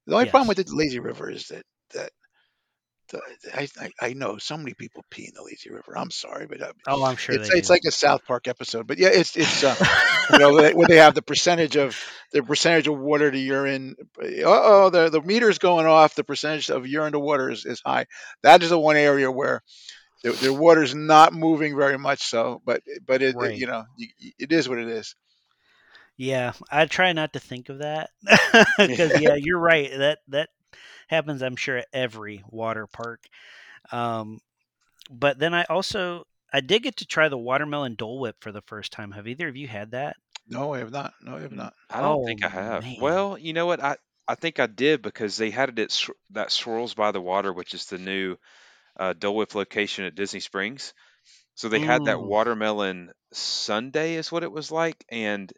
The 0.06 0.16
only 0.16 0.28
problem 0.28 0.48
with 0.48 0.58
the 0.58 0.76
lazy 0.76 1.00
river 1.00 1.30
is 1.30 1.48
that 1.48 1.64
that 1.94 2.12
I, 3.53 3.68
I 3.80 3.89
I 4.01 4.14
know 4.14 4.38
so 4.38 4.57
many 4.57 4.74
people 4.74 5.03
pee 5.09 5.26
in 5.26 5.34
the 5.36 5.43
lazy 5.43 5.70
river 5.70 5.97
i'm 5.97 6.11
sorry 6.11 6.47
but 6.47 6.61
uh, 6.61 6.74
oh, 6.88 7.03
I'm 7.03 7.16
sure 7.16 7.36
it's 7.36 7.49
they 7.49 7.57
it's 7.57 7.70
like 7.70 7.84
a 7.88 7.91
south 7.91 8.26
park 8.26 8.47
episode 8.47 8.88
but 8.88 8.97
yeah 8.97 9.09
it's 9.11 9.36
it's 9.36 9.64
uh 9.64 9.76
you 10.32 10.39
know 10.39 10.53
where 10.53 10.88
they, 10.88 10.97
have 10.97 11.16
the 11.16 11.22
percentage 11.22 11.76
of 11.76 11.99
the 12.32 12.43
percentage 12.43 12.88
of 12.88 12.97
water 12.97 13.30
to 13.30 13.38
urine 13.38 13.95
oh 14.45 14.89
the 14.89 15.09
the 15.09 15.22
meter's 15.22 15.59
going 15.59 15.86
off 15.86 16.16
the 16.16 16.24
percentage 16.24 16.70
of 16.70 16.88
urine 16.88 17.14
to 17.14 17.20
water 17.20 17.49
is, 17.49 17.66
is 17.66 17.82
high. 17.86 18.05
That 18.41 18.64
is 18.64 18.70
the 18.70 18.80
one 18.80 18.95
area 18.95 19.32
where 19.32 19.61
the, 20.24 20.32
the 20.32 20.53
water's 20.53 20.95
not 20.95 21.34
moving 21.34 21.76
very 21.76 21.97
much 21.97 22.24
so 22.24 22.61
but 22.66 22.82
but 23.05 23.22
it, 23.22 23.36
it 23.38 23.55
you 23.55 23.68
know 23.68 23.84
it 24.39 24.51
is 24.51 24.70
what 24.70 24.80
it 24.80 24.88
is. 24.88 25.16
Yeah, 26.16 26.53
I 26.72 26.86
try 26.86 27.14
not 27.14 27.34
to 27.34 27.39
think 27.39 27.70
of 27.70 27.80
that 27.80 28.11
because 28.78 29.20
yeah, 29.22 29.36
you're 29.36 29.59
right. 29.59 29.89
That 29.97 30.20
that 30.30 30.49
happens, 31.08 31.41
I'm 31.41 31.56
sure, 31.56 31.78
at 31.78 31.88
every 31.93 32.43
water 32.49 32.88
park. 32.88 33.22
Um, 33.91 34.39
but 35.12 35.39
then 35.39 35.54
I 35.54 35.64
also 35.66 36.26
I 36.54 36.62
did 36.62 36.84
get 36.84 36.97
to 36.97 37.06
try 37.06 37.30
the 37.30 37.38
watermelon 37.38 37.95
Dole 37.95 38.20
Whip 38.20 38.38
for 38.41 38.51
the 38.51 38.62
first 38.64 38.91
time. 38.91 39.12
Have 39.12 39.28
either 39.28 39.47
of 39.47 39.58
you 39.58 39.68
had 39.68 39.91
that? 39.91 40.18
no 40.47 40.74
i 40.74 40.78
have 40.80 40.91
not 40.91 41.14
no 41.22 41.36
i 41.36 41.41
have 41.41 41.51
not 41.51 41.74
I 41.89 42.01
don't 42.01 42.22
Oh 42.22 42.26
think 42.26 42.43
I 42.43 42.49
have. 42.49 42.88
man, 42.88 42.97
Well, 42.97 43.38
you 43.38 43.54
know 43.54 43.66
what? 43.66 43.82
I 43.82 43.97
I 44.28 44.36
think 44.36 44.60
I 44.60 44.68
did 44.68 45.01
because 45.01 45.38
they 45.38 45.49
had 45.51 45.70
it 45.70 45.80
at 45.80 45.91
Sw- 45.91 46.10
that 46.32 46.51
Swirls 46.51 46.93
by 46.93 47.12
the 47.12 47.22
Water, 47.22 47.54
which 47.54 47.74
is 47.74 47.86
the 47.86 47.97
new 47.97 48.38
uh, 48.97 49.14
Dole 49.14 49.36
Whip 49.38 49.56
location 49.56 50.06
at 50.06 50.16
Disney 50.16 50.39
Springs. 50.41 50.93
So 51.56 51.70
they 51.70 51.80
had 51.80 52.06
that 52.06 52.22
mm, 52.22 52.24
watermelon 52.24 53.12
sundae, 53.34 54.16
is 54.16 54.32
what 54.32 54.43
it 54.43 54.51
was 54.51 54.72
like, 54.72 55.06
and 55.10 55.51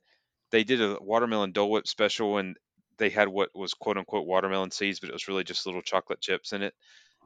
they 0.51 0.63
did 0.63 0.81
a 0.81 0.97
watermelon 1.01 1.51
Dole 1.53 1.71
Whip 1.71 1.87
special, 1.87 2.37
and 2.37 2.57
they 2.97 3.09
had 3.09 3.27
what 3.29 3.49
was 3.55 3.73
quote 3.73 3.97
unquote 3.97 4.27
watermelon 4.27 4.71
seeds, 4.71 4.99
but 4.99 5.09
it 5.09 5.13
was 5.13 5.27
really 5.27 5.43
just 5.43 5.65
little 5.65 5.81
chocolate 5.81 6.21
chips 6.21 6.53
in 6.53 6.61
it. 6.61 6.75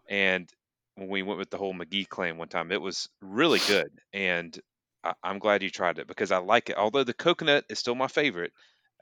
And 0.10 0.52
when 0.96 1.10
we 1.10 1.24
went 1.24 1.40
with 1.40 1.50
the 1.50 1.58
whole 1.58 1.74
McGee 1.74 2.08
clan 2.10 2.38
one 2.38 2.50
time, 2.50 2.72
it 2.72 2.82
was 2.82 3.10
really 3.22 3.62
good. 3.62 4.00
And 4.14 4.60
I, 5.04 5.14
I'm 5.24 5.40
glad 5.40 5.64
you 5.64 5.70
tried 5.72 6.00
it 6.00 6.08
because 6.08 6.32
I 6.32 6.40
like 6.40 6.70
it. 6.70 6.78
Although 6.78 7.06
the 7.06 7.14
coconut 7.14 7.66
is 7.70 7.80
still 7.80 7.96
my 7.96 8.08
favorite, 8.08 8.54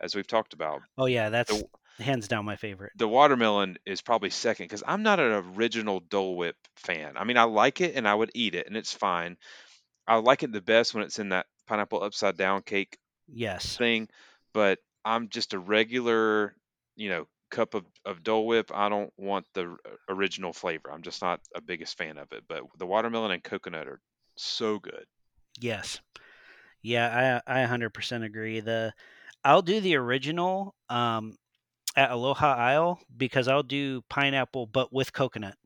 as 0.01 0.15
we've 0.15 0.27
talked 0.27 0.53
about. 0.53 0.83
Oh 0.97 1.05
yeah, 1.05 1.29
that's 1.29 1.63
The 1.97 2.03
hands 2.03 2.27
down 2.27 2.45
my 2.45 2.55
favorite. 2.55 2.93
the 2.95 3.07
watermelon 3.07 3.77
is 3.85 4.01
probably 4.01 4.29
second 4.29 4.65
because 4.65 4.83
I'm 4.85 5.03
not 5.03 5.19
an 5.19 5.31
original 5.55 5.99
Dole 5.99 6.35
Whip 6.35 6.55
fan. 6.75 7.15
I 7.15 7.23
mean, 7.23 7.37
I 7.37 7.43
like 7.43 7.79
it 7.81 7.95
and 7.95 8.07
I 8.07 8.15
would 8.15 8.31
eat 8.33 8.55
it 8.55 8.67
and 8.67 8.75
it's 8.75 8.93
fine. 8.93 9.37
I 10.07 10.17
like 10.17 10.43
it 10.43 10.51
the 10.53 10.61
best 10.61 10.93
when 10.93 11.03
it's 11.03 11.19
in 11.19 11.29
that 11.29 11.47
pineapple 11.67 12.03
upside 12.03 12.37
down 12.37 12.63
cake 12.63 12.97
Yes. 13.27 13.79
thing, 13.79 14.09
but 14.53 14.79
I'm 15.05 15.29
just 15.29 15.53
a 15.53 15.59
regular, 15.59 16.55
you 16.95 17.09
know, 17.09 17.27
cup 17.49 17.73
of, 17.73 17.85
of 18.05 18.23
Dole 18.23 18.45
Whip. 18.45 18.71
I 18.73 18.89
don't 18.89 19.11
want 19.17 19.45
the 19.53 19.77
original 20.09 20.53
flavor. 20.53 20.91
I'm 20.91 21.01
just 21.01 21.21
not 21.21 21.39
a 21.55 21.61
biggest 21.61 21.97
fan 21.97 22.17
of 22.17 22.31
it. 22.33 22.43
But 22.47 22.63
the 22.77 22.85
watermelon 22.85 23.31
and 23.31 23.43
coconut 23.43 23.87
are 23.87 24.01
so 24.35 24.79
good. 24.79 25.05
Yes. 25.59 25.99
Yeah, 26.81 27.41
I 27.47 27.61
I 27.61 27.65
100% 27.65 28.23
agree. 28.23 28.59
The 28.59 28.93
I'll 29.43 29.61
do 29.61 29.79
the 29.79 29.95
original 29.95 30.75
um 30.89 31.37
at 31.95 32.11
Aloha 32.11 32.53
Isle 32.53 32.99
because 33.17 33.47
I'll 33.47 33.63
do 33.63 34.01
pineapple 34.09 34.67
but 34.67 34.93
with 34.93 35.13
coconut. 35.13 35.57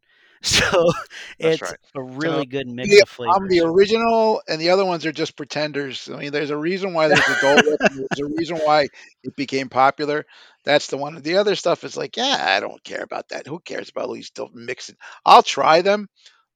So 0.44 0.92
it's 1.38 1.62
right. 1.62 1.78
a 1.94 2.02
really 2.02 2.48
good 2.48 2.68
mix 2.68 3.00
of 3.02 3.10
flavors. 3.10 3.36
I'm 3.36 3.48
the 3.48 3.60
original, 3.62 4.42
and 4.48 4.60
the 4.60 4.72
other 4.72 4.84
ones 4.86 5.06
are 5.06 5.12
just 5.12 5.36
pretenders. 5.36 6.10
I 6.12 6.18
mean, 6.18 6.32
there's 6.32 6.50
a 6.50 6.58
reason 6.58 6.94
why 6.94 7.10
there's 7.10 7.20
a 7.20 7.39
Dole 7.42 7.56
Whip. 7.58 7.80
there's 7.80 8.20
a 8.20 8.34
reason 8.36 8.58
why 8.58 8.88
it 9.24 9.36
became 9.36 9.70
popular. 9.70 10.26
That's 10.64 10.88
the 10.88 10.98
one. 10.98 11.22
The 11.22 11.38
other 11.38 11.56
stuff 11.56 11.84
is 11.84 11.96
like, 11.96 12.18
yeah, 12.18 12.38
I 12.39 12.60
don't 12.60 12.84
care 12.84 13.04
about 13.04 13.30
that. 13.30 13.46
Who 13.46 13.60
cares 13.60 13.89
about 13.89 14.08
all 14.08 14.16
these 14.16 14.28
still 14.28 14.50
mixing? 14.54 14.96
I'll 15.26 15.44
try 15.44 15.82
them, 15.84 16.10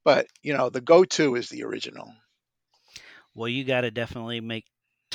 but 0.03 0.25
you 0.41 0.57
know, 0.57 0.69
the 0.69 0.81
go-to 0.81 1.35
is 1.35 1.49
the 1.49 1.63
original. 1.63 2.11
well, 3.35 3.49
you 3.49 3.65
got 3.65 3.81
to 3.81 3.91
definitely 3.91 4.41
make 4.41 4.65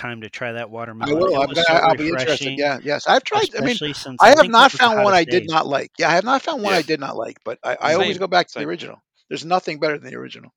time 0.01 0.21
to 0.23 0.31
try 0.31 0.53
that 0.53 0.63
I 0.63 0.65
watermelon. 0.67 1.19
will. 1.19 1.41
I'm 1.41 1.47
gonna, 1.49 1.63
so 1.63 1.73
I'll 1.75 1.95
be 1.95 2.09
interested. 2.09 2.59
Yeah. 2.59 2.79
Yes. 2.83 3.07
I've 3.07 3.23
tried. 3.25 3.49
I 3.57 3.61
mean, 3.65 3.77
since 3.77 4.07
I 4.21 4.29
have 4.29 4.39
think 4.39 4.53
not 4.53 4.59
that 4.59 4.65
was 4.65 4.73
the 4.73 4.79
found 4.79 5.05
one 5.05 5.15
I 5.15 5.25
did 5.25 5.49
not 5.49 5.67
like. 5.67 5.93
Yeah, 5.99 6.09
I 6.11 6.13
have 6.15 6.25
not 6.25 6.43
found 6.43 6.63
one 6.63 6.73
Yeah. 6.73 6.79
I 6.79 6.83
did 6.83 7.01
not 7.01 7.17
like, 7.17 7.39
but 7.45 7.59
I, 7.63 7.77
I 7.81 7.95
always 7.95 8.19
go 8.19 8.27
back 8.27 8.49
to 8.49 8.59
the 8.59 8.65
original. 8.67 8.97
There's 9.29 9.45
nothing 9.45 9.79
better 9.79 9.99
than 9.99 10.11
the 10.11 10.17
original. 10.19 10.51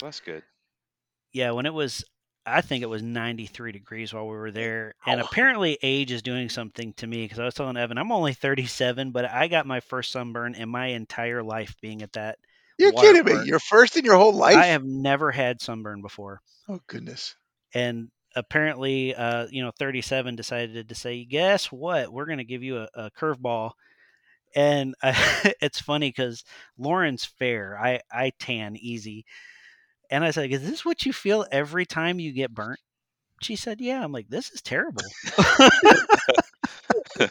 Well, 0.00 0.06
that's 0.08 0.20
good. 0.20 0.42
Yeah, 1.32 1.50
when 1.52 1.66
it 1.66 1.74
was, 1.74 2.04
I 2.46 2.60
think 2.60 2.82
it 2.82 2.88
was 2.88 3.02
93 3.02 3.72
degrees 3.72 4.12
while 4.14 4.24
we 4.26 4.36
were 4.36 4.50
there. 4.50 4.94
And 5.06 5.20
Wow. 5.20 5.26
apparently, 5.26 5.78
age 5.82 6.10
is 6.12 6.22
doing 6.22 6.48
something 6.48 6.92
to 6.94 7.06
me 7.06 7.24
because 7.24 7.38
I 7.38 7.44
was 7.44 7.54
telling 7.54 7.76
Evan, 7.76 7.98
I'm 7.98 8.12
only 8.12 8.32
37, 8.34 9.10
but 9.12 9.24
I 9.30 9.48
got 9.48 9.66
my 9.66 9.80
first 9.80 10.12
sunburn 10.12 10.54
in 10.54 10.68
my 10.68 10.86
entire 10.88 11.42
life 11.42 11.74
being 11.80 12.02
at 12.02 12.12
that 12.14 12.38
You're 12.78 12.92
water 12.92 13.08
kidding 13.08 13.24
me. 13.24 13.32
park. 13.32 13.46
You're 13.46 13.58
first 13.58 13.96
in 13.96 14.04
your 14.04 14.16
whole 14.16 14.32
life. 14.32 14.56
I 14.56 14.66
have 14.66 14.84
never 14.84 15.30
had 15.30 15.60
sunburn 15.60 16.02
before. 16.02 16.40
Oh 16.68 16.80
goodness. 16.86 17.34
And 17.74 18.08
apparently, 18.36 19.14
uh, 19.14 19.46
you 19.50 19.62
know, 19.62 19.70
37 19.78 20.36
decided 20.36 20.88
to 20.88 20.94
say, 20.94 21.24
guess 21.24 21.72
what? 21.72 22.12
We're 22.12 22.26
going 22.26 22.38
to 22.38 22.44
give 22.44 22.62
you 22.62 22.78
a, 22.78 22.88
a 22.94 23.10
curveball. 23.10 23.72
And 24.54 24.94
uh, 25.02 25.14
it's 25.60 25.80
funny 25.80 26.08
because 26.08 26.44
Lauren's 26.78 27.24
fair. 27.24 27.78
I, 27.78 28.00
I 28.10 28.32
tan 28.38 28.76
easy. 28.76 29.24
And 30.10 30.24
I 30.24 30.32
said, 30.32 30.50
Is 30.50 30.68
this 30.68 30.84
what 30.84 31.06
you 31.06 31.12
feel 31.12 31.46
every 31.52 31.86
time 31.86 32.18
you 32.18 32.32
get 32.32 32.52
burnt? 32.52 32.80
She 33.42 33.56
said, 33.56 33.80
Yeah. 33.80 34.02
I'm 34.02 34.12
like, 34.12 34.28
This 34.28 34.50
is 34.50 34.60
terrible. 34.62 35.02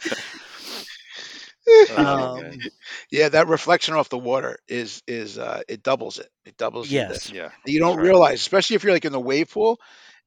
Um. 1.96 2.52
Yeah, 3.12 3.28
that 3.30 3.48
reflection 3.48 3.94
off 3.94 4.08
the 4.08 4.18
water 4.18 4.60
is 4.68 5.02
is 5.08 5.36
uh 5.36 5.62
it 5.68 5.82
doubles 5.82 6.20
it. 6.20 6.28
It 6.44 6.56
doubles 6.56 6.88
the- 6.88 6.94
yes. 6.94 7.30
Yeah. 7.30 7.50
You 7.66 7.80
don't 7.80 7.96
right. 7.96 8.04
realize, 8.04 8.40
especially 8.40 8.76
if 8.76 8.84
you're 8.84 8.92
like 8.92 9.04
in 9.04 9.12
the 9.12 9.20
wave 9.20 9.50
pool 9.50 9.80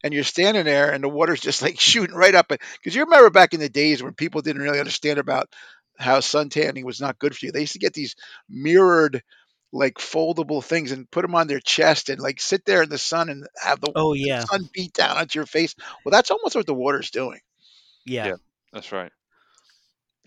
and 0.03 0.13
you're 0.13 0.23
standing 0.23 0.65
there 0.65 0.91
and 0.91 1.03
the 1.03 1.09
water's 1.09 1.41
just 1.41 1.61
like 1.61 1.79
shooting 1.81 2.15
right 2.15 2.35
up. 2.35 2.49
Because 2.49 2.95
you 2.95 3.03
remember 3.03 3.29
back 3.29 3.53
in 3.53 3.59
the 3.61 3.69
days 3.69 4.03
when 4.03 4.13
people 4.13 4.41
didn't 4.41 4.61
really 4.61 4.79
understand 4.79 5.19
about 5.19 5.49
how 5.97 6.19
sun 6.21 6.49
tanning 6.49 6.85
was 6.85 7.01
not 7.01 7.19
good 7.19 7.35
for 7.35 7.45
you. 7.45 7.51
They 7.51 7.61
used 7.61 7.73
to 7.73 7.79
get 7.79 7.93
these 7.93 8.15
mirrored, 8.49 9.23
like 9.71 9.95
foldable 9.95 10.63
things 10.63 10.91
and 10.91 11.09
put 11.11 11.21
them 11.23 11.35
on 11.35 11.47
their 11.47 11.59
chest 11.59 12.09
and 12.09 12.19
like 12.21 12.39
sit 12.41 12.65
there 12.65 12.83
in 12.83 12.89
the 12.89 12.97
sun 12.97 13.29
and 13.29 13.47
have 13.61 13.81
the 13.81 13.93
Oh, 13.95 14.13
yeah. 14.13 14.47
sun 14.49 14.69
beat 14.73 14.93
down 14.93 15.17
onto 15.17 15.39
your 15.39 15.45
face. 15.47 15.75
Well, 16.03 16.11
that's 16.11 16.31
almost 16.31 16.55
what 16.55 16.65
the 16.67 16.73
water's 16.73 17.11
doing. 17.11 17.39
Yeah. 18.05 18.31
Yeah. 18.31 18.35
That's 18.73 18.91
right. 18.91 19.11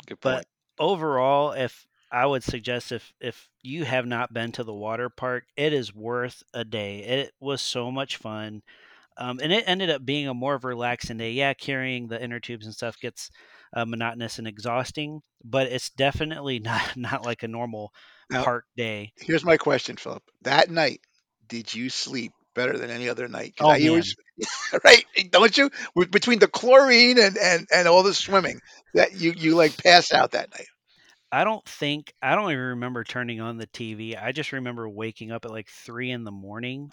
Good 0.06 0.20
point. 0.20 0.44
But 0.44 0.46
overall, 0.78 1.52
if 1.52 1.86
I 2.10 2.26
would 2.26 2.42
suggest 2.44 2.92
if 2.92 3.12
if 3.20 3.48
you 3.62 3.84
have 3.84 4.06
not 4.06 4.32
been 4.32 4.52
to 4.52 4.64
the 4.64 4.74
water 4.74 5.08
park, 5.08 5.46
it 5.56 5.72
is 5.72 5.94
worth 5.94 6.42
a 6.54 6.64
day. 6.64 6.98
It 7.00 7.34
was 7.40 7.60
so 7.60 7.90
much 7.90 8.16
fun. 8.16 8.62
Um, 9.18 9.40
and 9.42 9.52
it 9.52 9.64
ended 9.66 9.90
up 9.90 10.04
being 10.04 10.28
a 10.28 10.34
more 10.34 10.54
of 10.54 10.64
a 10.64 10.68
relaxing 10.68 11.16
day. 11.16 11.32
Yeah, 11.32 11.54
carrying 11.54 12.08
the 12.08 12.22
inner 12.22 12.40
tubes 12.40 12.66
and 12.66 12.74
stuff 12.74 12.98
gets 13.00 13.30
uh, 13.74 13.84
monotonous 13.84 14.38
and 14.38 14.46
exhausting, 14.46 15.20
but 15.44 15.66
it's 15.68 15.90
definitely 15.90 16.58
not 16.60 16.96
not 16.96 17.24
like 17.24 17.42
a 17.42 17.48
normal 17.48 17.92
Now- 18.30 18.44
park 18.44 18.64
day. 18.76 19.12
Here's 19.18 19.44
my 19.44 19.56
question, 19.56 19.96
Phillip. 19.96 20.22
That 20.42 20.70
night, 20.70 21.00
did 21.48 21.74
you 21.74 21.88
sleep 21.88 22.32
better 22.54 22.76
than 22.78 22.90
any 22.90 23.08
other 23.08 23.28
night? 23.28 23.54
Oh, 23.60 23.68
I 23.70 23.78
man. 23.78 23.88
always- 23.88 24.16
right? 24.84 25.04
Don't 25.30 25.56
you? 25.56 25.70
Between 26.10 26.38
the 26.38 26.48
chlorine 26.48 27.18
and, 27.18 27.38
and, 27.38 27.66
and 27.72 27.88
all 27.88 28.02
the 28.02 28.12
swimming, 28.14 28.60
that 28.94 29.14
you, 29.14 29.32
you 29.36 29.54
like 29.54 29.82
pass 29.82 30.12
out 30.12 30.32
that 30.32 30.50
night. 30.50 30.66
I 31.32 31.44
don't 31.44 31.64
think 31.66 32.12
I 32.22 32.34
don't 32.34 32.50
even 32.52 32.62
remember 32.64 33.02
turning 33.04 33.40
on 33.40 33.56
the 33.58 33.66
TV. 33.66 34.16
I 34.16 34.32
just 34.32 34.52
remember 34.52 34.88
waking 34.88 35.32
up 35.32 35.44
at 35.44 35.50
like 35.50 35.68
three 35.68 36.10
in 36.12 36.24
the 36.24 36.30
morning 36.30 36.90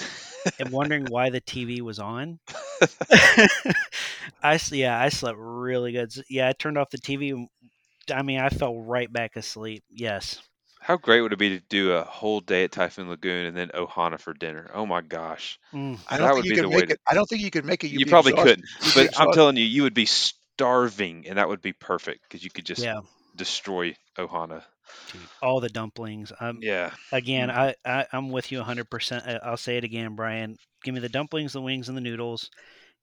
and 0.60 0.70
wondering 0.72 1.06
why 1.08 1.30
the 1.30 1.42
TV 1.42 1.82
was 1.82 2.00
on. 2.00 2.40
I 4.42 4.56
s- 4.56 4.72
yeah, 4.72 5.00
I 5.00 5.10
slept 5.10 5.38
really 5.40 5.92
good. 5.92 6.14
Yeah, 6.30 6.50
I 6.50 6.54
turned 6.54 6.78
off 6.78 6.90
the 6.90 6.98
TV. 6.98 7.48
I 8.14 8.22
mean, 8.24 8.40
I 8.40 8.50
fell 8.50 8.78
right 8.82 9.12
back 9.12 9.36
asleep. 9.36 9.84
Yes. 9.90 10.40
How 10.82 10.98
great 10.98 11.22
would 11.22 11.32
it 11.32 11.40
be 11.40 11.58
to 11.58 11.64
do 11.70 11.94
a 11.94 12.04
whole 12.04 12.42
day 12.42 12.66
at 12.66 12.74
Typhoon 12.74 13.08
Lagoon 13.08 13.46
and 13.46 13.56
then 13.56 13.70
Ohana 13.70 14.20
for 14.20 14.34
dinner? 14.34 14.70
Oh 14.74 14.86
my 14.86 15.00
gosh. 15.00 15.58
Mm. 15.74 15.98
I 16.10 16.18
That 16.18 16.26
don't 16.28 16.36
would 16.36 16.42
think 16.44 16.44
be 16.44 16.50
you 16.50 16.56
the 16.58 16.62
could 16.64 16.70
way 16.72 16.80
make 16.80 16.88
to- 16.88 16.94
it. 16.96 17.00
I 17.08 17.14
don't 17.14 17.26
think 17.30 17.42
you 17.42 17.52
could 17.52 17.64
make 17.66 17.84
it. 17.86 17.88
You'd 17.88 18.02
you 18.02 18.06
probably 18.08 18.32
exhausted. 18.34 18.64
couldn't, 18.82 18.96
You'd 18.98 19.12
but 19.12 19.20
I'm 19.22 19.32
telling 19.32 19.56
you, 19.56 19.64
you 19.64 19.84
would 19.84 19.94
be 19.94 20.06
starving, 20.06 21.26
and 21.28 21.38
that 21.38 21.48
would 21.48 21.62
be 21.62 21.72
perfect 21.72 22.24
because 22.24 22.44
you 22.44 22.50
could 22.50 22.66
just 22.66 22.84
Yeah, 22.84 23.00
destroy 23.36 23.96
Ohana. 24.18 24.64
dude, 25.12 25.22
all 25.42 25.60
the 25.60 25.70
dumplings. 25.70 26.32
Um, 26.40 26.60
Yeah, 26.62 26.92
again. 27.12 27.50
I, 27.52 27.76
I 27.86 28.06
I'm 28.12 28.30
with 28.30 28.52
you 28.52 28.60
100. 28.60 28.90
percent 28.90 29.24
I'll 29.44 29.58
say 29.58 29.78
it 29.78 29.84
again, 29.84 30.16
Bryan. 30.16 30.58
Give 30.84 30.94
me 30.94 31.00
the 31.00 31.10
dumplings, 31.10 31.54
the 31.54 31.62
wings, 31.62 31.88
and 31.88 31.98
the 31.98 32.02
noodles. 32.02 32.50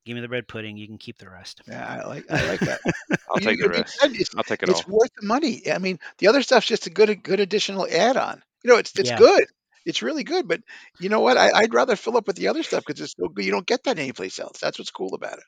Give 0.07 0.15
me 0.15 0.21
the 0.23 0.29
bread 0.29 0.49
pudding. 0.49 0.77
You 0.77 0.87
can 0.87 0.99
keep 0.99 1.19
the 1.19 1.29
rest. 1.29 1.61
Yeah, 1.69 1.87
I 1.87 2.07
like 2.07 2.25
I 2.31 2.47
like 2.49 2.61
that. 2.61 2.81
I'll 3.31 3.39
You- 3.41 3.47
take 3.47 3.59
the 3.61 3.67
like 3.69 3.77
you 3.77 3.83
rest. 3.83 4.35
I'll 4.37 4.43
take 4.45 4.63
it 4.63 4.69
it's 4.69 4.81
all. 4.81 4.81
It's 4.81 4.89
worth 4.89 5.11
the 5.21 5.27
money. 5.27 5.63
I 5.71 5.79
mean, 5.79 5.99
the 6.19 6.29
other 6.29 6.43
stuff's 6.43 6.67
just 6.67 6.87
a 6.87 6.91
good 6.91 7.23
good 7.23 7.41
additional 7.41 7.87
add-on. 7.91 8.43
You 8.63 8.71
know, 8.71 8.77
it's 8.79 8.93
it's 8.99 9.11
Yeah. 9.11 9.19
good. 9.19 9.45
It's 9.87 10.03
really 10.03 10.25
good, 10.25 10.47
but 10.47 10.61
you 10.99 11.09
know 11.09 11.21
what? 11.21 11.39
I, 11.39 11.51
I'd 11.53 11.73
rather 11.75 11.97
fill 11.97 12.17
up 12.19 12.27
with 12.27 12.37
the 12.37 12.49
other 12.49 12.63
stuff 12.63 12.85
because 12.87 13.01
it's 13.01 13.15
so 13.19 13.29
good. 13.29 13.45
You 13.47 13.51
don't 13.51 13.67
get 13.67 13.83
that 13.85 13.99
anyplace 13.99 14.39
else. 14.39 14.59
That's 14.61 14.79
what's 14.79 14.91
cool 14.91 15.15
about 15.15 15.39
it. 15.39 15.45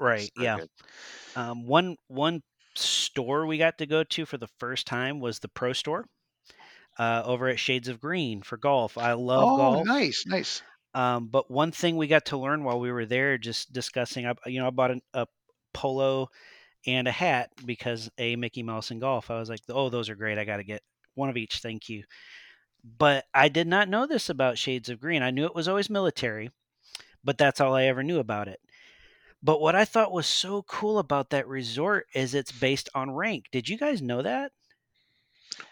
Right. 0.00 0.30
Yeah. 0.36 0.58
Um, 1.36 1.66
one 1.66 1.96
one 2.08 2.42
store 2.78 3.46
we 3.46 3.58
got 3.58 3.78
to 3.78 3.86
go 3.86 4.04
to 4.04 4.26
for 4.26 4.38
the 4.38 4.48
first 4.58 4.86
time 4.86 5.20
was 5.20 5.38
the 5.38 5.48
Pro 5.48 5.72
Store 5.72 6.06
uh, 6.98 7.22
over 7.24 7.48
at 7.48 7.58
Shades 7.58 7.88
of 7.88 8.00
Green 8.00 8.42
for 8.42 8.56
golf. 8.56 8.98
I 8.98 9.12
love 9.12 9.44
oh, 9.44 9.56
golf. 9.56 9.86
nice, 9.86 10.24
nice. 10.26 10.62
Um, 10.94 11.28
but 11.28 11.50
one 11.50 11.70
thing 11.70 11.96
we 11.96 12.06
got 12.06 12.26
to 12.26 12.38
learn 12.38 12.64
while 12.64 12.80
we 12.80 12.90
were 12.90 13.06
there, 13.06 13.38
just 13.38 13.72
discussing, 13.72 14.26
I, 14.26 14.34
you 14.46 14.58
know, 14.60 14.66
I 14.66 14.70
bought 14.70 14.90
an, 14.90 15.02
a 15.14 15.26
polo 15.72 16.28
and 16.86 17.06
a 17.06 17.12
hat 17.12 17.50
because 17.64 18.10
a 18.18 18.36
Mickey 18.36 18.62
Mouse 18.62 18.90
and 18.90 19.00
golf. 19.00 19.30
I 19.30 19.38
was 19.38 19.48
like, 19.48 19.60
oh, 19.68 19.90
those 19.90 20.08
are 20.08 20.16
great. 20.16 20.38
I 20.38 20.44
got 20.44 20.56
to 20.56 20.64
get 20.64 20.82
one 21.14 21.28
of 21.28 21.36
each. 21.36 21.58
Thank 21.58 21.88
you. 21.88 22.04
But 22.96 23.26
I 23.34 23.48
did 23.48 23.66
not 23.66 23.88
know 23.88 24.06
this 24.06 24.30
about 24.30 24.58
Shades 24.58 24.88
of 24.88 25.00
Green. 25.00 25.22
I 25.22 25.30
knew 25.30 25.44
it 25.44 25.54
was 25.54 25.68
always 25.68 25.90
military, 25.90 26.50
but 27.22 27.36
that's 27.36 27.60
all 27.60 27.74
I 27.74 27.84
ever 27.84 28.02
knew 28.02 28.18
about 28.18 28.48
it. 28.48 28.60
But 29.42 29.60
what 29.60 29.76
I 29.76 29.84
thought 29.84 30.12
was 30.12 30.26
so 30.26 30.62
cool 30.62 30.98
about 30.98 31.30
that 31.30 31.46
resort 31.46 32.06
is 32.14 32.34
it's 32.34 32.50
based 32.52 32.88
on 32.94 33.10
rank. 33.12 33.44
Did 33.52 33.68
you 33.68 33.78
guys 33.78 34.02
know 34.02 34.22
that? 34.22 34.52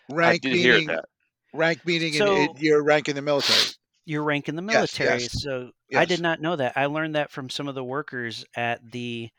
Rank 0.09 0.35
I 0.45 0.49
did 0.49 0.57
hear 0.57 0.73
meaning 0.75 0.87
that. 0.89 1.05
rank 1.53 1.85
meaning 1.85 2.12
So- 2.14 2.37
in 2.37 2.57
your 2.59 2.83
rank 2.85 3.09
in 3.09 3.17
the 3.17 3.23
military. 3.23 3.61
your 4.05 4.23
rank 4.23 4.49
in 4.49 4.55
the 4.57 4.62
military. 4.62 5.21
yes, 5.23 5.43
So 5.43 5.73
I 5.95 6.05
did 6.05 6.21
not 6.21 6.41
know 6.41 6.55
that. 6.57 6.77
I 6.77 6.87
learned 6.87 7.17
that 7.17 7.31
from 7.33 7.51
some 7.51 7.67
of 7.67 7.75
the 7.75 7.83
workers 7.85 8.45
at 8.55 8.93
the 8.93 9.31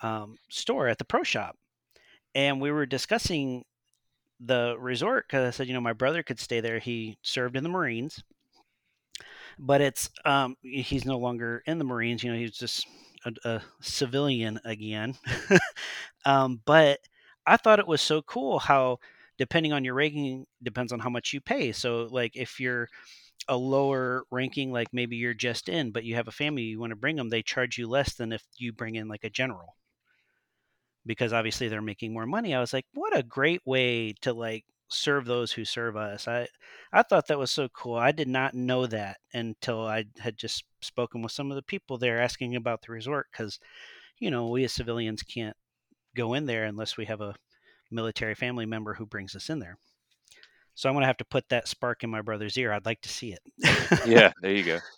um, 0.00 0.36
store 0.50 0.88
at 0.88 0.98
the 0.98 1.04
pro 1.04 1.22
shop, 1.22 1.56
and 2.34 2.60
we 2.60 2.70
were 2.70 2.86
discussing 2.86 3.64
the 4.40 4.76
resort 4.78 5.26
because 5.28 5.46
I 5.46 5.50
said, 5.50 5.66
you 5.68 5.74
know, 5.74 5.80
my 5.80 5.92
brother 5.92 6.22
could 6.22 6.40
stay 6.40 6.60
there. 6.60 6.78
He 6.78 7.16
served 7.22 7.56
in 7.56 7.62
the 7.62 7.68
Marines, 7.70 8.22
but 9.58 9.80
it's 9.80 10.10
um, 10.24 10.56
he's 10.62 11.04
no 11.06 11.18
longer 11.18 11.62
in 11.66 11.78
the 11.78 11.84
Marines. 11.84 12.22
You 12.24 12.32
know, 12.32 12.38
he's 12.38 12.56
just 12.58 12.86
a, 13.24 13.48
a 13.48 13.62
civilian 13.80 14.60
again. 14.64 15.14
um, 16.26 16.60
but 16.64 17.00
I 17.46 17.56
thought 17.56 17.78
it 17.78 17.88
was 17.88 18.00
so 18.02 18.22
cool 18.22 18.58
how 18.58 18.98
depending 19.38 19.72
on 19.72 19.84
your 19.84 19.94
ranking 19.94 20.46
depends 20.62 20.92
on 20.92 21.00
how 21.00 21.10
much 21.10 21.32
you 21.32 21.40
pay. 21.40 21.72
So 21.72 22.08
like 22.10 22.36
if 22.36 22.60
you're 22.60 22.88
a 23.48 23.56
lower 23.56 24.24
ranking, 24.30 24.72
like 24.72 24.88
maybe 24.92 25.16
you're 25.16 25.34
just 25.34 25.68
in, 25.68 25.92
but 25.92 26.04
you 26.04 26.16
have 26.16 26.28
a 26.28 26.32
family 26.32 26.62
you 26.62 26.80
want 26.80 26.90
to 26.92 26.96
bring 26.96 27.16
them, 27.16 27.30
they 27.30 27.42
charge 27.42 27.78
you 27.78 27.88
less 27.88 28.14
than 28.14 28.32
if 28.32 28.44
you 28.58 28.72
bring 28.72 28.96
in 28.96 29.08
like 29.08 29.24
a 29.24 29.30
general 29.30 29.76
because 31.06 31.32
obviously 31.32 31.68
they're 31.68 31.82
making 31.82 32.12
more 32.12 32.26
money. 32.26 32.54
I 32.54 32.60
was 32.60 32.72
like, 32.72 32.86
what 32.94 33.16
a 33.16 33.22
great 33.22 33.60
way 33.66 34.14
to 34.22 34.32
like 34.32 34.64
serve 34.88 35.24
those 35.24 35.52
who 35.52 35.64
serve 35.64 35.96
us. 35.96 36.28
I 36.28 36.48
I 36.92 37.02
thought 37.02 37.26
that 37.28 37.38
was 37.38 37.50
so 37.50 37.68
cool. 37.68 37.96
I 37.96 38.12
did 38.12 38.28
not 38.28 38.54
know 38.54 38.86
that 38.86 39.18
until 39.32 39.86
I 39.86 40.04
had 40.18 40.36
just 40.36 40.64
spoken 40.82 41.22
with 41.22 41.32
some 41.32 41.50
of 41.50 41.56
the 41.56 41.62
people 41.62 41.98
there 41.98 42.20
asking 42.20 42.56
about 42.56 42.82
the 42.82 42.92
resort 42.92 43.28
cuz 43.32 43.58
you 44.18 44.30
know, 44.30 44.48
we 44.48 44.64
as 44.64 44.72
civilians 44.72 45.22
can't 45.22 45.56
go 46.14 46.34
in 46.34 46.46
there 46.46 46.64
unless 46.64 46.96
we 46.96 47.06
have 47.06 47.20
a 47.20 47.34
military 47.90 48.34
family 48.34 48.66
member 48.66 48.94
who 48.94 49.06
brings 49.06 49.34
us 49.34 49.50
in 49.50 49.58
there. 49.58 49.76
So 50.74 50.88
I'm 50.88 50.94
going 50.94 51.02
to 51.02 51.08
have 51.08 51.16
to 51.18 51.24
put 51.24 51.48
that 51.48 51.68
spark 51.68 52.02
in 52.02 52.10
my 52.10 52.20
brother's 52.20 52.56
ear. 52.56 52.72
I'd 52.72 52.86
like 52.86 53.00
to 53.02 53.08
see 53.08 53.32
it. 53.32 54.06
yeah, 54.06 54.32
there 54.40 54.52
you 54.52 54.64
go. 54.64 54.78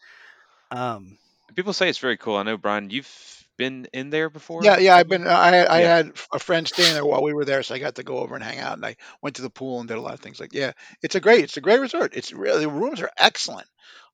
Um, 0.73 1.17
People 1.55 1.73
say 1.73 1.89
it's 1.89 1.99
very 1.99 2.17
cool. 2.17 2.35
I 2.35 2.43
know 2.43 2.57
Bryan, 2.57 2.91
you've 2.91 3.46
been 3.57 3.87
in 3.93 4.11
there 4.11 4.29
before. 4.31 4.63
Yeah, 4.63 4.79
yeah. 4.79 4.97
I've 4.97 5.09
been. 5.09 5.27
I 5.27 5.65
I 5.67 5.81
Yeah. 5.81 5.97
had 5.97 6.13
a 6.33 6.39
friend 6.39 6.67
staying 6.67 6.95
there 6.95 7.05
while 7.05 7.23
we 7.23 7.33
were 7.35 7.45
there, 7.45 7.63
so 7.63 7.75
I 7.75 7.79
got 7.79 7.97
to 7.97 8.03
go 8.03 8.19
over 8.19 8.35
and 8.35 8.45
hang 8.45 8.59
out. 8.59 8.75
And 8.77 8.85
I 8.87 8.97
went 9.23 9.37
to 9.37 9.43
the 9.43 9.51
pool 9.51 9.81
and 9.81 9.89
did 9.89 9.99
a 9.99 10.01
lot 10.01 10.15
of 10.15 10.21
things. 10.21 10.41
Like, 10.41 10.53
yeah, 10.55 10.73
it's 11.03 11.15
a 11.15 11.21
great, 11.21 11.45
it's 11.45 11.57
a 11.57 11.61
great 11.61 11.81
resort. 11.81 12.15
It's 12.15 12.33
really 12.33 12.61
the 12.61 12.71
rooms 12.71 13.01
are 13.01 13.11
excellent. 13.19 13.67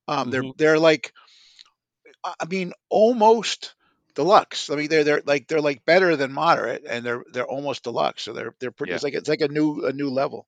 Um, 0.08 0.30
they're 0.30 0.42
Mhm. 0.42 0.56
they're 0.56 0.78
like, 0.78 1.12
I 2.24 2.34
I 2.40 2.44
mean, 2.46 2.72
almost 2.88 3.74
deluxe. 4.14 4.70
I 4.70 4.76
mean, 4.76 4.88
they're 4.88 5.04
they're 5.04 5.22
like 5.24 5.48
they're 5.48 5.60
like 5.60 5.84
better 5.84 6.16
than 6.16 6.32
moderate, 6.32 6.84
and 6.88 7.04
they're 7.04 7.24
they're 7.32 7.46
almost 7.46 7.84
deluxe. 7.84 8.22
So 8.22 8.32
they're 8.32 8.54
they're 8.60 8.72
pretty. 8.72 8.92
Yeah. 8.92 8.96
It's 8.96 9.04
like 9.04 9.14
it's 9.14 9.28
like 9.28 9.40
a 9.42 9.48
new 9.48 9.86
a 9.86 9.92
new 9.92 10.10
level. 10.10 10.46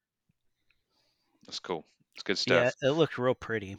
That's 1.47 1.61
cool. 1.61 1.86
It's 2.14 2.22
good 2.22 2.38
stuff. 2.38 2.74
yeah, 2.82 2.88
it 2.88 2.92
looked 2.92 3.18
real 3.18 3.34
pretty. 3.34 3.76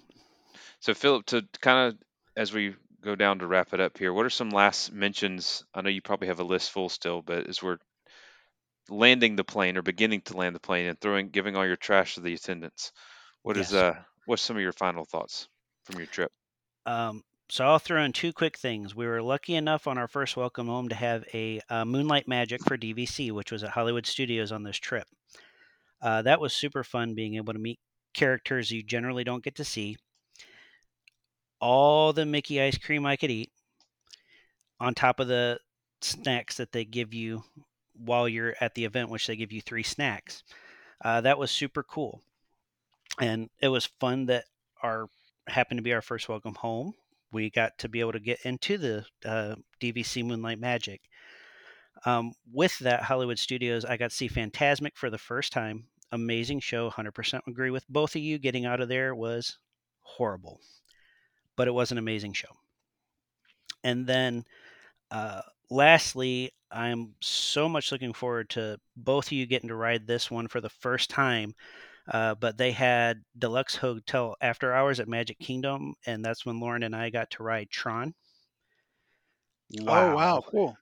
So, 0.80 0.94
Phillip, 0.94 1.26
to 1.28 1.48
kind 1.62 1.90
of 1.90 1.98
as 2.36 2.54
we 2.54 2.76
go 3.06 3.16
down 3.16 3.40
to 3.40 3.48
wrap 3.48 3.74
it 3.74 3.80
up 3.80 3.98
here, 3.98 4.12
what 4.12 4.26
are 4.26 4.32
some 4.32 4.50
last 4.50 4.92
mentions? 4.92 5.64
I 5.74 5.82
know 5.82 5.90
you 5.90 6.02
probably 6.02 6.28
have 6.28 6.40
a 6.40 6.44
list 6.44 6.72
full 6.72 6.90
still, 6.90 7.22
but 7.22 7.48
as 7.48 7.62
we're 7.62 7.78
landing 8.90 9.36
the 9.36 9.44
plane 9.44 9.78
or 9.78 9.82
beginning 9.84 10.22
to 10.22 10.36
land 10.38 10.56
the 10.56 10.60
plane 10.60 10.88
and 10.88 11.00
throwing, 11.00 11.30
giving 11.30 11.56
all 11.56 11.66
your 11.66 11.76
trash 11.76 12.16
to 12.16 12.22
the 12.22 12.34
attendants, 12.34 12.92
what 13.44 13.58
is 13.58 13.72
Yes. 13.72 13.74
uh, 13.74 14.04
what's 14.26 14.42
some 14.42 14.58
of 14.58 14.62
your 14.64 14.74
final 14.74 15.06
thoughts 15.06 15.48
from 15.86 15.98
your 16.00 16.08
trip? 16.08 16.32
Um, 16.86 17.24
so 17.48 17.66
I'll 17.66 17.80
throw 17.80 18.04
in 18.04 18.12
two 18.12 18.34
quick 18.34 18.58
things. 18.58 18.96
We 18.96 19.06
were 19.06 19.22
lucky 19.22 19.56
enough 19.56 19.86
on 19.86 20.00
our 20.00 20.08
first 20.08 20.36
welcome 20.36 20.68
home 20.68 20.90
to 20.90 20.96
have 20.96 21.26
a 21.34 21.62
uh, 21.70 21.86
Moonlight 21.86 22.28
Magic 22.28 22.64
for 22.64 22.76
DVC, 22.76 23.32
which 23.32 23.52
was 23.52 23.64
at 23.64 23.70
Hollywood 23.72 24.08
Studios 24.08 24.52
on 24.52 24.64
this 24.64 24.78
trip. 24.78 25.08
Uh, 26.02 26.24
that 26.24 26.42
was 26.42 26.54
super 26.54 26.84
fun 26.84 27.14
being 27.14 27.36
able 27.36 27.54
to 27.54 27.60
meet 27.60 27.80
characters 28.16 28.72
you 28.72 28.82
generally 28.82 29.24
don't 29.24 29.44
get 29.44 29.56
to 29.56 29.64
see. 29.64 29.98
All 31.60 32.14
the 32.14 32.26
Mickey 32.26 32.62
ice 32.62 32.78
cream 32.78 33.06
I 33.06 33.16
could 33.16 33.32
eat, 33.32 33.52
on 34.80 34.94
top 34.94 35.20
of 35.20 35.28
the 35.28 35.60
snacks 36.02 36.58
that 36.58 36.72
they 36.72 36.86
give 36.86 37.14
you 37.14 37.44
while 37.94 38.28
you're 38.28 38.56
at 38.60 38.76
the 38.76 38.86
event, 38.86 39.10
which 39.10 39.28
they 39.28 39.36
give 39.36 39.52
you 39.52 39.62
three 39.62 39.84
snacks. 39.84 40.44
Uh, 41.04 41.22
that 41.22 41.38
was 41.38 41.52
super 41.52 41.84
cool, 41.84 42.22
and 43.20 43.50
it 43.62 43.70
was 43.70 43.86
fun 44.00 44.26
that 44.28 44.46
our 44.82 45.08
happened 45.48 45.78
to 45.78 45.84
be 45.84 45.94
our 45.94 46.02
first 46.02 46.30
welcome 46.30 46.56
home. 46.56 46.94
We 47.32 47.50
got 47.50 47.78
to 47.80 47.90
be 47.90 48.00
able 48.00 48.14
to 48.14 48.20
get 48.20 48.46
into 48.46 48.78
the 48.78 49.06
uh, 49.26 49.56
DVC 49.82 50.24
Moonlight 50.26 50.60
Magic. 50.60 51.02
Um, 52.06 52.34
with 52.52 52.78
that, 52.80 53.04
Hollywood 53.04 53.40
Studios, 53.40 53.86
I 53.86 53.98
got 53.98 54.12
to 54.12 54.16
see 54.16 54.30
Fantasmic 54.30 54.96
for 54.96 55.10
the 55.10 55.18
first 55.18 55.52
time. 55.52 55.86
Amazing 56.12 56.60
show. 56.60 56.90
100% 56.90 57.42
agree 57.48 57.72
with 57.72 57.88
both 57.90 58.16
of 58.16 58.22
you. 58.22 58.38
Getting 58.38 58.66
out 58.66 58.80
of 58.80 58.90
there 58.90 59.16
was 59.16 59.58
horrible, 60.02 60.62
but 61.56 61.68
it 61.68 61.74
was 61.74 61.92
an 61.92 61.98
amazing 61.98 62.34
show. 62.34 62.50
And 63.84 64.06
then, 64.08 64.46
uh, 65.12 65.42
lastly, 65.70 66.52
I'm 66.72 67.16
so 67.22 67.70
much 67.70 67.92
looking 67.92 68.14
forward 68.14 68.50
to 68.52 68.80
both 68.98 69.28
of 69.28 69.34
you 69.34 69.46
getting 69.46 69.70
to 69.70 69.76
ride 69.76 70.08
this 70.08 70.32
one 70.32 70.48
for 70.48 70.62
the 70.62 70.70
first 70.70 71.10
time. 71.10 71.56
Uh, 72.12 72.36
but 72.36 72.58
they 72.58 72.72
had 72.72 73.24
deluxe 73.38 73.76
hotel 73.76 74.36
after 74.42 74.74
hours 74.74 75.00
at 75.00 75.08
Magic 75.10 75.40
Kingdom, 75.40 75.96
and 76.06 76.26
that's 76.26 76.46
when 76.46 76.60
Lauren 76.60 76.84
and 76.84 76.96
I 76.96 77.10
got 77.12 77.32
to 77.32 77.44
ride 77.44 77.70
Tron. 77.70 78.16
Oh 79.88 80.10
wow, 80.10 80.42
cool. 80.46 80.78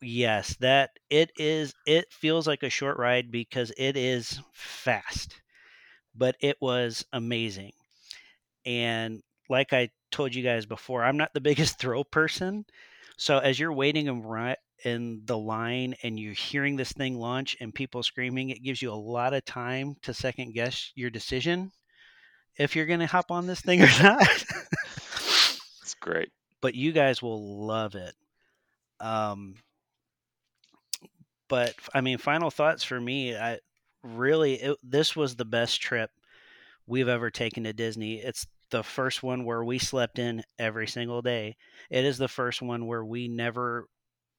Yes, 0.00 0.56
that 0.56 0.90
it 1.10 1.30
is. 1.36 1.74
It 1.86 2.12
feels 2.12 2.46
like 2.46 2.62
a 2.62 2.70
short 2.70 2.98
ride 2.98 3.30
because 3.30 3.72
it 3.76 3.96
is 3.96 4.40
fast, 4.52 5.40
but 6.14 6.36
it 6.40 6.56
was 6.60 7.04
amazing. 7.12 7.72
And 8.66 9.22
like 9.48 9.72
I 9.72 9.90
told 10.10 10.34
you 10.34 10.42
guys 10.42 10.66
before, 10.66 11.04
I'm 11.04 11.16
not 11.16 11.34
the 11.34 11.40
biggest 11.40 11.78
throw 11.80 12.04
person. 12.04 12.64
So 13.16 13.38
as 13.38 13.58
you're 13.58 13.72
waiting 13.72 14.06
in, 14.84 15.22
the 15.24 15.38
line 15.38 15.96
and 16.04 16.20
you're 16.20 16.34
hearing 16.34 16.76
this 16.76 16.92
thing 16.92 17.18
launch 17.18 17.56
and 17.60 17.74
people 17.74 18.02
screaming, 18.02 18.50
it 18.50 18.62
gives 18.62 18.80
you 18.80 18.92
a 18.92 18.94
lot 18.94 19.34
of 19.34 19.44
time 19.44 19.96
to 20.02 20.14
second 20.14 20.54
guess 20.54 20.92
your 20.94 21.10
decision 21.10 21.72
if 22.56 22.76
you're 22.76 22.86
going 22.86 23.00
to 23.00 23.06
hop 23.06 23.30
on 23.30 23.46
this 23.46 23.60
thing 23.60 23.82
or 23.82 23.90
not. 24.02 24.22
It's 25.82 25.94
great. 26.00 26.30
but 26.60 26.74
you 26.74 26.92
guys 26.92 27.22
will 27.22 27.66
love 27.66 27.94
it. 27.94 28.14
Um, 29.00 29.54
but 31.48 31.74
I 31.94 32.00
mean, 32.00 32.18
final 32.18 32.50
thoughts 32.50 32.84
for 32.84 33.00
me. 33.00 33.36
I 33.36 33.58
really 34.02 34.54
it, 34.54 34.78
this 34.82 35.16
was 35.16 35.34
the 35.36 35.44
best 35.44 35.80
trip 35.80 36.10
we've 36.86 37.08
ever 37.08 37.30
taken 37.30 37.64
to 37.64 37.72
Disney. 37.72 38.16
It's 38.16 38.46
the 38.70 38.82
first 38.82 39.22
one 39.22 39.44
where 39.44 39.64
we 39.64 39.78
slept 39.78 40.18
in 40.18 40.42
every 40.58 40.86
single 40.86 41.22
day. 41.22 41.56
It 41.90 42.04
is 42.04 42.18
the 42.18 42.28
first 42.28 42.62
one 42.62 42.86
where 42.86 43.04
we 43.04 43.28
never 43.28 43.86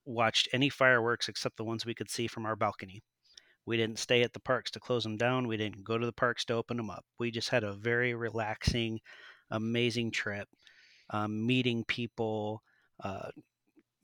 watched 0.05 0.49
any 0.53 0.69
fireworks 0.69 1.29
except 1.29 1.57
the 1.57 1.63
ones 1.63 1.85
we 1.85 1.95
could 1.95 2.09
see 2.09 2.27
from 2.27 2.45
our 2.45 2.55
balcony. 2.55 3.01
We 3.65 3.77
didn't 3.77 3.99
stay 3.99 4.23
at 4.23 4.33
the 4.33 4.39
parks 4.39 4.71
to 4.71 4.79
close 4.79 5.03
them 5.03 5.17
down. 5.17 5.47
We 5.47 5.57
didn't 5.57 5.83
go 5.83 5.97
to 5.97 6.05
the 6.05 6.13
parks 6.13 6.45
to 6.45 6.55
open 6.55 6.77
them 6.77 6.89
up. 6.89 7.05
We 7.19 7.29
just 7.29 7.49
had 7.49 7.63
a 7.63 7.73
very 7.73 8.15
relaxing, 8.15 8.99
amazing 9.51 10.11
trip, 10.11 10.47
um, 11.11 11.45
meeting 11.45 11.83
people, 11.83 12.63
uh, 13.03 13.29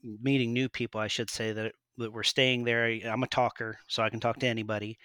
meeting 0.02 0.52
new 0.52 0.68
people, 0.68 1.00
I 1.00 1.08
should 1.08 1.30
say, 1.30 1.52
that, 1.52 1.72
that 1.98 2.12
were 2.12 2.22
staying 2.22 2.64
there. 2.64 2.86
I'm 2.86 3.22
a 3.22 3.28
talker, 3.28 3.78
so 3.88 4.02
I 4.02 4.10
can 4.10 4.20
talk 4.20 4.38
to 4.38 4.46
anybody. 4.46 4.98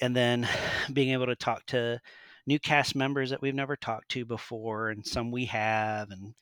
And 0.00 0.16
then 0.16 0.48
being 0.92 1.10
able 1.10 1.26
to 1.26 1.36
talk 1.36 1.66
to 1.66 2.00
new 2.46 2.58
cast 2.60 2.94
members 2.94 3.30
that 3.30 3.42
we've 3.42 3.54
never 3.54 3.76
talked 3.76 4.10
to 4.10 4.24
before, 4.24 4.90
and 4.90 5.06
some 5.06 5.30
we 5.30 5.46
have, 5.46 6.10
and 6.10 6.34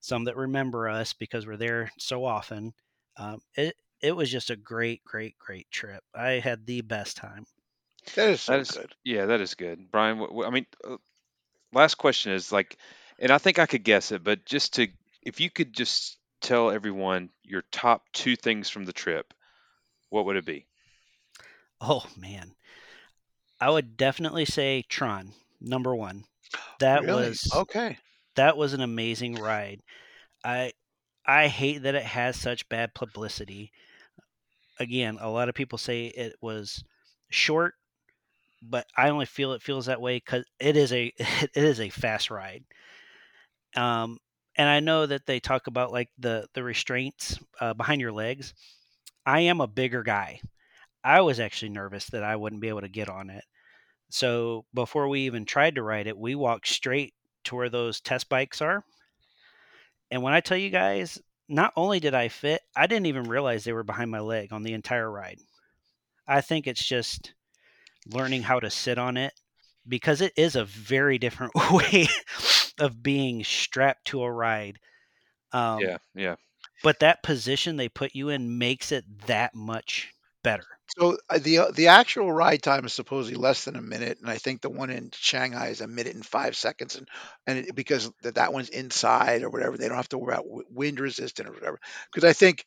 some 0.00 0.24
that 0.24 0.36
remember 0.36 0.88
us 0.88 1.12
because 1.14 1.46
we're 1.46 1.56
there 1.56 1.90
so 1.98 2.24
often. 2.24 2.74
Um, 3.16 3.40
it 3.56 3.76
it 4.00 4.12
was 4.16 4.30
just 4.30 4.50
a 4.50 4.56
great, 4.56 5.04
great, 5.04 5.38
great 5.38 5.70
trip. 5.70 6.02
I 6.14 6.32
had 6.40 6.66
the 6.66 6.82
best 6.82 7.16
time. 7.16 7.46
That 8.14 8.30
is 8.30 8.40
so 8.42 8.52
That 8.52 8.60
is 8.60 8.78
good. 8.78 8.94
yeah, 9.04 9.26
that 9.26 9.40
is 9.40 9.54
good, 9.54 9.90
Bryan. 9.90 10.18
wh- 10.18 10.32
wh- 10.34 10.46
I 10.46 10.50
mean, 10.50 10.66
uh, 10.84 10.96
last 11.72 11.96
question 11.96 12.32
is 12.32 12.52
like, 12.52 12.76
and 13.18 13.30
I 13.32 13.38
think 13.38 13.58
I 13.58 13.66
could 13.66 13.84
guess 13.84 14.12
it, 14.12 14.24
but 14.24 14.44
just 14.46 14.74
to 14.74 14.88
if 15.22 15.40
you 15.40 15.50
could 15.50 15.72
just 15.74 16.18
tell 16.40 16.70
everyone 16.70 17.30
your 17.44 17.62
top 17.72 18.04
two 18.12 18.36
things 18.36 18.70
from 18.70 18.84
the 18.84 18.92
trip, 18.92 19.34
what 20.10 20.26
would 20.26 20.36
it 20.36 20.46
be? 20.46 20.66
Oh 21.80 22.06
man, 22.16 22.56
I 23.60 23.68
would 23.70 23.96
definitely 23.96 24.44
say 24.44 24.82
Tron 24.82 25.34
number 25.64 25.94
one. 25.94 26.24
That 26.80 27.02
really? 27.02 27.28
was 27.28 27.50
okay. 27.54 27.98
that 28.36 28.56
was 28.56 28.72
an 28.72 28.80
amazing 28.80 29.36
ride. 29.36 29.80
I 30.44 30.72
I 31.26 31.48
hate 31.48 31.82
that 31.82 31.94
it 31.94 32.04
has 32.04 32.36
such 32.36 32.68
bad 32.68 32.94
publicity. 32.94 33.72
Again, 34.78 35.18
a 35.20 35.30
lot 35.30 35.48
of 35.48 35.54
people 35.54 35.78
say 35.78 36.06
it 36.06 36.34
was 36.40 36.84
short, 37.30 37.74
but 38.62 38.86
I 38.96 39.08
only 39.08 39.26
feel 39.26 39.52
it 39.52 39.62
feels 39.62 39.86
that 39.86 40.00
way 40.00 40.16
because 40.16 40.44
it 40.58 40.76
is 40.76 40.92
a 40.92 41.12
it 41.18 41.50
is 41.54 41.80
a 41.80 41.88
fast 41.88 42.30
ride. 42.30 42.64
Um, 43.76 44.18
and 44.56 44.68
I 44.68 44.80
know 44.80 45.06
that 45.06 45.26
they 45.26 45.40
talk 45.40 45.66
about 45.66 45.92
like 45.92 46.10
the 46.18 46.46
the 46.54 46.62
restraints 46.62 47.38
uh, 47.60 47.74
behind 47.74 48.00
your 48.00 48.12
legs. 48.12 48.54
I 49.26 49.40
am 49.40 49.60
a 49.60 49.66
bigger 49.66 50.02
guy. 50.02 50.40
I 51.02 51.20
was 51.20 51.40
actually 51.40 51.70
nervous 51.70 52.06
that 52.06 52.24
I 52.24 52.36
wouldn't 52.36 52.62
be 52.62 52.68
able 52.68 52.82
to 52.82 52.88
get 52.88 53.08
on 53.08 53.30
it. 53.30 53.44
So 54.10 54.66
before 54.74 55.08
we 55.08 55.22
even 55.22 55.44
tried 55.44 55.74
to 55.76 55.82
ride 55.82 56.06
it, 56.06 56.16
we 56.18 56.34
walked 56.34 56.68
straight 56.68 57.14
to 57.44 57.56
where 57.56 57.68
those 57.68 58.00
test 58.00 58.28
bikes 58.28 58.60
are. 58.62 58.84
And 60.10 60.22
when 60.22 60.32
I 60.34 60.40
tell 60.40 60.56
you 60.56 60.70
guys, 60.70 61.20
not 61.48 61.72
only 61.76 62.00
did 62.00 62.14
I 62.14 62.28
fit, 62.28 62.62
I 62.76 62.86
didn't 62.86 63.06
even 63.06 63.24
realize 63.24 63.64
they 63.64 63.72
were 63.72 63.82
behind 63.82 64.10
my 64.10 64.20
leg 64.20 64.52
on 64.52 64.62
the 64.62 64.72
entire 64.72 65.10
ride. 65.10 65.38
I 66.26 66.40
think 66.40 66.66
it's 66.66 66.84
just 66.84 67.34
learning 68.06 68.42
how 68.42 68.60
to 68.60 68.70
sit 68.70 68.98
on 68.98 69.16
it 69.16 69.34
because 69.88 70.20
it 70.20 70.32
is 70.36 70.56
a 70.56 70.64
very 70.64 71.18
different 71.18 71.54
way 71.72 72.08
of 72.78 73.02
being 73.02 73.44
strapped 73.44 74.06
to 74.06 74.22
a 74.22 74.32
ride. 74.32 74.78
Um, 75.52 75.80
yeah, 75.80 75.98
yeah, 76.14 76.36
But 76.82 77.00
that 77.00 77.22
position 77.22 77.76
they 77.76 77.88
put 77.88 78.14
you 78.14 78.28
in 78.28 78.58
makes 78.58 78.92
it 78.92 79.04
that 79.26 79.54
much 79.54 80.12
better. 80.44 80.66
So 80.98 81.18
uh, 81.30 81.38
the 81.38 81.58
uh, 81.58 81.70
the 81.72 81.88
actual 81.88 82.32
ride 82.32 82.62
time 82.62 82.84
is 82.84 82.92
supposedly 82.92 83.36
less 83.38 83.64
than 83.64 83.76
a 83.76 83.82
minute, 83.82 84.18
and 84.20 84.30
I 84.30 84.36
think 84.38 84.60
the 84.60 84.70
one 84.70 84.90
in 84.90 85.10
Shanghai 85.14 85.68
is 85.68 85.80
a 85.80 85.88
minute 85.88 86.14
and 86.14 86.24
five 86.26 86.56
seconds, 86.56 86.96
and 86.96 87.08
and 87.46 87.58
it, 87.58 87.74
because 87.74 88.10
that 88.22 88.36
that 88.36 88.52
one's 88.52 88.68
inside 88.68 89.42
or 89.42 89.50
whatever, 89.50 89.76
they 89.78 89.88
don't 89.88 89.96
have 89.96 90.08
to 90.10 90.18
worry 90.18 90.34
about 90.34 90.46
wind 90.70 91.00
resistant 91.00 91.48
or 91.48 91.52
whatever. 91.52 91.78
Because 92.12 92.28
I 92.28 92.34
think, 92.34 92.64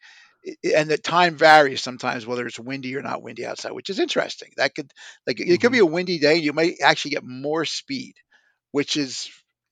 and 0.63 0.89
the 0.89 0.97
time 0.97 1.35
varies 1.37 1.81
sometimes 1.83 2.25
whether 2.25 2.45
it's 2.47 2.59
windy 2.59 2.95
or 2.95 3.01
not 3.03 3.21
windy 3.23 3.45
outside, 3.45 3.71
which 3.73 3.89
is 3.89 3.99
interesting. 3.99 4.51
That 4.57 4.75
could 4.75 4.91
like 5.27 5.39
it 5.39 5.59
could 5.61 5.71
Mhm. 5.71 5.73
be 5.73 5.79
a 5.79 5.85
windy 5.85 6.19
day, 6.19 6.35
you 6.37 6.53
might 6.53 6.75
actually 6.83 7.11
get 7.11 7.23
more 7.23 7.65
speed, 7.65 8.15
which 8.71 8.97
is 8.97 9.29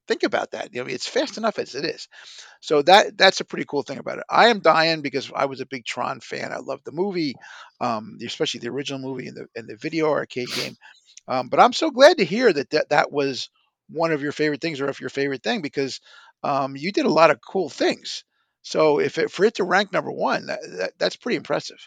think 0.07 0.23
about 0.23 0.51
that. 0.51 0.73
You 0.73 0.83
know, 0.83 0.89
it's 0.89 1.07
fast 1.07 1.37
enough 1.37 1.59
as 1.59 1.75
it 1.75 1.85
is. 1.85 2.07
So 2.61 2.81
that 2.83 3.17
that's 3.17 3.41
a 3.41 3.45
pretty 3.45 3.65
cool 3.65 3.83
thing 3.83 3.97
about 3.97 4.19
it. 4.19 4.25
I 4.29 4.47
am 4.47 4.59
dying 4.61 5.01
because 5.01 5.31
I 5.35 5.45
was 5.45 5.61
a 5.61 5.65
big 5.65 5.85
Tron 5.85 6.19
fan. 6.19 6.51
I 6.51 6.57
loved 6.57 6.85
the 6.85 6.91
movie, 6.91 7.35
um, 7.79 8.17
especially 8.25 8.59
the 8.61 8.69
original 8.69 8.99
movie 8.99 9.27
and 9.27 9.37
the 9.37 9.47
and 9.55 9.67
the 9.67 9.77
video 9.77 10.09
arcade 10.09 10.49
game. 10.55 10.75
Um, 11.27 11.49
but 11.49 11.59
I'm 11.59 11.73
so 11.73 11.89
glad 11.89 12.17
to 12.17 12.25
hear 12.25 12.51
that, 12.53 12.69
that 12.71 12.89
that 12.89 13.11
was 13.11 13.49
one 13.89 14.11
of 14.11 14.21
your 14.21 14.31
favorite 14.31 14.61
things, 14.61 14.81
or 14.81 14.89
if 14.89 15.01
your 15.01 15.09
favorite 15.09 15.43
thing, 15.43 15.61
because 15.61 15.99
um, 16.43 16.75
you 16.75 16.91
did 16.91 17.05
a 17.05 17.11
lot 17.11 17.31
of 17.31 17.39
cool 17.41 17.69
things. 17.69 18.23
So 18.61 18.99
if 18.99 19.17
it, 19.17 19.31
for 19.31 19.45
it 19.45 19.55
to 19.55 19.63
rank 19.63 19.91
number 19.91 20.11
one, 20.11 20.47
that, 20.47 20.59
that, 20.77 20.91
that's 20.97 21.15
pretty 21.15 21.35
impressive. 21.37 21.77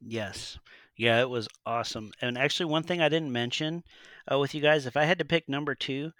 Yes. 0.00 0.58
Yeah, 0.96 1.20
it 1.20 1.30
was 1.30 1.48
awesome. 1.64 2.12
And 2.20 2.36
actually, 2.36 2.66
one 2.66 2.82
thing 2.82 3.00
I 3.00 3.08
didn't 3.08 3.32
mention 3.32 3.84
uh, 4.30 4.38
with 4.38 4.54
you 4.54 4.60
guys, 4.60 4.84
if 4.84 4.96
I 4.96 5.04
had 5.04 5.18
to 5.18 5.24
pick 5.24 5.48
number 5.48 5.74
two, 5.74 6.12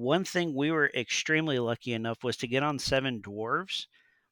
one 0.00 0.24
thing 0.24 0.54
we 0.54 0.70
were 0.70 0.90
extremely 0.94 1.58
lucky 1.58 1.92
enough 1.92 2.22
was 2.22 2.36
to 2.38 2.48
get 2.48 2.62
on 2.62 2.78
Seven 2.78 3.20
Dwarves, 3.22 3.86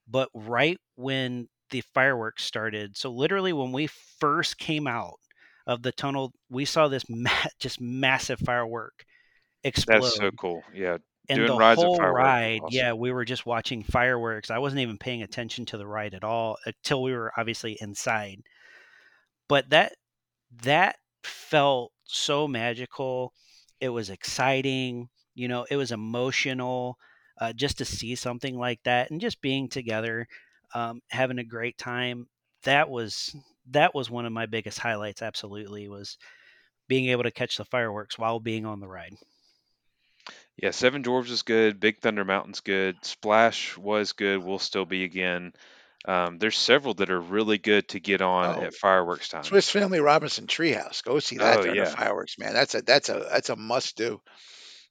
but 0.08 0.28
right 0.34 0.78
when 0.96 1.48
the 1.70 1.82
fireworks 1.94 2.44
started. 2.44 2.96
So, 2.96 3.10
literally, 3.10 3.52
when 3.52 3.72
we 3.72 3.88
first 4.20 4.58
came 4.58 4.86
out 4.86 5.18
of 5.66 5.82
the 5.82 5.92
tunnel, 5.92 6.32
we 6.48 6.64
saw 6.64 6.88
this 6.88 7.04
ma- 7.08 7.30
just 7.60 7.80
massive 7.80 8.40
firework 8.40 9.04
explode. 9.64 10.02
That's 10.02 10.16
so 10.16 10.30
cool. 10.32 10.62
Yeah. 10.74 10.98
and 11.28 11.46
doing 11.46 11.58
the 11.58 11.74
whole 11.74 11.98
ride, 11.98 12.60
awesome. 12.62 12.76
yeah, 12.76 12.92
we 12.94 13.12
were 13.12 13.24
just 13.24 13.44
watching 13.44 13.82
fireworks. 13.82 14.50
I 14.50 14.58
wasn't 14.58 14.80
even 14.80 14.98
paying 14.98 15.22
attention 15.22 15.66
to 15.66 15.78
the 15.78 15.86
ride 15.86 16.14
at 16.14 16.24
all 16.24 16.56
uh, 16.66 16.72
until 16.82 17.02
we 17.02 17.12
were 17.12 17.32
obviously 17.36 17.76
inside 17.80 18.42
but 19.48 19.70
that 19.70 19.94
that 20.62 20.96
felt 21.24 21.92
so 22.04 22.46
magical 22.46 23.32
it 23.80 23.88
was 23.88 24.10
exciting 24.10 25.08
you 25.38 25.48
know 25.48 25.66
it 25.70 25.76
was 25.76 25.92
emotional 25.92 26.98
uh, 27.40 27.52
just 27.52 27.78
to 27.78 27.84
see 27.84 28.14
something 28.14 28.58
like 28.58 28.82
that 28.82 29.10
and 29.10 29.20
just 29.20 29.40
being 29.40 29.68
together 29.68 30.26
um, 30.74 31.00
having 31.08 31.38
a 31.38 31.44
great 31.44 31.78
time 31.78 32.26
that 32.64 32.90
was 32.90 33.34
that 33.70 33.94
was 33.94 34.10
one 34.10 34.26
of 34.26 34.32
my 34.32 34.46
biggest 34.46 34.78
highlights 34.78 35.22
absolutely 35.22 35.88
was 35.88 36.18
being 36.88 37.08
able 37.10 37.22
to 37.22 37.30
catch 37.30 37.56
the 37.56 37.64
fireworks 37.64 38.18
while 38.18 38.40
being 38.40 38.66
on 38.66 38.80
the 38.80 38.88
ride 38.88 39.14
Yeah, 40.56 40.72
Seven 40.72 41.02
Dwarves 41.02 41.30
is 41.30 41.42
good. 41.42 41.78
Big 41.78 41.98
Thunder 41.98 42.24
Mountain's 42.24 42.60
good. 42.60 42.96
Splash 43.02 43.76
was 43.76 44.12
good. 44.12 44.42
Will 44.42 44.58
still 44.58 44.84
be 44.84 45.04
again. 45.04 45.52
Um, 46.04 46.38
there's 46.38 46.56
several 46.56 46.94
that 46.94 47.10
are 47.10 47.20
really 47.20 47.58
good 47.58 47.88
to 47.88 48.00
get 48.00 48.22
on 48.22 48.58
Oh, 48.58 48.62
at 48.62 48.74
fireworks 48.74 49.28
time. 49.28 49.42
Swiss 49.42 49.68
Family 49.68 50.00
Robinson 50.00 50.46
Treehouse, 50.46 51.02
go 51.02 51.18
see 51.18 51.38
that 51.38 51.58
Oh 51.58 51.62
during 51.62 51.82
the 51.82 51.90
fireworks, 51.90 52.38
man. 52.38 52.54
That's 52.54 52.74
a 52.74 52.82
that's 52.82 53.08
a 53.08 53.26
that's 53.30 53.50
a 53.50 53.56
must 53.56 53.96
do. 53.96 54.20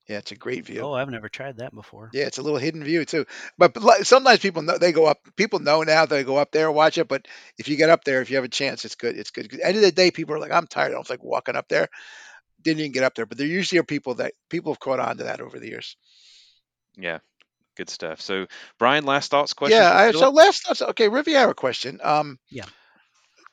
Yeah, 0.07 0.17
it's 0.19 0.31
a 0.31 0.35
great 0.35 0.65
view. 0.65 0.81
oh 0.81 0.93
i've 0.93 1.09
never 1.09 1.27
tried 1.29 1.57
that 1.57 1.73
before 1.75 2.09
Yeah, 2.13 2.25
it's 2.25 2.37
a 2.37 2.41
little 2.41 2.57
hidden 2.59 2.83
view 2.83 3.03
too. 3.05 3.25
But, 3.57 3.73
but 3.73 3.83
like, 3.83 4.05
sometimes 4.05 4.39
people 4.39 4.61
know 4.61 4.77
they 4.77 4.91
go 4.93 5.05
up. 5.05 5.19
People 5.35 5.59
know 5.59 5.83
now 5.83 6.05
that 6.05 6.09
they 6.09 6.23
go 6.23 6.37
up 6.37 6.51
there 6.51 6.67
and 6.67 6.75
watch 6.75 6.97
it. 6.97 7.07
But 7.07 7.27
if 7.57 7.67
you 7.67 7.75
get 7.75 7.89
up 7.89 8.03
there, 8.05 8.21
if 8.21 8.29
you 8.29 8.37
have 8.37 8.45
a 8.45 8.49
chance, 8.49 8.85
it's 8.85 8.95
good. 8.95 9.17
It's 9.17 9.31
good. 9.31 9.59
End 9.61 9.75
of 9.75 9.81
the 9.81 9.91
day, 9.91 10.11
people 10.11 10.33
are 10.35 10.39
like, 10.39 10.51
I'm 10.51 10.67
tired. 10.67 10.91
I 10.91 10.95
don't 10.95 11.09
like 11.09 11.23
walking 11.23 11.55
up 11.57 11.67
there. 11.67 11.89
Didn't 12.61 12.79
even 12.79 12.91
get 12.93 13.03
up 13.03 13.15
there. 13.15 13.25
But 13.25 13.37
there 13.37 13.47
usually 13.47 13.79
are 13.79 13.83
people 13.83 14.15
that 14.15 14.33
people 14.49 14.71
have 14.71 14.79
caught 14.79 14.99
on 15.01 15.17
to 15.17 15.25
that 15.25 15.41
over 15.41 15.59
the 15.59 15.67
years. 15.67 15.97
yeah, 16.97 17.19
good 17.75 17.89
stuff. 17.89 18.21
So, 18.21 18.47
Bryan, 18.79 19.05
last 19.05 19.29
thoughts, 19.31 19.53
question. 19.53 19.81
Yeah. 19.81 19.91
I, 19.93 20.11
so 20.11 20.29
last 20.29 20.65
thoughts. 20.65 20.81
Okay, 20.81 21.09
Riviera 21.09 21.53
question. 21.53 21.99
Um, 22.03 22.39
Yeah. 22.49 22.65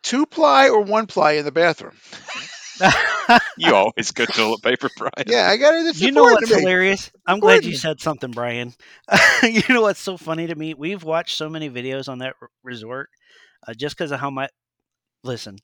two 0.03 0.27
ply 0.27 0.69
or 0.69 0.83
one 0.83 1.07
ply 1.07 1.33
in 1.33 1.45
the 1.45 1.53
bathroom? 1.53 1.97
You 3.57 3.75
always 3.75 4.11
go 4.13 4.27
toilet 4.27 4.63
paper, 4.63 4.91
Bryan. 4.97 5.25
Yeah, 5.25 5.49
I 5.49 5.57
got 5.57 5.75
it. 5.75 5.87
You 5.93 6.13
know 6.13 6.27
important 6.27 6.29
what's 6.29 6.53
hilarious? 6.53 7.11
I'm 7.27 7.41
glad 7.41 7.65
you 7.65 7.73
said 7.73 8.01
something, 8.01 8.33
Bryan. 8.33 8.75
you 9.43 9.63
know 9.69 9.83
what's 9.83 10.01
so 10.01 10.17
funny 10.17 10.47
to 10.47 10.55
me? 10.55 10.75
We've 10.75 11.03
watched 11.03 11.37
so 11.37 11.49
many 11.49 11.71
videos 11.71 12.09
on 12.09 12.19
that 12.19 12.35
r- 12.41 12.49
resort 12.63 13.11
uh, 13.67 13.75
just 13.75 13.97
because 13.97 14.11
of 14.13 14.21
how 14.21 14.31
much. 14.31 14.51
Listen, 15.25 15.59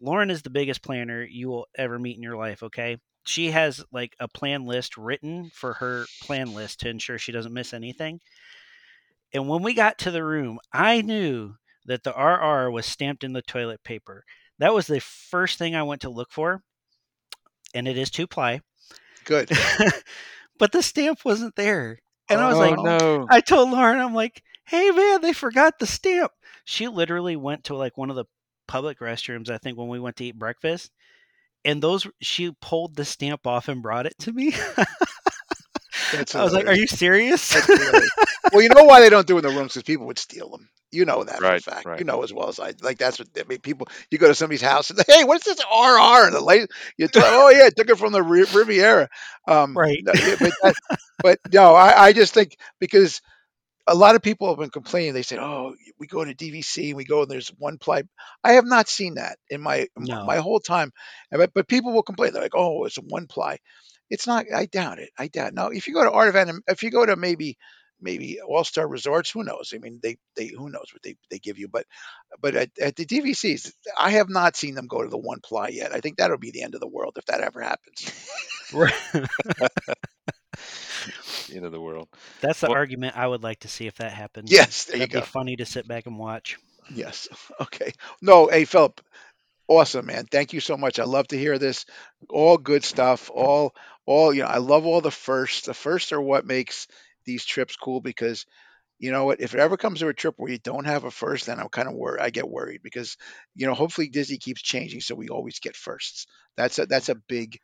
Lauren 0.00 0.30
is 0.30 0.42
the 0.42 0.50
biggest 0.50 0.82
planner 0.82 1.22
you 1.24 1.48
will 1.48 1.66
ever 1.76 1.98
meet 1.98 2.16
in 2.16 2.22
your 2.22 2.36
life, 2.36 2.62
okay? 2.62 2.98
She 3.26 3.50
has 3.50 3.84
like 3.92 4.14
a 4.20 4.28
plan 4.28 4.64
list 4.66 4.96
written 4.96 5.50
for 5.54 5.74
her 5.74 6.06
plan 6.22 6.54
list 6.54 6.80
to 6.80 6.88
ensure 6.88 7.18
she 7.18 7.32
doesn't 7.32 7.52
miss 7.52 7.72
anything. 7.72 8.20
And 9.32 9.48
when 9.48 9.62
we 9.62 9.74
got 9.74 9.98
to 9.98 10.10
the 10.10 10.24
room, 10.24 10.58
I 10.72 11.00
knew 11.02 11.56
that 11.84 12.02
the 12.02 12.12
RR 12.12 12.70
was 12.70 12.86
stamped 12.86 13.24
in 13.24 13.32
the 13.32 13.42
toilet 13.42 13.82
paper. 13.84 14.24
That 14.58 14.74
was 14.74 14.86
the 14.86 15.00
first 15.00 15.58
thing 15.58 15.74
I 15.74 15.82
went 15.82 16.02
to 16.02 16.10
look 16.10 16.32
for. 16.32 16.62
And 17.74 17.86
it 17.86 17.98
is 17.98 18.10
two 18.10 18.26
ply. 18.26 18.60
Good. 19.24 19.50
but 20.58 20.72
the 20.72 20.82
stamp 20.82 21.24
wasn't 21.24 21.56
there. 21.56 21.98
And 22.28 22.40
I 22.40 22.48
was 22.48 22.56
oh, 22.56 22.60
like, 22.60 22.78
oh 22.78 22.82
no. 22.82 23.26
I 23.28 23.40
told 23.40 23.70
Lauren, 23.70 24.00
I'm 24.00 24.14
like, 24.14 24.42
hey 24.64 24.90
man, 24.90 25.20
they 25.20 25.32
forgot 25.32 25.78
the 25.78 25.86
stamp. 25.86 26.32
She 26.64 26.88
literally 26.88 27.36
went 27.36 27.64
to 27.64 27.76
like 27.76 27.96
one 27.96 28.10
of 28.10 28.16
the 28.16 28.24
public 28.66 28.98
restrooms, 28.98 29.50
I 29.50 29.58
think, 29.58 29.78
when 29.78 29.88
we 29.88 30.00
went 30.00 30.16
to 30.16 30.24
eat 30.24 30.38
breakfast. 30.38 30.90
And 31.64 31.82
those 31.82 32.06
she 32.20 32.52
pulled 32.60 32.96
the 32.96 33.04
stamp 33.04 33.46
off 33.46 33.68
and 33.68 33.82
brought 33.82 34.06
it 34.06 34.18
to 34.20 34.32
me. 34.32 34.54
That's 36.12 36.34
I 36.34 36.44
was 36.44 36.52
like, 36.52 36.66
Are 36.66 36.74
you 36.74 36.86
serious? 36.86 37.54
Well, 38.52 38.62
you 38.62 38.68
know 38.68 38.84
why 38.84 39.00
they 39.00 39.10
don't 39.10 39.26
do 39.26 39.36
it 39.38 39.44
in 39.44 39.52
the 39.52 39.58
rooms 39.58 39.72
because 39.74 39.82
people 39.82 40.06
would 40.06 40.18
steal 40.18 40.50
them. 40.50 40.68
You 40.92 41.04
know 41.04 41.24
that 41.24 41.40
Right, 41.40 41.62
for 41.62 41.70
a 41.70 41.74
fact. 41.74 41.86
right. 41.86 41.98
You 41.98 42.04
know 42.06 42.22
as 42.22 42.32
well 42.32 42.48
as 42.48 42.60
I. 42.60 42.72
Like 42.80 42.96
that's 42.98 43.18
what 43.18 43.28
I 43.38 43.42
mean. 43.48 43.58
People, 43.58 43.88
you 44.10 44.18
go 44.18 44.28
to 44.28 44.34
somebody's 44.34 44.62
house 44.62 44.90
and 44.90 44.98
hey, 45.06 45.24
what's 45.24 45.44
this 45.44 45.58
RR? 45.60 46.26
And 46.26 46.34
the 46.34 46.40
lady, 46.40 46.66
you 46.96 47.08
tell, 47.08 47.24
oh 47.24 47.50
yeah, 47.50 47.64
I 47.66 47.70
took 47.70 47.90
it 47.90 47.98
from 47.98 48.12
the 48.12 48.22
Riviera. 48.22 49.08
Um, 49.48 49.74
Right. 49.74 49.98
no, 50.00 50.12
but, 50.40 50.54
that, 50.62 50.74
but 51.22 51.38
no, 51.52 51.74
I, 51.74 52.06
I 52.06 52.12
just 52.12 52.32
think 52.34 52.56
because 52.78 53.20
a 53.86 53.94
lot 53.94 54.14
of 54.14 54.22
people 54.22 54.48
have 54.48 54.58
been 54.58 54.70
complaining. 54.70 55.12
They 55.14 55.22
say, 55.22 55.38
oh, 55.38 55.74
we 55.98 56.06
go 56.06 56.24
to 56.24 56.34
DVC, 56.34 56.88
and 56.88 56.96
we 56.96 57.04
go 57.04 57.22
and 57.22 57.30
there's 57.30 57.48
one 57.58 57.78
ply. 57.78 58.02
I 58.44 58.52
have 58.52 58.64
not 58.66 58.88
seen 58.88 59.14
that 59.14 59.38
in 59.50 59.60
my 59.60 59.88
No. 59.98 60.24
my 60.24 60.36
whole 60.38 60.60
time. 60.60 60.92
But, 61.30 61.52
but 61.54 61.68
people 61.68 61.92
will 61.92 62.02
complain. 62.02 62.32
They're 62.32 62.42
like, 62.42 62.54
oh, 62.56 62.84
it's 62.84 62.98
a 62.98 63.02
one 63.02 63.26
ply. 63.26 63.58
It's 64.10 64.26
not. 64.26 64.46
I 64.54 64.66
doubt 64.66 64.98
it. 64.98 65.10
I 65.18 65.28
doubt. 65.28 65.54
No, 65.54 65.68
if 65.68 65.86
you 65.86 65.94
go 65.94 66.04
to 66.04 66.10
Art 66.10 66.28
of 66.28 66.36
Anim, 66.36 66.62
if 66.68 66.82
you 66.82 66.90
go 66.90 67.04
to 67.06 67.16
maybe 67.16 67.56
maybe 68.00 68.40
All 68.40 68.62
Star 68.64 68.86
Resorts, 68.86 69.30
who 69.30 69.42
knows? 69.42 69.72
I 69.74 69.78
mean, 69.78 70.00
they 70.02 70.16
they 70.36 70.46
who 70.48 70.68
knows 70.70 70.90
what 70.92 71.02
they, 71.02 71.16
they 71.30 71.38
give 71.38 71.58
you. 71.58 71.68
But 71.68 71.86
but 72.40 72.54
at, 72.54 72.70
at 72.80 72.96
the 72.96 73.06
DVCs, 73.06 73.72
I 73.98 74.10
have 74.10 74.28
not 74.28 74.56
seen 74.56 74.74
them 74.74 74.86
go 74.86 75.02
to 75.02 75.08
the 75.08 75.16
one 75.18 75.40
ply 75.42 75.68
yet. 75.68 75.92
I 75.94 76.00
think 76.00 76.16
that'll 76.18 76.38
be 76.38 76.50
the 76.50 76.62
end 76.62 76.74
of 76.74 76.80
the 76.80 76.88
world 76.88 77.14
if 77.18 77.24
that 77.26 77.40
ever 77.40 77.60
happens. 77.62 78.12
End 81.54 81.64
of 81.64 81.72
the 81.72 81.80
world. 81.80 82.08
That's 82.40 82.60
the 82.60 82.66
Well- 82.68 82.76
argument 82.76 83.16
I 83.16 83.26
would 83.26 83.42
like 83.42 83.60
to 83.60 83.68
see 83.68 83.86
if 83.86 83.96
that 83.96 84.12
happens. 84.12 84.50
Yes, 84.50 84.84
there 84.84 84.96
you 84.96 85.00
That'd 85.00 85.12
go. 85.12 85.20
be 85.20 85.26
funny 85.26 85.56
to 85.56 85.66
sit 85.66 85.86
back 85.86 86.06
and 86.06 86.18
watch. 86.18 86.58
Yes. 86.92 87.28
Okay. 87.60 87.92
No, 88.20 88.48
hey 88.48 88.64
Phillip, 88.66 89.00
awesome 89.68 90.06
man. 90.06 90.26
Thank 90.30 90.52
you 90.52 90.60
so 90.60 90.76
much. 90.76 90.98
I 90.98 91.04
love 91.04 91.28
to 91.28 91.38
hear 91.38 91.58
this. 91.58 91.84
All 92.28 92.58
good 92.58 92.84
stuff. 92.84 93.30
All 93.32 93.74
all 94.06 94.32
you 94.32 94.42
know, 94.42 94.48
I 94.48 94.58
love 94.58 94.86
all 94.86 95.00
the 95.00 95.10
firsts. 95.10 95.66
The 95.66 95.74
firsts 95.74 96.12
are 96.12 96.20
what 96.20 96.46
makes 96.46 96.86
these 97.24 97.44
trips 97.44 97.76
cool 97.76 98.00
because 98.00 98.46
you 98.98 99.12
know 99.12 99.26
what, 99.26 99.40
if 99.40 99.54
it 99.54 99.60
ever 99.60 99.76
comes 99.76 100.00
to 100.00 100.08
a 100.08 100.14
trip 100.14 100.34
where 100.38 100.50
you 100.50 100.58
don't 100.58 100.86
have 100.86 101.04
a 101.04 101.10
first, 101.10 101.46
then 101.46 101.60
I'm 101.60 101.68
kind 101.68 101.88
of 101.88 101.94
worried. 101.94 102.22
I 102.22 102.30
get 102.30 102.48
worried 102.48 102.80
because 102.82 103.16
you 103.54 103.66
know, 103.66 103.74
hopefully 103.74 104.08
Disney 104.08 104.38
keeps 104.38 104.62
changing 104.62 105.00
so 105.00 105.14
we 105.14 105.28
always 105.28 105.60
get 105.60 105.76
firsts. 105.76 106.26
That's 106.56 106.78
a 106.78 106.86
that's 106.86 107.08
a 107.08 107.16
big 107.28 107.58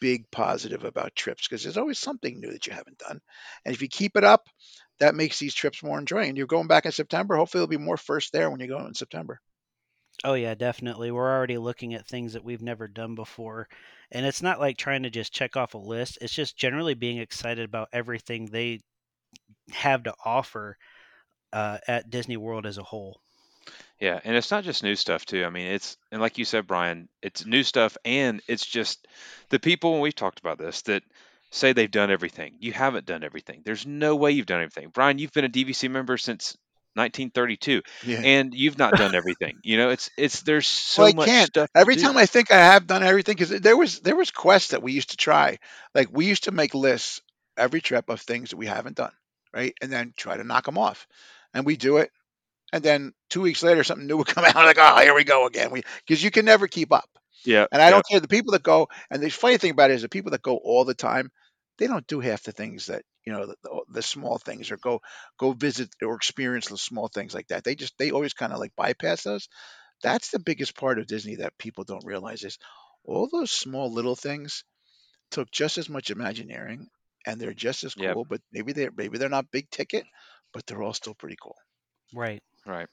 big 0.00 0.30
positive 0.30 0.84
about 0.84 1.16
trips 1.16 1.48
because 1.48 1.62
there's 1.62 1.78
always 1.78 1.98
something 1.98 2.40
new 2.40 2.52
that 2.52 2.66
you 2.66 2.72
haven't 2.72 2.98
done. 2.98 3.20
And 3.64 3.74
if 3.74 3.82
you 3.82 3.88
keep 3.88 4.16
it 4.16 4.24
up, 4.24 4.48
that 5.00 5.14
makes 5.14 5.38
these 5.38 5.54
trips 5.54 5.82
more 5.82 5.98
enjoying. 5.98 6.36
You're 6.36 6.46
going 6.46 6.68
back 6.68 6.86
in 6.86 6.92
September. 6.92 7.36
Hopefully, 7.36 7.60
there'll 7.60 7.68
be 7.68 7.84
more 7.84 7.96
first 7.96 8.32
there 8.32 8.50
when 8.50 8.60
you 8.60 8.68
go 8.68 8.84
in 8.86 8.94
September. 8.94 9.40
Oh 10.24 10.34
yeah, 10.34 10.54
definitely. 10.54 11.10
We're 11.10 11.30
already 11.30 11.58
looking 11.58 11.94
at 11.94 12.06
things 12.06 12.32
that 12.32 12.44
we've 12.44 12.62
never 12.62 12.88
done 12.88 13.14
before. 13.14 13.68
And 14.10 14.26
it's 14.26 14.42
not 14.42 14.58
like 14.58 14.76
trying 14.76 15.04
to 15.04 15.10
just 15.10 15.32
check 15.32 15.56
off 15.56 15.74
a 15.74 15.78
list. 15.78 16.18
It's 16.20 16.34
just 16.34 16.56
generally 16.56 16.94
being 16.94 17.18
excited 17.18 17.64
about 17.64 17.88
everything 17.92 18.46
they 18.46 18.80
have 19.70 20.02
to 20.04 20.14
offer 20.24 20.76
uh, 21.52 21.78
at 21.86 22.10
Disney 22.10 22.36
World 22.36 22.66
as 22.66 22.78
a 22.78 22.82
whole. 22.82 23.20
Yeah, 24.00 24.20
and 24.24 24.36
it's 24.36 24.50
not 24.50 24.64
just 24.64 24.82
new 24.82 24.96
stuff 24.96 25.26
too. 25.26 25.44
I 25.44 25.50
mean, 25.50 25.66
it's 25.66 25.96
and 26.10 26.20
like 26.20 26.38
you 26.38 26.44
said, 26.44 26.66
Bryan, 26.66 27.08
it's 27.22 27.44
new 27.44 27.62
stuff, 27.62 27.96
and 28.04 28.40
it's 28.48 28.64
just 28.64 29.06
the 29.50 29.58
people. 29.58 30.00
We've 30.00 30.14
talked 30.14 30.40
about 30.40 30.58
this 30.58 30.82
that 30.82 31.02
say 31.50 31.72
they've 31.72 31.90
done 31.90 32.10
everything. 32.10 32.54
You 32.60 32.72
haven't 32.72 33.06
done 33.06 33.24
everything. 33.24 33.62
There's 33.64 33.86
no 33.86 34.16
way 34.16 34.32
you've 34.32 34.46
done 34.46 34.62
everything. 34.62 34.90
Bryan, 34.90 35.18
you've 35.18 35.32
been 35.32 35.44
a 35.44 35.50
DVC 35.50 35.90
member 35.90 36.16
since 36.16 36.56
1932, 36.98 37.82
Yeah. 38.02 38.24
and 38.24 38.54
you've 38.54 38.78
not 38.78 38.96
done 38.96 39.14
everything. 39.14 39.60
You 39.64 39.78
know, 39.78 39.90
it's 39.90 40.10
it's 40.18 40.42
there's 40.42 40.68
so 40.68 41.08
well, 41.08 41.08
I 41.08 41.12
much 41.12 41.30
can't. 41.30 41.50
stuff. 41.54 41.70
Every 41.74 41.96
do. 41.96 41.96
time 41.96 42.16
I 42.18 42.26
think 42.26 42.52
I 42.52 42.58
have 42.58 42.86
done 42.86 43.02
everything, 43.04 43.36
because 43.36 43.50
there 43.60 43.76
was 43.76 44.00
there 44.00 44.16
was 44.16 44.30
quests 44.30 44.70
that 44.70 44.82
we 44.82 44.92
used 44.92 45.10
to 45.10 45.16
try. 45.16 45.58
Like 45.94 46.08
we 46.12 46.26
used 46.26 46.44
to 46.44 46.52
make 46.52 46.74
lists 46.74 47.22
every 47.56 47.80
trip 47.80 48.10
of 48.10 48.20
things 48.20 48.50
that 48.50 48.56
we 48.56 48.66
haven't 48.66 48.96
done, 48.96 49.12
right, 49.54 49.74
and 49.82 49.92
then 49.92 50.14
try 50.16 50.36
to 50.36 50.44
knock 50.44 50.66
them 50.66 50.78
off. 50.78 51.06
And 51.54 51.66
we 51.66 51.76
do 51.76 51.98
it, 51.98 52.10
and 52.72 52.82
then 52.82 53.12
two 53.30 53.40
weeks 53.42 53.62
later, 53.62 53.84
something 53.84 54.06
new 54.06 54.16
would 54.18 54.26
come 54.26 54.44
out. 54.44 54.54
Like, 54.56 54.78
oh, 54.80 55.00
here 55.00 55.14
we 55.14 55.24
go 55.24 55.46
again. 55.46 55.70
We 55.70 55.82
because 56.06 56.22
you 56.22 56.30
can 56.30 56.44
never 56.46 56.68
keep 56.68 56.92
up. 56.92 57.08
yeah, 57.44 57.66
And 57.72 57.82
I 57.82 57.90
yeah, 57.90 57.90
don't 57.90 58.06
care 58.06 58.20
the 58.20 58.28
people 58.28 58.52
that 58.52 58.62
go. 58.62 58.88
And 59.10 59.22
the 59.22 59.30
funny 59.30 59.58
thing 59.58 59.70
about 59.72 59.90
it 59.90 59.94
is 59.94 60.02
the 60.02 60.08
people 60.08 60.32
that 60.32 60.42
go 60.42 60.56
all 60.56 60.84
the 60.84 60.94
time, 60.94 61.30
they 61.78 61.86
don't 61.86 62.06
do 62.06 62.20
half 62.20 62.42
the 62.44 62.52
things 62.52 62.86
that 62.86 63.04
you 63.26 63.32
know 63.32 63.46
the, 63.46 63.56
the, 63.62 63.82
the 63.94 64.02
small 64.02 64.38
things 64.38 64.70
or 64.70 64.76
go 64.78 65.00
go 65.38 65.52
visit 65.52 65.90
or 66.02 66.14
experience 66.16 66.68
the 66.68 66.78
small 66.78 67.08
things 67.08 67.34
like 67.34 67.48
that. 67.48 67.64
They 67.64 67.74
just 67.76 67.96
they 67.98 68.10
always 68.12 68.34
kind 68.34 68.52
of 68.52 68.58
like 68.60 68.76
bypass 68.76 69.22
those. 69.24 69.48
That's 70.02 70.30
the 70.30 70.38
biggest 70.40 70.76
part 70.76 70.98
of 70.98 71.06
Disney 71.06 71.36
that 71.36 71.58
people 71.58 71.84
don't 71.84 72.04
realize 72.06 72.44
is 72.44 72.58
all 73.04 73.28
those 73.30 73.50
small 73.52 73.92
little 73.92 74.16
things 74.16 74.64
took 75.30 75.50
just 75.50 75.78
as 75.78 75.88
much 75.88 76.10
imagineering 76.10 76.88
and 77.26 77.40
they're 77.40 77.54
just 77.54 77.84
as 77.84 77.94
Yep. 77.96 78.18
cool. 78.18 78.24
But 78.24 78.40
maybe 78.52 78.72
they're 78.72 78.92
maybe 78.96 79.18
they're 79.18 79.28
not 79.28 79.50
big 79.50 79.70
ticket, 79.70 80.06
but 80.52 80.66
they're 80.66 80.82
all 80.82 80.94
still 80.94 81.14
pretty 81.14 81.36
cool. 81.42 81.56
Right. 82.14 82.42
right. 82.66 82.88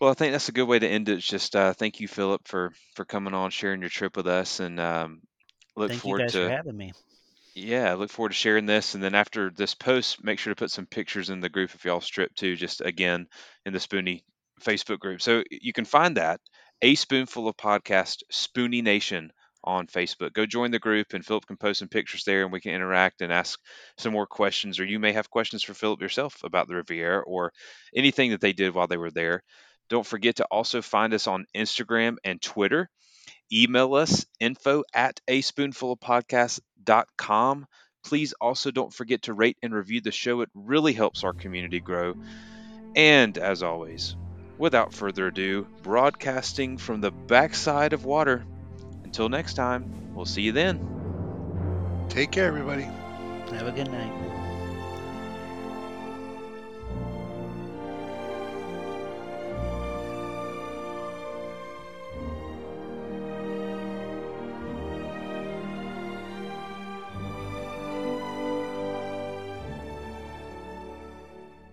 Well, 0.00 0.10
I 0.10 0.14
think 0.14 0.32
that's 0.32 0.48
a 0.48 0.52
good 0.52 0.66
way 0.68 0.78
to 0.78 0.88
end 0.88 1.08
it. 1.08 1.18
It's 1.18 1.26
Just 1.26 1.56
uh, 1.56 1.72
thank 1.72 2.00
you, 2.00 2.08
Phillip, 2.08 2.46
for 2.46 2.72
for 2.94 3.04
coming 3.04 3.34
on, 3.34 3.50
sharing 3.50 3.80
your 3.80 3.90
trip 3.90 4.16
with 4.16 4.26
us, 4.26 4.60
and 4.60 4.78
um, 4.80 5.22
look 5.76 5.92
Thank 5.92 6.06
you 6.06 6.14
forward 6.14 6.14
guys 6.14 6.36
to 6.36 6.36
for 6.36 6.50
having 6.50 6.76
me. 6.76 6.92
Yeah, 7.54 7.90
I 7.90 7.94
look 7.94 8.10
forward 8.10 8.30
to 8.30 8.34
sharing 8.34 8.66
this. 8.66 8.94
And 8.94 9.02
then 9.02 9.14
after 9.14 9.50
this 9.50 9.74
post, 9.74 10.24
make 10.24 10.38
sure 10.38 10.52
to 10.54 10.58
put 10.58 10.70
some 10.70 10.86
pictures 10.86 11.30
in 11.30 11.40
the 11.40 11.48
group 11.50 11.74
if 11.74 11.84
y'all 11.84 12.00
strip 12.00 12.34
too, 12.34 12.56
just 12.56 12.80
again 12.80 13.26
in 13.66 13.72
the 13.72 13.78
Spoonie 13.78 14.24
Facebook 14.60 14.98
group. 14.98 15.20
So 15.20 15.42
you 15.50 15.72
can 15.72 15.84
find 15.84 16.16
that 16.16 16.40
a 16.80 16.94
spoonful 16.94 17.48
of 17.48 17.56
podcast 17.56 18.22
Spoonie 18.32 18.82
Nation 18.82 19.32
on 19.64 19.86
Facebook. 19.86 20.32
Go 20.32 20.46
join 20.46 20.70
the 20.70 20.78
group 20.78 21.12
and 21.12 21.24
Phillip 21.24 21.46
can 21.46 21.56
post 21.56 21.80
some 21.80 21.88
pictures 21.88 22.24
there 22.24 22.42
and 22.42 22.52
we 22.52 22.60
can 22.60 22.72
interact 22.72 23.20
and 23.20 23.32
ask 23.32 23.60
some 23.98 24.12
more 24.12 24.26
questions. 24.26 24.80
Or 24.80 24.84
you 24.84 24.98
may 24.98 25.12
have 25.12 25.30
questions 25.30 25.62
for 25.62 25.74
Phillip 25.74 26.00
yourself 26.00 26.42
about 26.44 26.68
the 26.68 26.76
Riviera 26.76 27.22
or 27.22 27.52
anything 27.94 28.30
that 28.30 28.40
they 28.40 28.52
did 28.52 28.74
while 28.74 28.88
they 28.88 28.96
were 28.96 29.10
there. 29.10 29.42
Don't 29.88 30.06
forget 30.06 30.36
to 30.36 30.46
also 30.46 30.80
find 30.80 31.12
us 31.12 31.26
on 31.26 31.46
Instagram 31.54 32.16
and 32.24 32.40
Twitter 32.40 32.88
email 33.52 33.94
us 33.94 34.24
info 34.40 34.82
at 34.94 35.20
a 35.28 35.40
spoonful 35.42 35.92
of 35.92 36.00
podcast.com 36.84 37.66
please 38.04 38.32
also 38.40 38.70
don't 38.70 38.92
forget 38.92 39.22
to 39.22 39.32
rate 39.32 39.56
and 39.62 39.74
review 39.74 40.00
the 40.00 40.10
show. 40.10 40.40
It 40.40 40.50
really 40.54 40.92
helps 40.92 41.24
our 41.24 41.32
community 41.32 41.80
grow. 41.80 42.14
And 42.94 43.38
as 43.38 43.62
always 43.62 44.16
without 44.58 44.92
further 44.92 45.28
ado 45.28 45.66
broadcasting 45.82 46.78
from 46.78 47.00
the 47.00 47.10
backside 47.10 47.92
of 47.92 48.04
water. 48.04 48.44
Until 49.04 49.28
next 49.28 49.54
time 49.54 50.14
we'll 50.14 50.26
see 50.26 50.42
you 50.42 50.52
then. 50.52 50.88
Take 52.08 52.30
care, 52.30 52.46
everybody. 52.46 52.82
Have 53.52 53.66
a 53.66 53.72
good 53.72 53.90
night. 53.90 54.31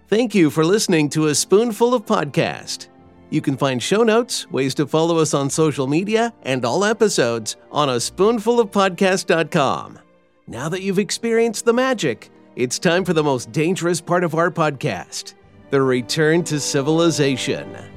Thank 0.10 0.34
you 0.34 0.50
for 0.50 0.66
listening 0.66 1.08
to 1.10 1.28
A 1.28 1.36
Spoonful 1.36 1.94
of 1.94 2.04
Podcast. 2.04 2.88
You 3.30 3.42
can 3.42 3.56
find 3.56 3.82
show 3.82 4.02
notes, 4.02 4.50
ways 4.50 4.74
to 4.74 4.88
follow 4.88 5.20
us 5.20 5.36
on 5.36 5.52
social 5.52 5.86
media, 5.86 6.34
and 6.42 6.66
all 6.66 6.84
episodes 6.84 7.58
on 7.72 7.90
a 7.90 7.98
spoonfulofpodcast.com. 7.98 10.00
Now 10.48 10.68
that 10.68 10.82
you've 10.82 10.98
experienced 10.98 11.66
the 11.66 11.74
magic, 11.74 12.32
it's 12.56 12.80
time 12.80 13.06
for 13.06 13.14
the 13.14 13.24
most 13.24 13.52
dangerous 13.52 14.02
part 14.02 14.24
of 14.24 14.34
our 14.34 14.50
podcast 14.50 15.36
the 15.70 15.80
return 15.80 16.44
to 16.46 16.60
civilization. 16.60 17.89